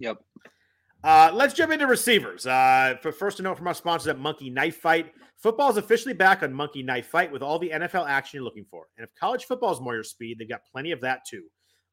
[0.00, 0.18] Yep.
[1.08, 2.46] Uh, let's jump into receivers.
[2.46, 6.12] Uh, for first to note from our sponsors at Monkey Knife Fight, football is officially
[6.12, 8.88] back on Monkey Knife Fight with all the NFL action you're looking for.
[8.98, 11.44] And if college football is more your speed, they've got plenty of that too.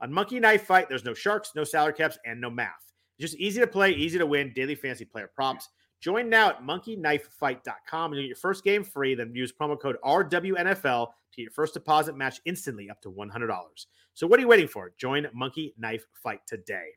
[0.01, 2.91] On Monkey Knife Fight, there's no sharks, no salary caps, and no math.
[3.17, 5.69] It's just easy to play, easy to win, daily fantasy player props.
[6.01, 9.15] Join now at monkeyknifefight.com and get your first game free.
[9.15, 13.59] Then use promo code RWNFL to get your first deposit match instantly up to $100.
[14.13, 14.91] So what are you waiting for?
[14.97, 16.89] Join Monkey Knife Fight today.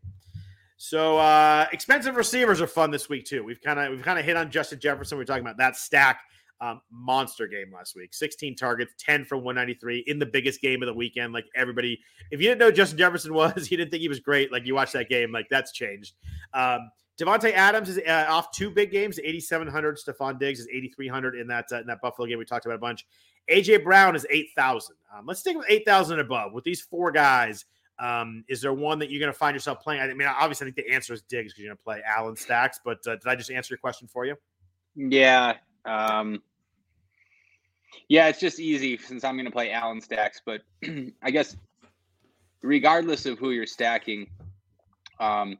[0.79, 3.43] So uh, expensive receivers are fun this week too.
[3.43, 5.19] We've kind of we've kind of hit on Justin Jefferson.
[5.19, 6.21] We are talking about that stack
[6.61, 8.15] um, monster game last week.
[8.15, 11.33] 16 targets, 10 from 193 in the biggest game of the weekend.
[11.33, 12.01] Like everybody,
[12.31, 14.53] if you didn't know Justin Jefferson was, you didn't think he was great.
[14.53, 16.15] Like you watched that game, like that's changed.
[16.55, 19.99] Um, Davante Adams is uh, off two big games, 8,700.
[19.99, 22.79] Stefon Diggs is 8,300 in that uh, in that Buffalo game we talked about a
[22.79, 23.05] bunch.
[23.51, 24.95] AJ Brown is 8,000.
[25.13, 27.65] Um, let's stick with 8,000 above with these four guys.
[27.99, 30.01] Um, is there one that you're going to find yourself playing?
[30.01, 32.37] I mean, obviously, I think the answer is Diggs because you're going to play Allen
[32.37, 32.81] Stacks.
[32.85, 34.37] But uh, did I just answer your question for you?
[34.95, 35.55] Yeah.
[35.85, 36.43] Um,
[38.09, 40.41] yeah, it's just easy since I'm going to play Allen Stacks.
[40.45, 40.63] But
[41.23, 41.57] I guess
[42.63, 44.29] regardless of who you're stacking,
[45.21, 45.59] um,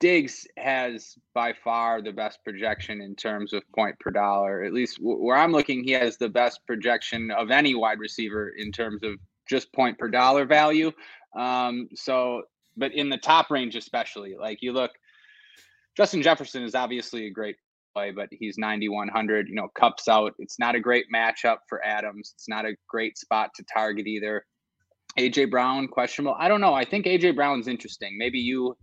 [0.00, 4.62] Diggs has by far the best projection in terms of point per dollar.
[4.62, 8.72] At least where I'm looking, he has the best projection of any wide receiver in
[8.72, 9.16] terms of
[9.46, 10.90] just point per dollar value.
[11.36, 12.42] Um, so,
[12.76, 14.90] but in the top range, especially, like you look,
[15.96, 17.56] Justin Jefferson is obviously a great
[17.94, 19.48] play, but he's 9,100.
[19.48, 20.34] You know, Kupp's out.
[20.38, 22.32] It's not a great matchup for Adams.
[22.34, 24.44] It's not a great spot to target either.
[25.18, 26.36] AJ Brown, questionable.
[26.38, 26.74] I don't know.
[26.74, 28.16] I think AJ Brown's interesting.
[28.16, 28.76] Maybe you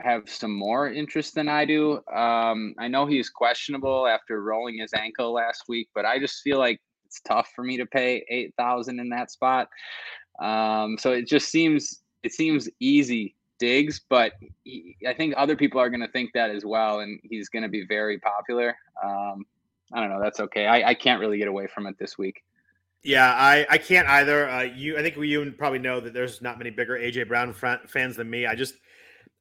[0.00, 2.00] have some more interest than I do.
[2.14, 6.58] Um, I know he's questionable after rolling his ankle last week, but I just feel
[6.58, 9.68] like it's tough for me to pay 8,000 in that spot.
[10.40, 14.32] Um, so it just seems it seems easy Diggs, but
[14.64, 17.62] he, I think other people are going to think that as well, and he's going
[17.62, 18.74] to be very popular.
[19.04, 19.44] Um,
[19.92, 20.20] I don't know.
[20.20, 20.66] That's okay.
[20.66, 22.42] I, I, can't really get away from it this week.
[23.02, 24.48] Yeah, I, I can't either.
[24.48, 28.16] Uh, you, I think you probably know that there's not many bigger AJ Brown fans
[28.16, 28.46] than me.
[28.46, 28.74] I just,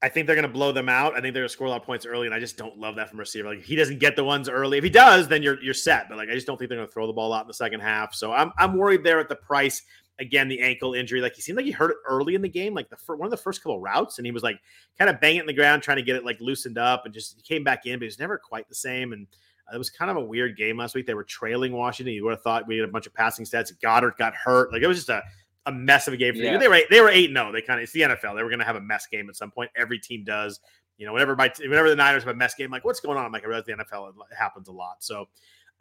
[0.02, 1.14] I think they're going to blow them out.
[1.14, 2.78] I think they're going to score a lot of points early, and I just don't
[2.78, 3.50] love that from receiver.
[3.50, 6.10] Like he doesn't get the ones early, if he does, then you're you're set.
[6.10, 7.54] But like I just don't think they're going to throw the ball out in the
[7.54, 8.14] second half.
[8.14, 9.82] So I'm I'm worried there at the price
[10.20, 11.22] again the ankle injury.
[11.22, 13.26] Like he seemed like he hurt it early in the game, like the fir- one
[13.28, 14.60] of the first couple routes, and he was like
[14.98, 17.14] kind of banging it in the ground, trying to get it like loosened up, and
[17.14, 19.14] just he came back in, but he was never quite the same.
[19.14, 19.28] And
[19.68, 21.06] uh, it was kind of a weird game last week.
[21.06, 22.14] They were trailing Washington.
[22.14, 23.72] You would have thought we had a bunch of passing stats.
[23.82, 24.72] Goedert got hurt.
[24.74, 25.24] Like it was just a,
[25.66, 26.54] a mess of a game for yeah.
[26.54, 26.60] you.
[26.60, 27.32] They were they were eight.
[27.32, 28.36] No, they kind of it's the NFL.
[28.36, 29.72] They were going to have a mess game at some point.
[29.76, 30.60] Every team does.
[30.98, 33.26] You know, whenever my whenever the Niners have a mess game, like what's going on?
[33.26, 34.98] I'm like I realize the NFL it happens a lot.
[35.00, 35.30] So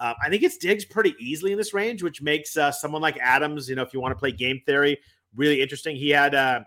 [0.00, 3.18] uh, I think it's Diggs pretty easily in this range, which makes uh, someone like
[3.20, 4.98] Adams, you know, if you want to play game theory,
[5.34, 5.96] really interesting.
[5.96, 6.60] He had uh,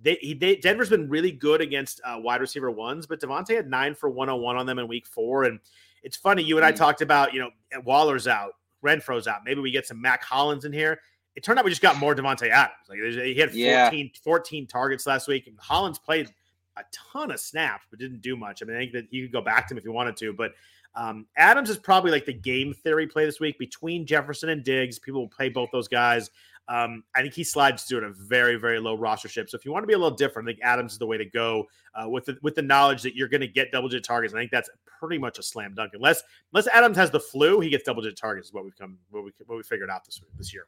[0.00, 3.68] they, he, they, Denver's been really good against uh, wide receiver ones, but Davante had
[3.68, 5.44] nine for 101 on them in week four.
[5.44, 5.58] And
[6.02, 6.76] it's funny, you and I mm.
[6.76, 7.50] talked about, you know,
[7.84, 8.52] Waller's out,
[8.84, 9.40] Renfrow's out.
[9.44, 11.00] Maybe we get some Mack Hollins in here.
[11.34, 12.76] It turned out we just got more Davante Adams.
[12.88, 14.20] Like he had 14, yeah.
[14.22, 16.30] 14 targets last week, and Hollins played
[16.76, 18.62] a ton of snaps, but didn't do much.
[18.62, 20.32] I mean, I think that you could go back to him if you wanted to,
[20.32, 20.52] but
[20.96, 24.98] um, Adams is probably like the game theory play this week between Jefferson and Diggs.
[24.98, 26.30] People will play both those guys.
[26.68, 29.48] Um, I think he slides through at a very, very low rostership.
[29.48, 31.16] So if you want to be a little different, I think Adams is the way
[31.16, 34.04] to go uh, with the with the knowledge that you're going to get double digit
[34.04, 34.34] targets.
[34.34, 35.92] I think that's pretty much a slam dunk.
[35.94, 36.22] Unless
[36.52, 38.48] unless Adams has the flu, he gets double digit targets.
[38.48, 40.66] Is what we've come what we what we figured out this this year.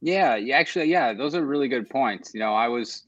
[0.00, 2.34] Yeah, yeah, actually, yeah, those are really good points.
[2.34, 3.04] You know, I was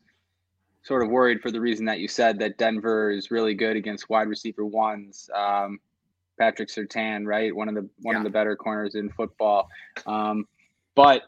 [0.82, 4.08] sort of worried for the reason that you said that Denver is really good against
[4.08, 5.28] wide receiver ones.
[5.34, 5.78] Um,
[6.40, 7.54] Patrick Surtain, right?
[7.54, 8.18] One of the one yeah.
[8.18, 9.68] of the better corners in football.
[10.06, 10.46] Um,
[10.96, 11.22] but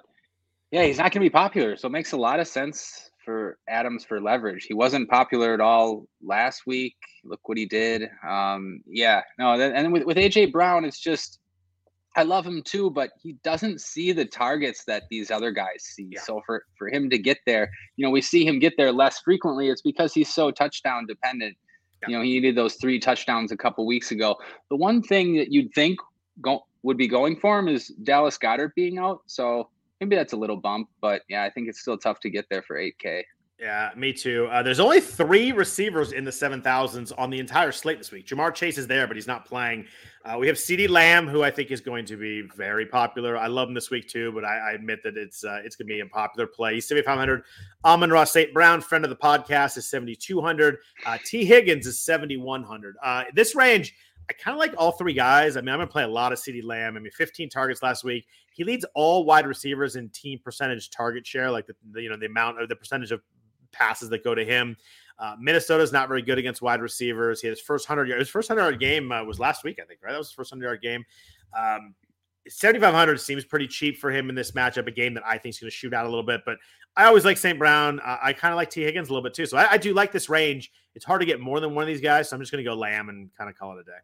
[0.71, 3.59] yeah, he's not going to be popular, so it makes a lot of sense for
[3.69, 4.65] Adams for leverage.
[4.65, 6.97] He wasn't popular at all last week.
[7.25, 8.09] Look what he did.
[8.27, 11.39] Um, yeah, no, and with with AJ Brown, it's just
[12.17, 16.09] I love him too, but he doesn't see the targets that these other guys see.
[16.13, 16.23] Yeah.
[16.23, 19.21] So for for him to get there, you know, we see him get there less
[19.21, 19.69] frequently.
[19.69, 21.57] It's because he's so touchdown dependent.
[22.09, 24.37] You know, he needed those three touchdowns a couple weeks ago.
[24.71, 25.99] The one thing that you'd think
[26.41, 29.23] go, would be going for him is Dallas Goedert being out.
[29.27, 29.69] So
[30.01, 32.63] maybe that's a little bump, but yeah, I think it's still tough to get there
[32.63, 33.23] for 8K.
[33.63, 34.49] Yeah, me too.
[34.51, 38.27] Uh, there's only three receivers in the 7,000s on the entire slate this week.
[38.27, 39.87] Ja'Marr Chase is there, but he's not playing.
[40.25, 43.39] Uh, we have CeeDee Lamb, who I think is going to be very popular.
[43.39, 45.87] I love him this week too, but I, I admit that it's uh, it's going
[45.87, 46.75] to be a popular play.
[46.75, 47.45] He's 7,500.
[47.85, 48.53] Amon-Ra St.
[48.53, 50.79] Brown, friend of the podcast, is 7,200.
[51.07, 52.97] Uh, Tee Higgins is 7,100.
[53.01, 53.95] Uh, this range–
[54.29, 55.57] I kind of like all three guys.
[55.57, 56.97] I mean, I'm going to play a lot of CeeDee Lamb.
[56.97, 58.27] I mean, 15 targets last week.
[58.53, 62.17] He leads all wide receivers in team percentage target share, like the, the you know
[62.17, 63.21] the amount of the percentage of
[63.73, 64.77] passes that go to him.
[65.19, 67.41] Uh, Minnesota's not very good against wide receivers.
[67.41, 68.21] He had his first hundred yard.
[68.21, 70.01] His first hundred yard game uh, was last week, I think.
[70.03, 71.05] Right, that was his first hundred yard game.
[71.57, 71.95] Um,
[72.49, 75.61] 7,500 seems pretty cheap for him in this matchup, a game that I think is
[75.61, 76.41] going to shoot out a little bit.
[76.45, 76.59] But
[76.97, 77.59] I always like St.
[77.59, 78.01] Brown.
[78.01, 79.47] Uh, I kind of like Tee Higgins a little bit too.
[79.47, 80.73] So I, I, do like this range.
[80.95, 82.29] It's hard to get more than one of these guys.
[82.29, 83.99] So I'm just going to go Lamb and kind of call it a day.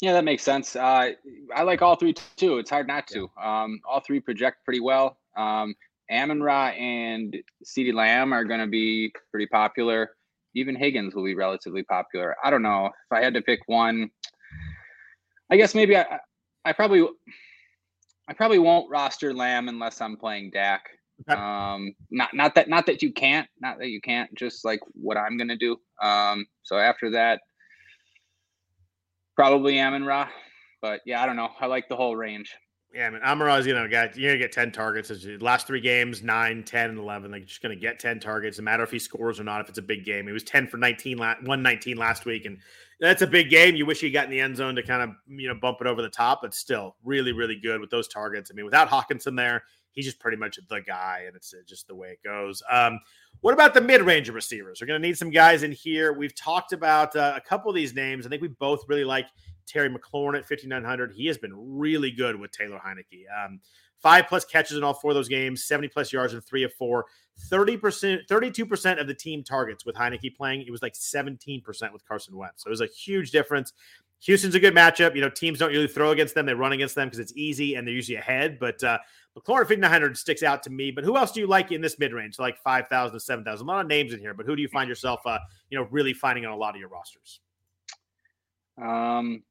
[0.00, 0.74] Yeah, that makes sense.
[0.74, 1.12] Uh,
[1.54, 2.58] I like all three too.
[2.58, 3.30] It's hard not to.
[3.40, 5.18] Um, all three project pretty well.
[5.36, 5.74] Um,
[6.10, 10.10] Amon Ra and CeeDee Lamb are going to be pretty popular.
[10.54, 12.36] Even Higgins will be relatively popular.
[12.44, 14.10] I don't know if I had to pick one.
[15.50, 16.18] I guess maybe I,
[16.64, 17.06] I probably,
[18.28, 20.88] I probably won't roster Lamb unless I'm playing Dak.
[21.28, 24.34] Um, not not that not that you can't, not that you can't.
[24.34, 25.76] Just like what I'm going to do.
[26.02, 27.40] Um, so after that,
[29.36, 30.28] probably Amon Ra.
[30.82, 31.50] But yeah, I don't know.
[31.60, 32.54] I like the whole range.
[32.94, 35.10] Yeah, I mean, Amon-Ra's, you know, got you're gonna get 10 targets.
[35.40, 37.32] Last three games, 9, 10, and 11.
[37.32, 38.58] Like, just gonna get 10 targets.
[38.58, 40.26] No matter if he scores or not, if it's a big game.
[40.26, 42.46] He was 10 for 19, 119 last week.
[42.46, 42.58] And
[43.00, 43.74] that's a big game.
[43.74, 45.88] You wish he got in the end zone to kind of, you know, bump it
[45.88, 48.52] over the top, but still really, really good with those targets.
[48.52, 51.96] I mean, without Hockenson there, he's just pretty much the guy, and it's just the
[51.96, 52.62] way it goes.
[52.70, 53.00] Um,
[53.40, 54.80] what about the mid-range receivers?
[54.80, 56.12] We're going to need some guys in here.
[56.12, 58.24] We've talked about uh, a couple of these names.
[58.24, 59.26] I think we both really like
[59.66, 61.12] Terry McLaurin at 5,900.
[61.12, 63.24] He has been really good with Taylor Heinicke.
[63.44, 63.60] Um,
[64.02, 66.72] five plus catches in all four of those games, 70 plus yards in three of
[66.74, 67.06] four,
[67.50, 70.62] 30%, 32% of the team targets with Heinicke playing.
[70.66, 72.62] It was like 17% with Carson Wentz.
[72.62, 73.72] So it was a huge difference.
[74.20, 75.14] Houston's a good matchup.
[75.14, 76.46] You know, teams don't usually throw against them.
[76.46, 78.58] They run against them because it's easy and they're usually ahead.
[78.58, 78.98] But uh,
[79.36, 80.90] McLaurin 5,900 sticks out to me.
[80.90, 83.66] But who else do you like in this mid range, like 5,000 to 7,000?
[83.66, 85.38] A lot of names in here, but who do you find yourself, uh,
[85.70, 87.40] you know, really finding on a lot of your rosters?
[88.80, 89.42] Um,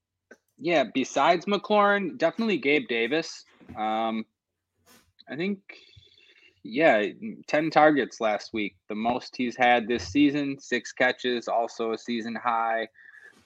[0.57, 3.45] yeah, besides McLaurin, definitely Gabe Davis.
[3.77, 4.25] Um,
[5.29, 5.59] I think,
[6.63, 7.05] yeah,
[7.47, 12.35] 10 targets last week, the most he's had this season, six catches, also a season
[12.35, 12.87] high.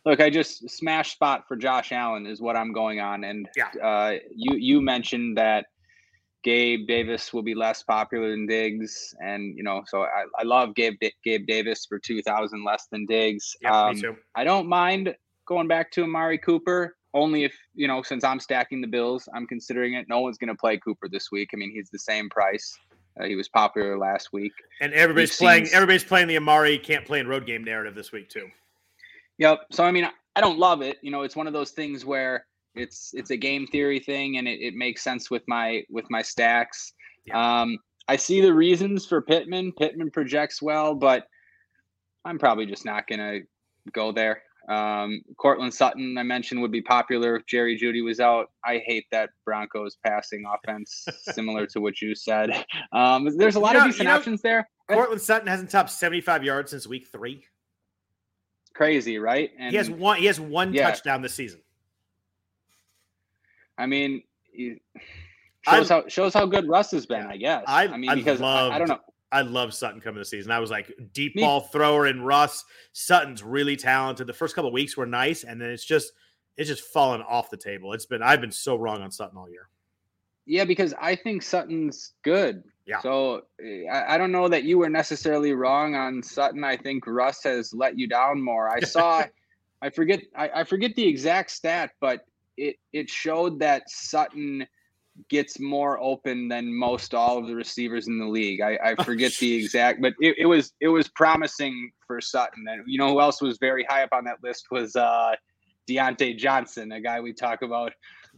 [0.05, 3.71] Look, I just smash spot for Josh Allen is what I'm going on, and yeah.
[3.83, 5.65] uh, you you mentioned that
[6.43, 10.75] Gabe Davis will be less popular than Diggs, and you know, so I, I love
[10.75, 13.57] Gabe Gabe Davis for two thousand less than Diggs.
[13.61, 14.15] Yeah, um, me too.
[14.33, 15.13] I don't mind
[15.45, 19.47] going back to Amari Cooper only if you know since I'm stacking the Bills, I'm
[19.47, 20.07] considering it.
[20.07, 21.49] No one's going to play Cooper this week.
[21.53, 22.77] I mean, he's the same price.
[23.19, 25.65] Uh, he was popular last week, and everybody's We've playing.
[25.65, 25.75] Seen...
[25.75, 28.47] Everybody's playing the Amari can't play in road game narrative this week too.
[29.39, 29.61] Yep.
[29.71, 30.97] So I mean, I don't love it.
[31.01, 32.45] You know, it's one of those things where
[32.75, 36.21] it's it's a game theory thing, and it, it makes sense with my with my
[36.21, 36.93] stacks.
[37.25, 37.61] Yeah.
[37.61, 39.73] Um, I see the reasons for Pittman.
[39.73, 41.27] Pittman projects well, but
[42.23, 43.41] I'm probably just not going to
[43.91, 44.43] go there.
[44.67, 48.51] Um, Courtland Sutton, I mentioned, would be popular if Jerry Jeudy was out.
[48.65, 52.65] I hate that Broncos passing offense, similar to what you said.
[52.91, 54.69] Um, there's a lot you know, of decent you know, options there.
[54.89, 57.43] Courtland Sutton hasn't topped 75 yards since week three.
[58.73, 59.51] Crazy, right?
[59.57, 60.19] And he has one.
[60.19, 60.89] He has one yeah.
[60.89, 61.61] touchdown this season.
[63.77, 64.21] I mean,
[64.55, 67.25] shows I, how shows how good Russ has been.
[67.25, 67.63] I guess.
[67.67, 68.71] I, I mean, because love.
[68.71, 68.99] I, I don't know.
[69.31, 70.51] I love Sutton coming this season.
[70.51, 71.43] I was like deep Me.
[71.43, 72.63] ball thrower in Russ.
[72.93, 74.27] Sutton's really talented.
[74.27, 76.13] The first couple weeks were nice, and then it's just
[76.55, 77.93] it's just fallen off the table.
[77.93, 79.69] It's been I've been so wrong on Sutton all year.
[80.45, 82.63] Yeah, because I think Sutton's good.
[82.85, 83.01] Yeah.
[83.01, 86.63] So eh, I, I don't know that you were necessarily wrong on Sutton.
[86.63, 88.69] I think Russ has let you down more.
[88.69, 89.25] I saw,
[89.81, 92.21] I forget, I, I forget the exact stat, but
[92.55, 94.65] it it showed that Sutton
[95.29, 98.61] gets more open than most all of the receivers in the league.
[98.61, 102.65] I, I forget the exact, but it, it, was it was promising for Sutton.
[102.67, 105.33] And you know who else was very high up on that list was uh
[105.89, 107.93] Diontae Johnson, a guy we talk about.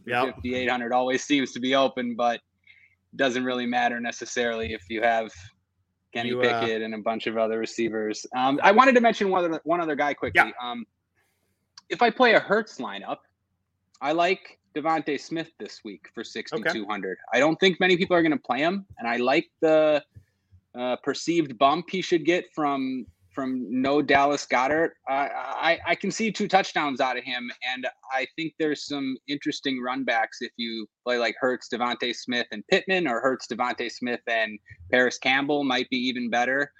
[0.06, 0.36] Yep.
[0.36, 2.40] 5800 always seems to be open, but
[3.16, 5.30] doesn't really matter necessarily if you have
[6.14, 8.24] Kenny you, uh, Pickett and a bunch of other receivers.
[8.36, 10.42] Um, I wanted to mention one other one other guy quickly.
[10.44, 10.70] Yeah.
[10.70, 10.86] Um,
[11.88, 13.18] if I play a Hurts lineup,
[14.00, 17.12] I like DeVonta Smith this week for 6,200.
[17.12, 17.20] Okay.
[17.32, 20.02] I don't think many people are going to play him, and I like the
[20.78, 24.90] uh, perceived bump he should get from from no Dallas Goedert.
[25.08, 29.16] Uh, I I can see two touchdowns out of him, and I think there's some
[29.28, 33.90] interesting run backs if you play like Hurts, DeVonta Smith, and Pittman, or Hurts, DeVonta
[33.90, 34.58] Smith, and
[34.90, 36.72] Parris Campbell might be even better.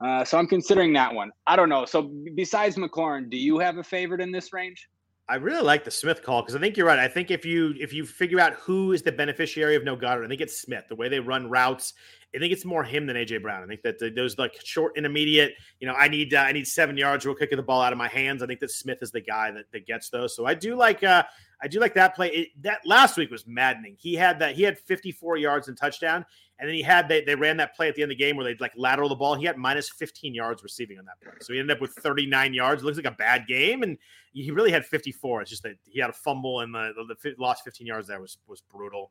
[0.00, 1.30] Uh, so I'm considering that one.
[1.46, 1.84] I don't know.
[1.84, 4.88] So besides McLaurin, do you have a favorite in this range?
[5.30, 6.98] I really like the Smith call because I think you're right.
[6.98, 10.24] I think if you if you figure out who is the beneficiary of no Goedert,
[10.24, 10.86] I think it's Smith.
[10.88, 11.94] The way they run routes,
[12.34, 13.62] I think it's more him than AJ Brown.
[13.62, 16.66] I think that the, those like short intermediate, you know, I need uh, I need
[16.66, 18.42] seven yards real quick of the ball out of my hands.
[18.42, 20.34] I think that Smith is the guy that, that gets those.
[20.34, 21.22] So I do like uh
[21.62, 22.28] I do like that play.
[22.28, 23.96] It, that last week was maddening.
[23.98, 26.24] He had that he had 54 yards and touchdown,
[26.58, 28.36] and then he had they, they ran that play at the end of the game
[28.36, 29.34] where they like lateral the ball.
[29.34, 31.32] He had minus 15 yards receiving on that play.
[31.40, 32.82] So he ended up with 39 yards.
[32.82, 33.98] It looks like a bad game, and
[34.32, 35.42] he really had 54.
[35.42, 38.20] It's just that he had a fumble and the, the, the lost 15 yards there
[38.20, 39.10] was was brutal.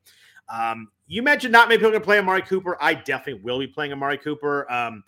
[0.52, 2.78] Um, you mentioned not many people to play Amari Cooper.
[2.82, 4.72] I definitely will be playing Amari Cooper.
[4.72, 5.04] Um,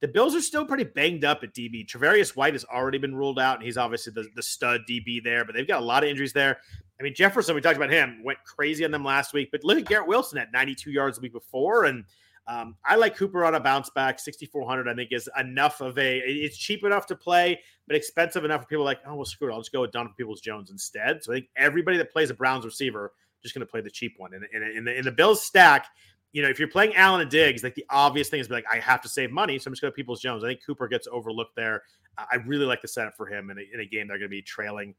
[0.00, 1.86] the Bills are still pretty banged up at DB.
[1.86, 5.44] Tre'Davious White has already been ruled out, and he's obviously the, the stud DB there,
[5.44, 6.58] but they've got a lot of injuries there.
[6.98, 9.78] I mean, Jefferson, we talked about him, went crazy on them last week, but look
[9.78, 11.84] at Garrett Wilson at 92 yards the week before.
[11.84, 12.04] And
[12.46, 14.18] um, I like Cooper on a bounce back.
[14.18, 18.62] 6,400, I think, is enough of a, it's cheap enough to play, but expensive enough
[18.62, 19.52] for people like, oh, well, screw it.
[19.52, 21.22] I'll just go with Donovan Peoples Jones instead.
[21.22, 24.14] So I think everybody that plays a Browns receiver just going to play the cheap
[24.16, 24.32] one.
[24.34, 24.44] And
[24.76, 25.86] in, the, in the Bills stack,
[26.32, 28.66] you know, if you're playing Allen and Diggs, like the obvious thing is be like,
[28.70, 29.58] I have to save money.
[29.58, 30.44] So I'm just going to Peoples Jones.
[30.44, 31.82] I think Cooper gets overlooked there.
[32.18, 34.36] I really like the setup for him in a, in a game they're going to
[34.36, 34.94] be trailing.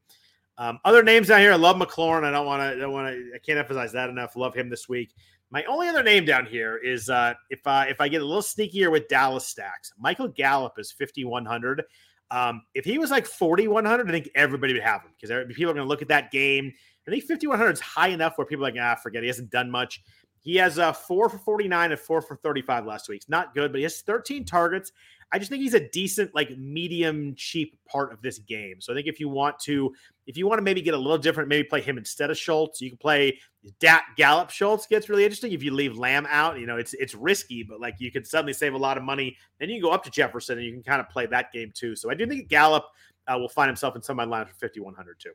[0.58, 2.24] Um, other names down here, I love McLaurin.
[2.24, 4.36] I don't want to, don't want to, I can't emphasize that enough.
[4.36, 5.14] Love him this week.
[5.50, 8.42] My only other name down here is uh, if uh, if I get a little
[8.42, 11.84] sneakier with Dallas stacks, Michael Gallup is 5100.
[12.30, 15.74] Um, if he was like 4100, I think everybody would have him because people are
[15.74, 16.72] going to look at that game.
[17.06, 19.70] I think 5100 is high enough where people are like, ah, forget he hasn't done
[19.70, 20.02] much.
[20.40, 23.22] He has uh, four for 49 and four for 35 last week.
[23.28, 24.92] Not good, but he has 13 targets.
[25.30, 28.80] I just think he's a decent, like medium cheap part of this game.
[28.80, 29.94] So I think if you want to,
[30.26, 32.80] if you want to maybe get a little different, maybe play him instead of Schultz.
[32.80, 33.38] You can play
[33.80, 35.52] Dak Gallup Schultz gets really interesting.
[35.52, 38.52] If you leave Lamb out, you know, it's it's risky, but like you could suddenly
[38.52, 39.36] save a lot of money.
[39.60, 41.94] Then you go up to Jefferson and you can kind of play that game too.
[41.94, 42.86] So I do think Gallup
[43.26, 45.32] uh, will find himself in some of my lines for 5,100 too.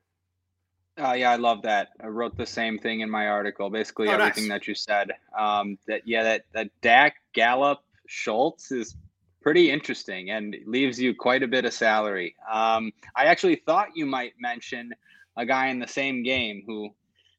[1.02, 1.90] Uh, yeah, I love that.
[2.02, 3.70] I wrote the same thing in my article.
[3.70, 4.60] Basically, oh, everything nice.
[4.60, 5.12] that you said.
[5.38, 8.96] Um, that yeah, that that Dak Gallup Schultz is
[9.44, 12.36] pretty interesting and leaves you quite a bit of salary.
[12.52, 14.92] Um, I actually thought you might mention
[15.38, 16.90] a guy in the same game who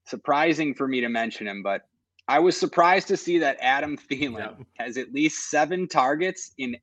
[0.05, 1.87] surprising for me to mention him, but
[2.29, 4.65] I was surprised to see that Adam Thielen yeah.
[4.85, 6.77] has at least seven targets in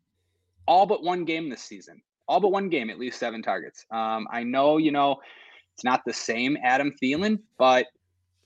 [0.68, 2.02] all but one game this season.
[2.28, 3.86] All but one game, at least seven targets.
[3.92, 5.18] Um, I know, you know,
[5.74, 7.88] it's not the same Adam Thielen, but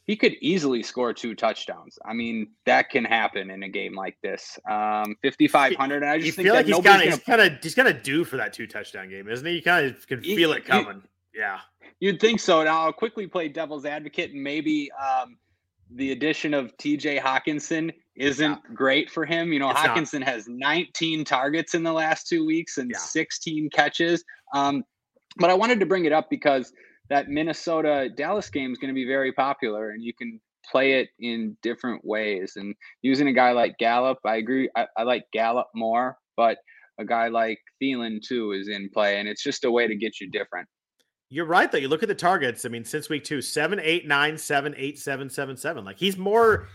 [0.06, 1.98] he could easily score two touchdowns.
[2.06, 4.60] I mean, that can happen in a game like this.
[4.70, 6.04] Um, 5,500.
[6.04, 8.24] And I just feel like he's kind of he's kind of he's kind of due
[8.24, 9.54] for that two touchdown game, isn't he?
[9.56, 11.02] You kind of can feel he, it coming.
[11.34, 11.60] He, yeah,
[12.00, 12.64] you'd think so.
[12.64, 15.38] Now I'll quickly play devil's advocate and maybe um,
[15.92, 17.20] the addition of T.J.
[17.20, 18.74] Hockenson isn't yeah.
[18.76, 19.52] great for him.
[19.52, 20.30] You know, it's Hockenson not.
[20.30, 23.00] has 19 targets in the last two weeks and yeah.
[23.00, 24.24] 16 catches.
[24.54, 24.84] Um,
[25.38, 26.72] but I wanted to bring it up because
[27.10, 30.40] that Minnesota Dallas game is going to be very popular, and you can
[30.70, 32.54] play it in different ways.
[32.56, 34.70] And using a guy like Gallup, I agree.
[34.76, 36.58] I, I like Gallup more, but
[37.00, 40.20] a guy like Thielen too is in play, and it's just a way to get
[40.20, 40.68] you different.
[41.30, 41.78] You're right though.
[41.78, 42.66] You look at the targets.
[42.66, 45.84] I mean, since week two, seven, eight, nine, seven, eight, seven, seven, seven.
[45.84, 46.68] Like he's more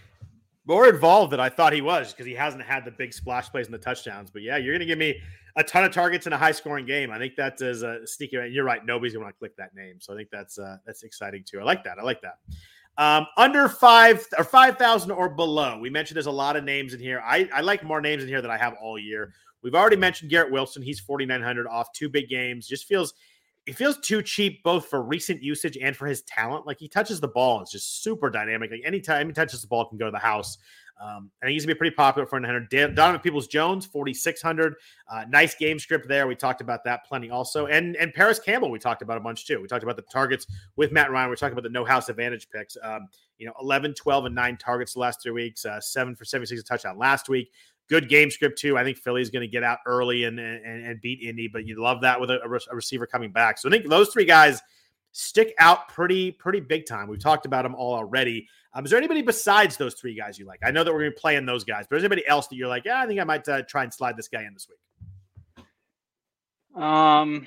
[0.71, 3.67] more involved than I thought he was because he hasn't had the big splash plays
[3.67, 4.31] and the touchdowns.
[4.31, 5.21] But yeah, you're going to give me
[5.57, 7.11] a ton of targets in a high scoring game.
[7.11, 8.39] I think that is a sneaky.
[8.51, 8.87] You're right.
[8.87, 11.59] Nobody's going to click that name, so I think that's uh, that's exciting too.
[11.61, 11.99] I like that.
[11.99, 12.39] I like that.
[12.99, 15.79] Um, under five or 5,000 or below.
[15.79, 17.23] We mentioned there's a lot of names in here.
[17.25, 19.33] I, I like more names in here than I have all year.
[19.63, 20.83] We've already mentioned Garrett Wilson.
[20.83, 22.67] He's 4,900 off two big games.
[22.67, 23.15] Just feels
[23.67, 26.67] it feels too cheap both for recent usage and for his talent.
[26.67, 28.71] Like he touches the ball, it's just super dynamic.
[28.71, 30.59] Like anytime he touches the ball, can go to the house.
[31.01, 32.95] Um, and he's gonna be pretty popular for 900.
[32.95, 34.75] Donovan Peoples Jones, 4,600.
[35.11, 36.27] Uh, nice game script there.
[36.27, 37.67] We talked about that plenty also.
[37.67, 39.63] And and Parris Campbell, we talked about a bunch too.
[39.63, 40.47] We talked about the targets
[40.77, 41.31] with Matt Ryan.
[41.31, 42.77] We're talking about the no house advantage picks.
[42.83, 43.09] Um,
[43.39, 46.61] you know, 11, 12, and nine targets the last three weeks, uh, seven for 76
[46.61, 47.51] a touchdown last week
[47.91, 48.79] good game script too.
[48.79, 51.83] I think Philly's going to get out early and, and, and beat Indy, but you
[51.83, 53.59] love that with a, a, receiver coming back.
[53.59, 54.63] So I think those three guys
[55.13, 57.09] stick out pretty pretty big time.
[57.09, 58.47] We've talked about them all already.
[58.73, 60.61] Um, is there anybody besides those three guys you like?
[60.65, 62.55] I know that we're going to be playing those guys, but is anybody else that
[62.55, 64.69] you're like, yeah, I think I might uh, try and slide this guy in this
[64.69, 65.67] week?
[66.83, 67.47] Um.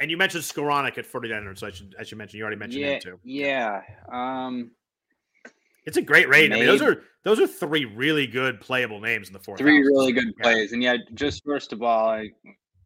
[0.00, 2.84] And you mentioned Skowronek at 4900, so I should, as you mentioned, you already mentioned
[2.84, 3.18] yeah, him too.
[3.24, 3.82] Yeah.
[4.10, 4.70] Um.
[5.88, 6.52] It's a great rate.
[6.52, 9.58] I mean, those are those are three really good playable names in the fourth.
[9.58, 12.30] Three really good plays, and yeah, just first of all, I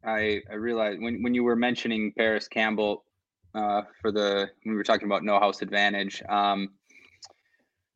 [0.07, 3.05] I, I realized when when you were mentioning Parris Campbell
[3.57, 6.68] uh, for the when we were talking about no house advantage, um,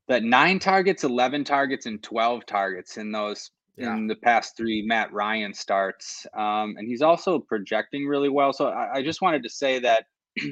[0.08, 3.94] that nine targets, eleven targets, and twelve targets in those yeah.
[3.94, 8.52] in the past three Matt Ryan starts, um, and he's also projecting really well.
[8.52, 10.06] So I, I just wanted to say that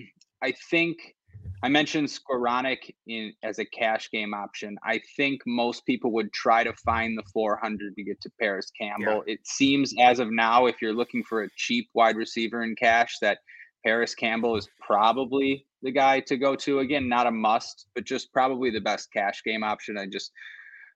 [0.44, 1.16] I think
[1.62, 4.76] I mentioned Skowronek in as a cash game option.
[4.84, 9.24] I think most people would try to find the 400 to get to Parris Campbell.
[9.26, 9.34] Yeah.
[9.34, 13.18] It seems as of now, if you're looking for a cheap wide receiver in cash,
[13.20, 13.38] that
[13.84, 16.80] Parris Campbell is probably the guy to go to.
[16.80, 19.96] Again, not a must, but just probably the best cash game option.
[19.98, 20.32] I just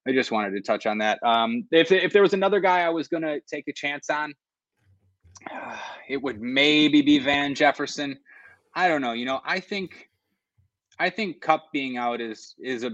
[0.07, 1.19] I just wanted to touch on that.
[1.23, 4.33] Um, if if there was another guy I was going to take a chance on,
[6.09, 8.19] it would maybe be Van Jefferson.
[8.75, 9.13] I don't know.
[9.13, 10.08] You know, I think
[10.99, 12.91] I think Kupp being out is is a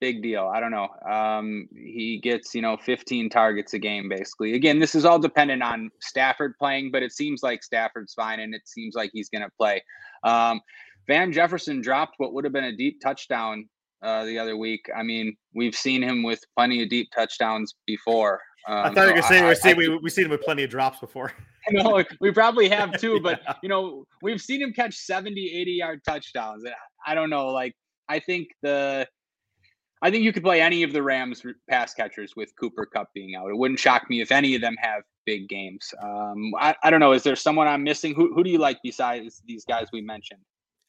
[0.00, 0.50] big deal.
[0.52, 0.88] I don't know.
[1.10, 4.54] Um, he gets you know 15 targets a game basically.
[4.54, 8.54] Again, this is all dependent on Stafford playing, but it seems like Stafford's fine, and
[8.54, 9.82] it seems like he's going to play.
[10.24, 10.60] Um,
[11.06, 13.68] Van Jefferson dropped what would have been a deep touchdown
[14.02, 14.88] uh, the other week.
[14.96, 18.40] I mean, we've seen him with plenty of deep touchdowns before.
[18.68, 20.42] Um, I thought you were going to say, we, I, we, we've seen him with
[20.42, 21.32] plenty of drops before.
[21.70, 23.54] no, we probably have too, but yeah.
[23.62, 26.62] you know, we've seen him catch 70, 80 yard touchdowns.
[27.06, 27.48] I don't know.
[27.48, 27.74] Like,
[28.08, 29.06] I think the,
[30.00, 33.34] I think you could play any of the Rams pass catchers with Cooper Kupp being
[33.34, 33.50] out.
[33.50, 35.92] It wouldn't shock me if any of them have big games.
[36.02, 37.12] Um, I, I don't know.
[37.12, 38.14] Is there someone I'm missing?
[38.14, 40.40] Who, who do you like besides these guys we mentioned?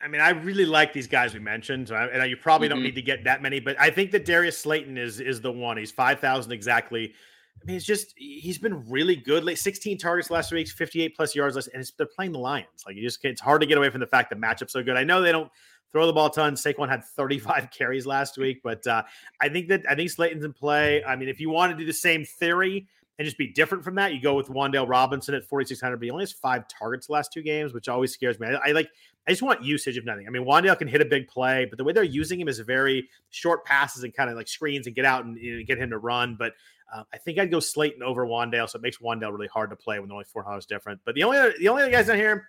[0.02, 2.76] I mean, I really like these guys we mentioned, and you probably mm-hmm.
[2.76, 5.52] don't need to get that many, but I think that Darius Slayton is is the
[5.52, 5.76] one.
[5.76, 7.14] He's five thousand exactly.
[7.62, 9.44] I mean, it's just he's been really good.
[9.44, 12.84] Like 16 targets last week, 58 plus yards less, and they're playing the Lions.
[12.86, 14.96] Like you just it's hard to get away from the fact that matchup's so good.
[14.96, 15.52] I know they don't
[15.92, 16.56] throw the ball ton.
[16.56, 19.04] Saquon had 35 carries last week, but uh,
[19.42, 21.04] I think that I think Slayton's in play.
[21.04, 22.88] I mean, if you want to do the same theory
[23.18, 26.10] and just be different from that, you go with Wan'Dale Robinson at 4,600, but he
[26.10, 28.48] only has five targets last two games, which always scares me.
[28.48, 28.90] I, I, like,
[29.28, 30.26] I just want usage of nothing.
[30.26, 32.60] I mean, Wan'Dale can hit a big play, but the way they're using him is
[32.60, 35.78] very short passes and kind of like screens and get out and you know, get
[35.78, 36.36] him to run.
[36.40, 36.54] But
[36.94, 39.76] uh, I think I'd go Slayton over Wan'Dale, so it makes Wan'Dale really hard to
[39.76, 41.02] play when the only four dollars different.
[41.04, 42.48] But the only other, the only other guys down here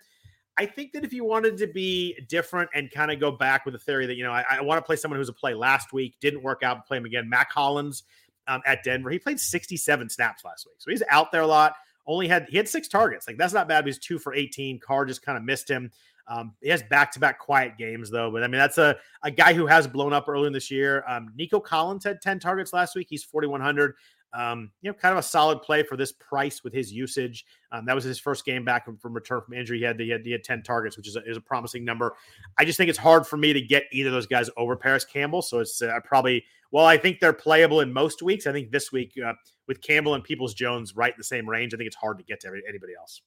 [0.57, 3.73] I think that if you wanted to be different and kind of go back with
[3.73, 5.93] the theory that, you know, I, I want to play someone who's a play last
[5.93, 7.29] week, didn't work out, play him again.
[7.29, 8.03] Mack Hollins
[8.47, 10.75] um, at Denver, he played 67 snaps last week.
[10.79, 11.75] So he's out there a lot.
[12.05, 13.27] Only had, he had six targets.
[13.27, 13.85] Like that's not bad.
[13.85, 14.79] He's two for 18.
[14.79, 15.91] Carr just kind of missed him.
[16.27, 18.31] Um, he has back to back quiet games, though.
[18.31, 21.03] But I mean, that's a, a guy who has blown up early in this year.
[21.07, 23.07] Um, Nico Collins had 10 targets last week.
[23.09, 23.95] He's 4,100.
[24.33, 27.45] Um, you know, kind of a solid play for this price with his usage.
[27.71, 29.79] Um, that was his first game back from, from return from injury.
[29.79, 32.13] He had, he had, he had 10 targets, which is a, is a promising number.
[32.57, 35.05] I just think it's hard for me to get either of those guys over Parris
[35.05, 35.41] Campbell.
[35.41, 38.47] So it's uh, probably, well, I think they're playable in most weeks.
[38.47, 39.33] I think this week uh,
[39.67, 42.23] with Campbell and Peoples Jones right in the same range, I think it's hard to
[42.23, 43.21] get to anybody else.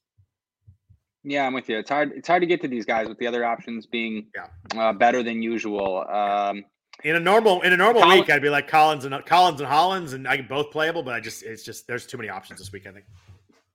[1.25, 1.79] Yeah, I'm with you.
[1.79, 2.11] It's hard.
[2.15, 4.79] It's hard to get to these guys with the other options being yeah.
[4.79, 6.05] uh, better than usual.
[6.07, 6.65] Um,
[7.03, 9.69] in a normal in a normal Collins, week, I'd be like Collins and Collins and
[9.69, 11.03] Hollins, and I can both playable.
[11.03, 12.87] But I just it's just there's too many options this week.
[12.87, 13.05] I think.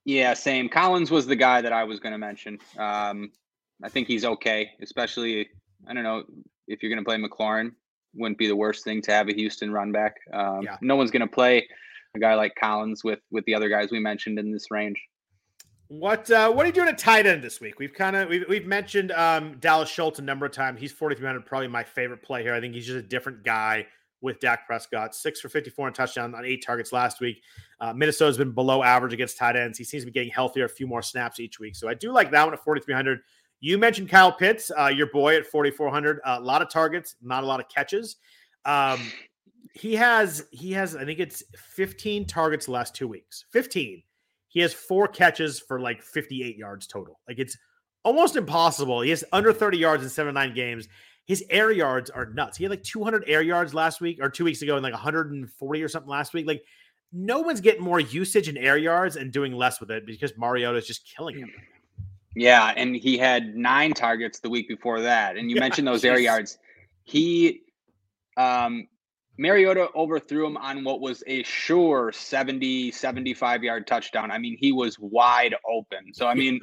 [0.03, 0.67] Yeah, same.
[0.67, 2.57] Collins was the guy that I was going to mention.
[2.77, 3.31] Um,
[3.83, 5.47] I think he's okay, especially
[5.87, 6.23] I don't know
[6.67, 7.71] if you're going to play McLaurin.
[8.15, 10.15] Wouldn't be the worst thing to have a Houston run back.
[10.33, 10.77] Um, yeah.
[10.81, 11.67] No one's going to play
[12.15, 15.01] a guy like Collins with with the other guys we mentioned in this range.
[15.91, 17.77] What uh, what are you doing at tight end this week?
[17.77, 20.79] We've kind of we've, we've mentioned um, Dalton Schultz a number of times.
[20.79, 22.53] He's 4,300, probably my favorite play here.
[22.53, 23.85] I think he's just a different guy
[24.21, 25.13] with Dak Prescott.
[25.13, 27.43] Six for 54 and touchdown on eight targets last week.
[27.81, 29.77] Uh, Minnesota's been below average against tight ends.
[29.77, 31.75] He seems to be getting healthier, a few more snaps each week.
[31.75, 33.19] So I do like that one at 4,300.
[33.59, 36.21] You mentioned Kyle Pitts, uh, your boy at 4,400.
[36.23, 38.15] A lot of targets, not a lot of catches.
[38.63, 39.01] Um,
[39.73, 43.43] he has he has I think it's 15 targets last two weeks.
[43.51, 44.03] 15.
[44.51, 47.19] He has four catches for like 58 yards total.
[47.25, 47.57] Like it's
[48.03, 48.99] almost impossible.
[48.99, 50.89] He has under 30 yards in seven nine games.
[51.25, 52.57] His air yards are nuts.
[52.57, 55.83] He had like 200 air yards last week or two weeks ago, and like 140
[55.83, 56.47] or something last week.
[56.47, 56.63] Like
[57.13, 60.77] no one's getting more usage in air yards and doing less with it because Mariota
[60.77, 61.49] is just killing him.
[62.35, 65.37] Yeah, and he had nine targets the week before that.
[65.37, 66.11] And you yeah, mentioned those geez.
[66.11, 66.57] air yards.
[67.03, 67.61] He
[68.35, 68.87] um
[69.37, 74.29] Mariota overthrew him on what was a sure 70, 75 yard touchdown.
[74.29, 76.13] I mean, he was wide open.
[76.13, 76.59] So, I mean,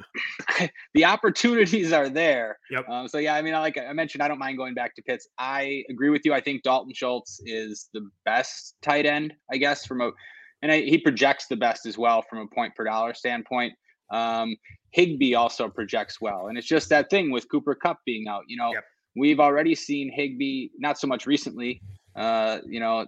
[0.93, 2.59] the opportunities are there.
[2.69, 2.87] Yep.
[2.87, 5.27] Um, so, yeah, I mean, like I mentioned, I don't mind going back to Pitts.
[5.37, 6.33] I agree with you.
[6.33, 10.11] I think Dalton Schultz is the best tight end, I guess, from a,
[10.61, 13.73] and I, he projects the best as well from a point per dollar standpoint.
[14.11, 14.55] Um,
[14.91, 16.47] Higbee also projects well.
[16.47, 18.43] And it's just that thing with Cooper Kupp being out.
[18.47, 18.83] You know, yep.
[19.15, 21.81] we've already seen Higbee, not so much recently,
[22.15, 23.05] uh, you know,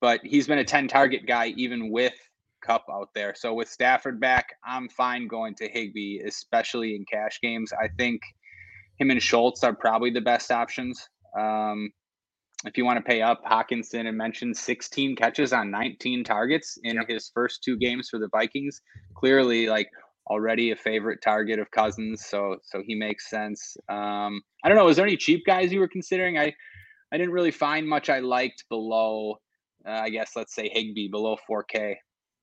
[0.00, 2.14] but he's been a 10 target guy even with
[2.62, 3.34] Kupp out there.
[3.36, 7.72] So with Stafford back, I'm fine going to Higbee, especially in cash games.
[7.72, 8.20] I think
[8.98, 11.08] him and Schultz are probably the best options.
[11.38, 11.90] Um,
[12.64, 16.96] if you want to pay up, Hockenson and mentioned 16 catches on 19 targets in
[16.96, 17.08] yep.
[17.08, 18.80] his first two games for the Vikings.
[19.14, 19.88] Clearly, like
[20.26, 23.76] already a favorite target of Cousins, so so he makes sense.
[23.88, 24.86] Um, I don't know.
[24.86, 26.36] Was there any cheap guys you were considering?
[26.36, 26.52] I
[27.12, 29.38] I didn't really find much I liked below,
[29.86, 31.96] uh, I guess, let's say Higbee below 4K.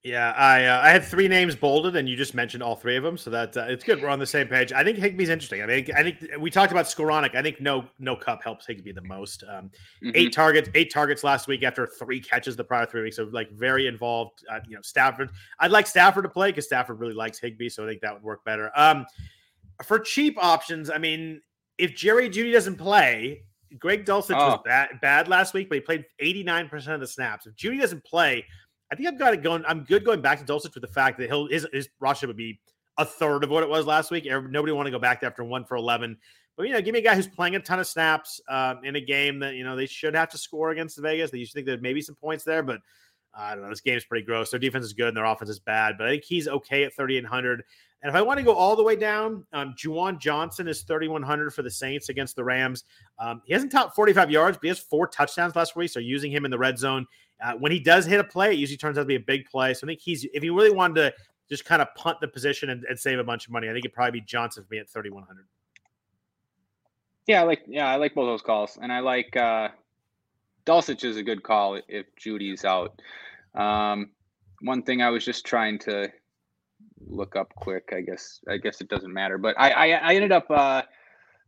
[0.05, 3.01] Yeah, I uh, I had three names bolded, and you just mentioned all three of
[3.01, 4.03] them, so that uh, it's good.
[4.03, 4.71] We're on the same page.
[4.71, 5.63] I think Higbee's interesting.
[5.63, 7.33] I think I think we talked about Skowronek.
[7.33, 9.43] I think no no Kupp helps Higbee the most.
[9.49, 9.71] Um,
[10.03, 10.11] mm-hmm.
[10.13, 13.15] Eight targets, eight targets last week after three catches the prior three weeks.
[13.15, 14.45] So like very involved.
[14.47, 15.31] Uh, you know, Stafford.
[15.57, 18.21] I'd like Stafford to play because Stafford really likes Higbee, so I think that would
[18.21, 18.71] work better.
[18.75, 19.07] Um,
[19.83, 21.41] for cheap options, I mean,
[21.79, 23.41] if Jerry Jeudy doesn't play,
[23.79, 24.51] Greg Dulcich oh.
[24.51, 27.45] was bad, bad last week, but he played 89% of the snaps.
[27.45, 28.45] If Jeudy doesn't play,
[28.91, 29.63] I think I've got it going.
[29.67, 32.37] I'm good going back to Dulcich with the fact that he'll his, his roster would
[32.37, 32.59] be
[32.97, 34.25] a third of what it was last week.
[34.25, 36.17] Nobody want to go back after one for 11.
[36.57, 38.95] But, you know, give me a guy who's playing a ton of snaps um, in
[38.95, 41.31] a game that, you know, they should have to score against Vegas.
[41.31, 42.79] They used to think there may be some points there, but
[43.33, 43.69] I don't know.
[43.69, 44.51] This game's pretty gross.
[44.51, 46.95] Their defense is good and their offense is bad, but I think he's okay at
[46.95, 47.63] 3,800.
[48.05, 51.51] And if I want to go all the way down, um, Juwan Johnson is 3,100
[51.51, 52.83] for the Saints against the Rams.
[53.17, 55.89] Um, he hasn't topped 45 yards, but he has four touchdowns last week.
[55.89, 57.07] So using him in the red zone.
[57.43, 59.45] Uh, when he does hit a play, it usually turns out to be a big
[59.45, 59.73] play.
[59.73, 61.13] So I think he's, if he really wanted to
[61.49, 63.85] just kind of punt the position and, and save a bunch of money, I think
[63.85, 65.47] it'd probably be Johnson for me at 3,100.
[67.25, 69.69] Yeah, I like yeah, I like both those calls, and I like uh,
[70.67, 73.01] Dulcich is a good call if Jeudy's out.
[73.55, 74.11] Um,
[74.61, 76.11] one thing I was just trying to
[77.07, 77.89] look up quick.
[77.95, 79.37] I guess I guess it doesn't matter.
[79.37, 80.83] But I I, I ended up uh,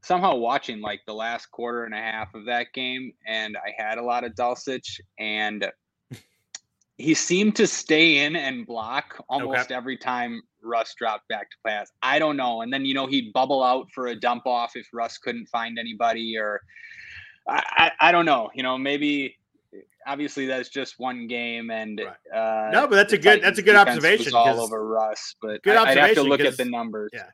[0.02, 3.98] somehow watching like the last quarter and a half of that game, and I had
[3.98, 5.70] a lot of Dulcich, and
[6.98, 9.76] he seemed to stay in and block almost okay.
[9.76, 11.92] every time Russ dropped back to pass.
[12.02, 14.88] I don't know, and then you know he'd bubble out for a dump off if
[14.94, 16.62] Russ couldn't find anybody, or
[17.48, 18.50] I I, I don't know.
[18.54, 19.36] You know maybe
[20.08, 22.68] obviously that's just one game, and right.
[22.68, 24.34] uh, no, but that's a good that's a good observation.
[24.34, 27.12] all over Russ, but good I, I'd have to look at the numbers.
[27.14, 27.28] Yeah,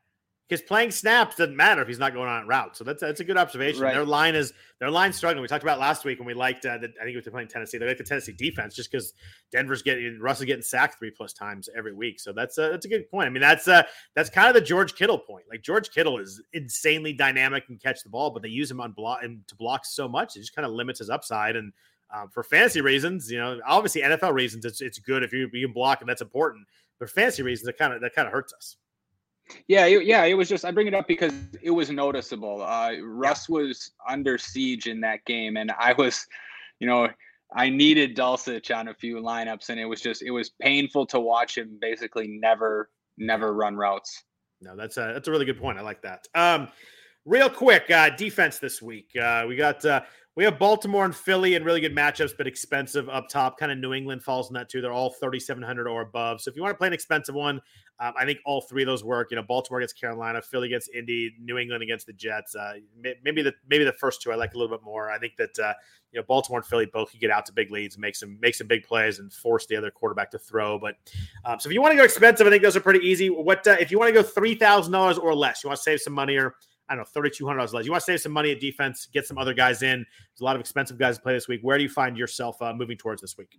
[0.54, 2.76] because playing snaps doesn't matter if he's not going on route.
[2.76, 3.82] So that's that's a good observation.
[3.82, 3.94] Right.
[3.94, 5.42] Their line is their line struggling.
[5.42, 6.66] We talked about last week when we liked.
[6.66, 7.78] Uh, the, I think it was playing Tennessee.
[7.78, 9.14] They like the Tennessee defense just because
[9.52, 12.20] Denver's getting Russ is getting sacked three plus times every week.
[12.20, 13.28] So that's a, that's a good point.
[13.28, 13.84] I mean that's uh
[14.16, 15.46] that's kind of the George Kittle point.
[15.50, 18.92] Like George Kittle is insanely dynamic and catch the ball, but they use him on
[18.92, 21.72] block and to block so much it just kind of limits his upside and
[22.14, 25.68] um, for fantasy reasons, you know, obviously NFL reasons, it's it's good if you, you
[25.68, 26.68] can block and that's important.
[27.00, 28.78] But fantasy reasons, it kind of that kind of hurts us.
[29.68, 32.62] Yeah, it, yeah, it was just I bring it up because it was noticeable.
[32.62, 33.56] Uh, Russ yeah.
[33.56, 36.26] was under siege in that game, and I was,
[36.80, 37.10] you know,
[37.56, 41.20] I needed Dulcich on a few lineups, and it was just it was painful to
[41.20, 44.24] watch him basically never never run routes.
[44.62, 45.78] No, that's a that's a really good point.
[45.78, 46.28] I like that.
[46.36, 46.70] Um,
[47.26, 49.12] real quick, uh, defense this week.
[49.16, 50.02] Uh, we got uh,
[50.36, 53.60] we have Baltimore and Philly and really good matchups, but expensive up top.
[53.60, 54.82] Kind of New England falls in that too.
[54.82, 56.42] They're all 3,700 or above.
[56.42, 57.62] So if you want to play an expensive one,
[58.00, 59.30] um, I think all three of those work.
[59.30, 62.56] You know, Baltimore against Carolina, Philly against Indy, New England against the Jets.
[62.56, 62.74] Uh,
[63.24, 65.12] maybe the maybe the first two I like a little bit more.
[65.12, 65.74] I think that uh,
[66.12, 68.56] you know Baltimore and Philly both can get out to big leads, make some make
[68.56, 70.80] some big plays, and force the other quarterback to throw.
[70.80, 70.96] But
[71.46, 73.30] um, so if you want to go expensive, I think those are pretty easy.
[73.30, 75.64] What uh, if you want to go three thousand dollars or less?
[75.64, 76.56] You want to save some money or
[76.90, 77.86] I don't know, thirty-two hundred dollars less.
[77.86, 80.00] You want to save some money at defense, get some other guys in.
[80.00, 81.62] There's a lot of expensive guys to play this week.
[81.62, 83.58] Where do you find yourself uh, moving towards this week?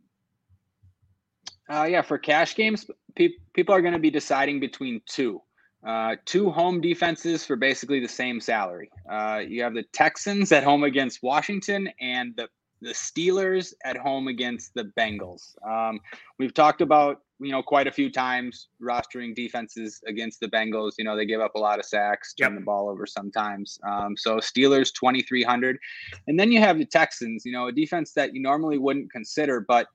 [1.71, 2.85] Uh, yeah, for cash games,
[3.17, 5.41] pe- people are going to be deciding between two.
[5.87, 8.91] Uh, two home defenses for basically the same salary.
[9.11, 12.49] Uh, you have the Texans at home against Washington and the
[12.83, 15.55] the Steelers at home against the Bengals.
[15.67, 16.01] Um,
[16.39, 20.93] we've talked about you know quite a few times rostering defenses against the Bengals.
[20.99, 22.61] You know they give up a lot of sacks, turn yep.
[22.61, 23.79] the ball over sometimes.
[23.87, 25.79] Um, so Steelers twenty three hundred,
[26.27, 27.45] and then you have the Texans.
[27.45, 29.87] You know a defense that you normally wouldn't consider, but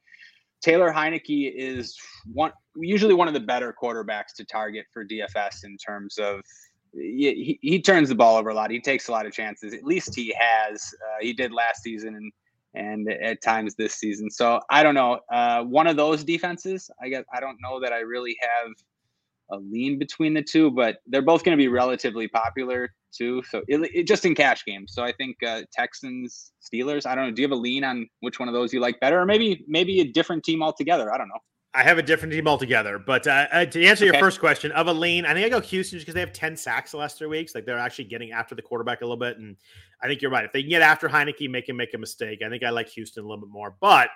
[0.61, 1.97] Taylor Heinicke is
[2.33, 6.41] one usually one of the better quarterbacks to target for DFS in terms of
[6.93, 8.71] he, he turns the ball over a lot.
[8.71, 9.73] He takes a lot of chances.
[9.73, 10.81] At least he has.
[10.93, 12.31] Uh, he did last season and
[12.73, 14.29] and at times this season.
[14.29, 15.19] So I don't know.
[15.31, 16.89] Uh, one of those defenses.
[17.01, 18.71] I guess I don't know that I really have
[19.51, 23.41] a lean between the two, but they're both going to be relatively popular too.
[23.49, 24.93] So it, it, just in cash games.
[24.93, 27.05] So I think uh, Texans, Steelers.
[27.05, 27.31] I don't know.
[27.31, 29.65] Do you have a lean on which one of those you like better, or maybe
[29.67, 31.11] maybe a different team altogether?
[31.13, 31.39] I don't know.
[31.73, 32.97] I have a different team altogether.
[32.97, 34.13] But uh, uh to answer okay.
[34.13, 36.33] your first question, of a lean, I think I go Houston just because they have
[36.33, 37.53] 10 sacks the last three weeks.
[37.53, 39.37] Like they're actually getting after the quarterback a little bit.
[39.37, 39.55] And
[40.01, 40.45] I think you're right.
[40.45, 42.41] If they can get after Heinicke, make him make a mistake.
[42.43, 43.75] I think I like Houston a little bit more.
[43.79, 44.09] But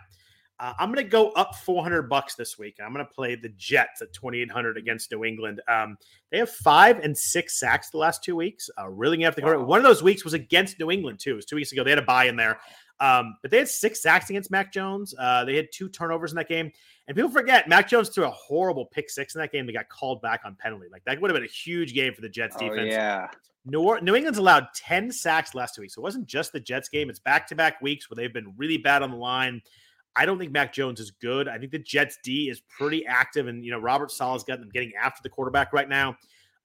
[0.59, 2.77] uh, I'm going to go up 400 bucks this week.
[2.84, 5.61] I'm going to play the Jets at 2,800 against New England.
[5.67, 5.97] Um,
[6.31, 8.69] they have five and six sacks the last two weeks.
[8.80, 9.67] Uh, really after the quarterback.
[9.67, 11.31] One of those weeks was against New England too.
[11.31, 11.84] It was two weeks ago.
[11.84, 12.59] They had a buy in there.
[12.99, 15.13] Um, but they had six sacks against Mac Jones.
[15.17, 16.71] Uh, they had two turnovers in that game.
[17.07, 19.65] And people forget Mac Jones threw a horrible pick six in that game.
[19.65, 20.88] They got called back on penalty.
[20.91, 22.91] Like that would have been a huge game for the Jets oh, defense.
[22.91, 23.27] Yeah.
[23.65, 25.95] New, New England's allowed 10 sacks last two weeks.
[25.95, 27.09] So it wasn't just the Jets game.
[27.09, 29.61] It's back to back weeks where they've been really bad on the line.
[30.15, 31.48] I don't think Mac Jones is good.
[31.48, 34.69] I think the Jets D is pretty active, and you know Robert Saleh's got them
[34.73, 36.18] getting after the quarterback right now.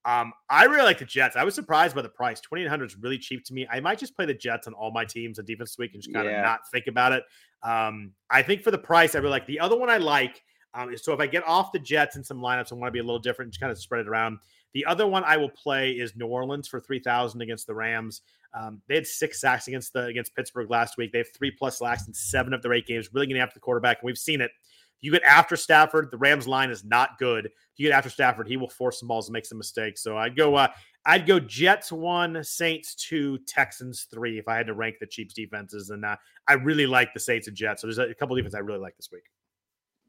[0.04, 1.36] Um, I really like the Jets.
[1.36, 2.40] I was surprised by the price.
[2.40, 3.66] Twenty eight hundred is really cheap to me.
[3.70, 6.02] I might just play the Jets on all my teams on defense this week and
[6.02, 6.38] just kind yeah.
[6.38, 7.24] of not think about it.
[7.62, 9.90] Um, I think for the price, I really like the other one.
[9.90, 10.42] I like
[10.74, 12.98] um, so if I get off the Jets in some lineups, I want to be
[12.98, 14.38] a little different, just kind of spread it around.
[14.74, 18.22] The other one I will play is New Orleans for three thousand against the Rams.
[18.54, 21.12] Um, they had six sacks against the against Pittsburgh last week.
[21.12, 23.10] They have three plus sacks in seven of their eight games.
[23.12, 24.50] Really getting after the quarterback, and we've seen it.
[24.96, 27.46] If you get after Stafford, the Rams line is not good.
[27.46, 30.02] If you get after Stafford, he will force some balls and make some mistakes.
[30.02, 30.68] So I'd go, uh,
[31.06, 34.38] I'd go Jets one, Saints two, Texans three.
[34.38, 36.16] If I had to rank the Chiefs defenses, and uh,
[36.48, 37.82] I really like the Saints and Jets.
[37.82, 39.22] So there's a, a couple defenses I really like this week.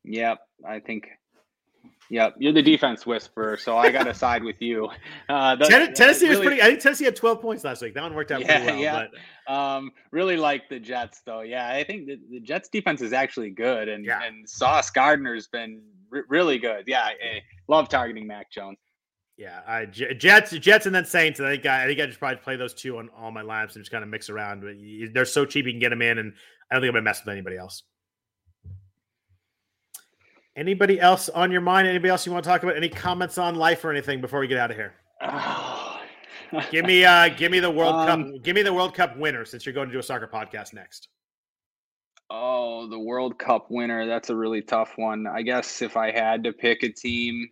[0.04, 0.36] Yeah,
[0.68, 1.08] I think.
[2.12, 4.90] Yep, you're the defense whisperer, so I got to side with you.
[5.28, 6.62] Uh, the, Tennessee really, was pretty.
[6.62, 7.94] I think Tennessee had 12 points last week.
[7.94, 8.82] That one worked out yeah, pretty well.
[8.82, 9.06] Yeah.
[9.48, 9.54] But.
[9.54, 11.42] Um, really like the Jets, though.
[11.42, 14.22] Yeah, I think the, the Jets defense is actually good, and yeah.
[14.24, 16.86] and Sauce Gardner's been r- really good.
[16.88, 18.78] Yeah, I love targeting Mac Jones.
[19.38, 21.40] Yeah, I, Jets, Jets, and then Saints.
[21.40, 23.76] I think I, I think I just probably play those two on all my lineups
[23.76, 24.64] and just kind of mix around.
[25.14, 26.34] They're so cheap you can get them in, and
[26.70, 27.84] I don't think I'm gonna mess with anybody else.
[30.60, 31.88] Anybody else on your mind?
[31.88, 32.76] Anybody else you want to talk about?
[32.76, 34.94] Any comments on life or anything before we get out of here?
[36.70, 39.46] give me uh give me the World um, Cup give me the World Cup winner
[39.46, 41.08] since you're going to do a soccer podcast next.
[42.30, 44.06] Oh, the World Cup winner.
[44.06, 45.28] That's a really tough one.
[45.28, 47.50] I guess if I had to pick a team,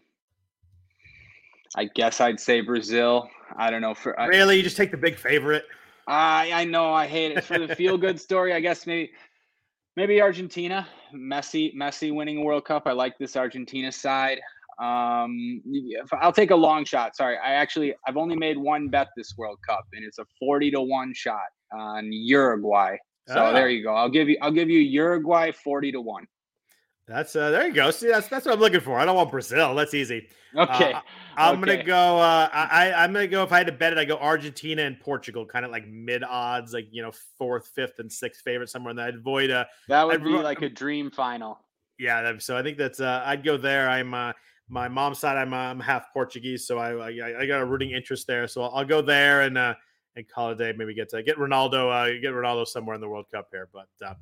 [1.78, 3.30] I guess I'd say Brazil.
[3.56, 5.64] I don't know for Really, you just take the big favorite?
[6.08, 7.46] I I know I hate it.
[7.46, 9.12] For the feel good story, I guess maybe
[9.98, 10.88] maybe Argentina.
[11.14, 12.84] Messi, Messi winning a World Cup.
[12.86, 14.40] I like this Argentina side.
[14.80, 15.62] Um,
[16.22, 17.16] I'll take a long shot.
[17.16, 20.70] Sorry, I actually I've only made one bet this World Cup, and it's a forty
[20.72, 22.96] to one shot on Uruguay.
[23.28, 23.54] So oh.
[23.54, 23.96] there you go.
[23.96, 26.28] I'll give you I'll give you Uruguay forty to one.
[27.08, 27.90] That's uh, there you go.
[27.90, 29.00] See, that's that's what I'm looking for.
[29.00, 29.74] I don't want Brazil.
[29.76, 30.28] That's easy.
[30.56, 30.94] Okay.
[30.94, 31.02] Uh,
[31.38, 31.78] I'm okay.
[31.78, 32.20] gonna go.
[32.20, 33.44] Uh, I I'm gonna go.
[33.44, 36.24] If I had to bet it, I go Argentina and Portugal, kind of like mid
[36.24, 39.08] odds, like you know fourth, fifth, and sixth favorite somewhere in that.
[39.08, 39.68] I'd avoid a.
[39.88, 41.60] That would I'd, be like a dream final.
[41.98, 42.34] Yeah.
[42.40, 43.00] So I think that's.
[43.00, 43.90] Uh, I'd go there.
[43.90, 44.14] I'm.
[44.14, 44.34] Uh,
[44.68, 45.38] my mom's side.
[45.38, 45.54] I'm.
[45.54, 47.42] Uh, I'm half Portuguese, so I, I.
[47.42, 48.48] I got a rooting interest there.
[48.48, 49.58] So I'll, I'll go there and.
[49.58, 49.76] uh
[50.18, 50.74] and call it a day.
[50.76, 53.70] Maybe get to get Ronaldo, uh, get Ronaldo somewhere in the World Cup here.
[53.72, 54.16] But uh,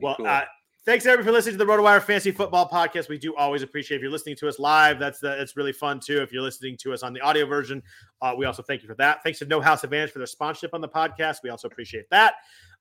[0.00, 0.26] well, cool.
[0.26, 0.44] uh,
[0.86, 3.08] Thanks everybody for listening to the RotoWire Fantasy Football Podcast.
[3.08, 4.98] We do always appreciate if you're listening to us live.
[4.98, 6.20] That's the, it's really fun too.
[6.20, 7.82] If you're listening to us on the audio version,
[8.20, 9.22] uh, we also thank you for that.
[9.22, 11.36] Thanks to No House Advantage for their sponsorship on the podcast.
[11.42, 12.34] We also appreciate that.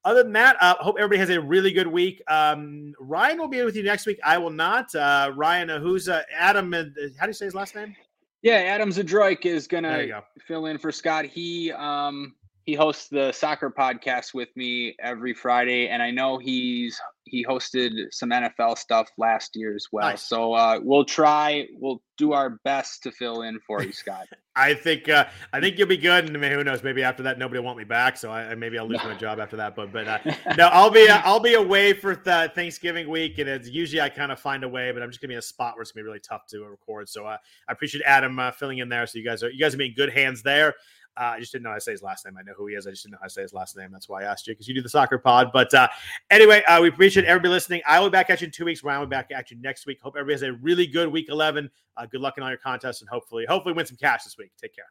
[0.03, 2.21] Other than that, I uh, hope everybody has a really good week.
[2.27, 4.19] Um, Ryan will be with you next week.
[4.21, 4.93] I will not.
[4.93, 6.73] Uh, Ryan, uh, who's uh, Adam?
[6.73, 6.83] Uh,
[7.17, 7.95] how do you say his last name?
[8.41, 10.21] Yeah, Adam Zadroik is gonna go.
[10.45, 11.23] fill in for Scott.
[11.23, 16.99] He um, he hosts the soccer podcast with me every Friday, and I know he's
[17.25, 20.09] he hosted some NFL stuff last year as well.
[20.09, 20.23] Nice.
[20.23, 24.27] So uh, we'll try, we'll do our best to fill in for you, Scott.
[24.55, 26.83] I think uh, I think you'll be good, and who knows?
[26.83, 29.39] Maybe after that, nobody will want me back, so I, maybe I'll lose my job
[29.39, 29.75] after that.
[29.75, 30.19] But but uh,
[30.57, 34.09] no, I'll be uh, I'll be away for th- Thanksgiving week, and it's usually I
[34.09, 35.91] kind of find a way, but I'm just gonna be in a spot where it's
[35.91, 37.09] gonna be really tough to record.
[37.09, 37.37] So uh,
[37.67, 39.07] I appreciate Adam uh, filling in there.
[39.07, 40.75] So you guys are you guys are being good hands there.
[41.15, 42.37] Uh, I just didn't know how to say his last name.
[42.37, 42.87] I know who he is.
[42.87, 43.89] I just didn't know how to say his last name.
[43.91, 45.51] That's why I asked you because you do the soccer pod.
[45.53, 45.87] But uh,
[46.31, 47.81] anyway, uh, we appreciate everybody listening.
[47.85, 48.83] I will be back at you in two weeks.
[48.83, 49.99] Ryan will be back at you next week.
[50.01, 51.69] Hope everybody has a really good week 11.
[51.97, 54.51] Uh, good luck in all your contests and hopefully, hopefully win some cash this week.
[54.59, 54.85] Take care.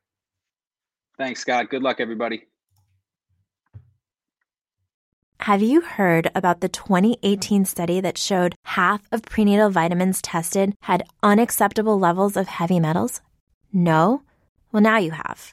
[1.18, 1.70] Thanks, Scott.
[1.70, 2.46] Good luck, everybody.
[5.40, 11.02] Have you heard about the 2018 study that showed half of prenatal vitamins tested had
[11.20, 13.20] unacceptable levels of heavy metals?
[13.72, 14.22] No?
[14.70, 15.52] Well, now you have.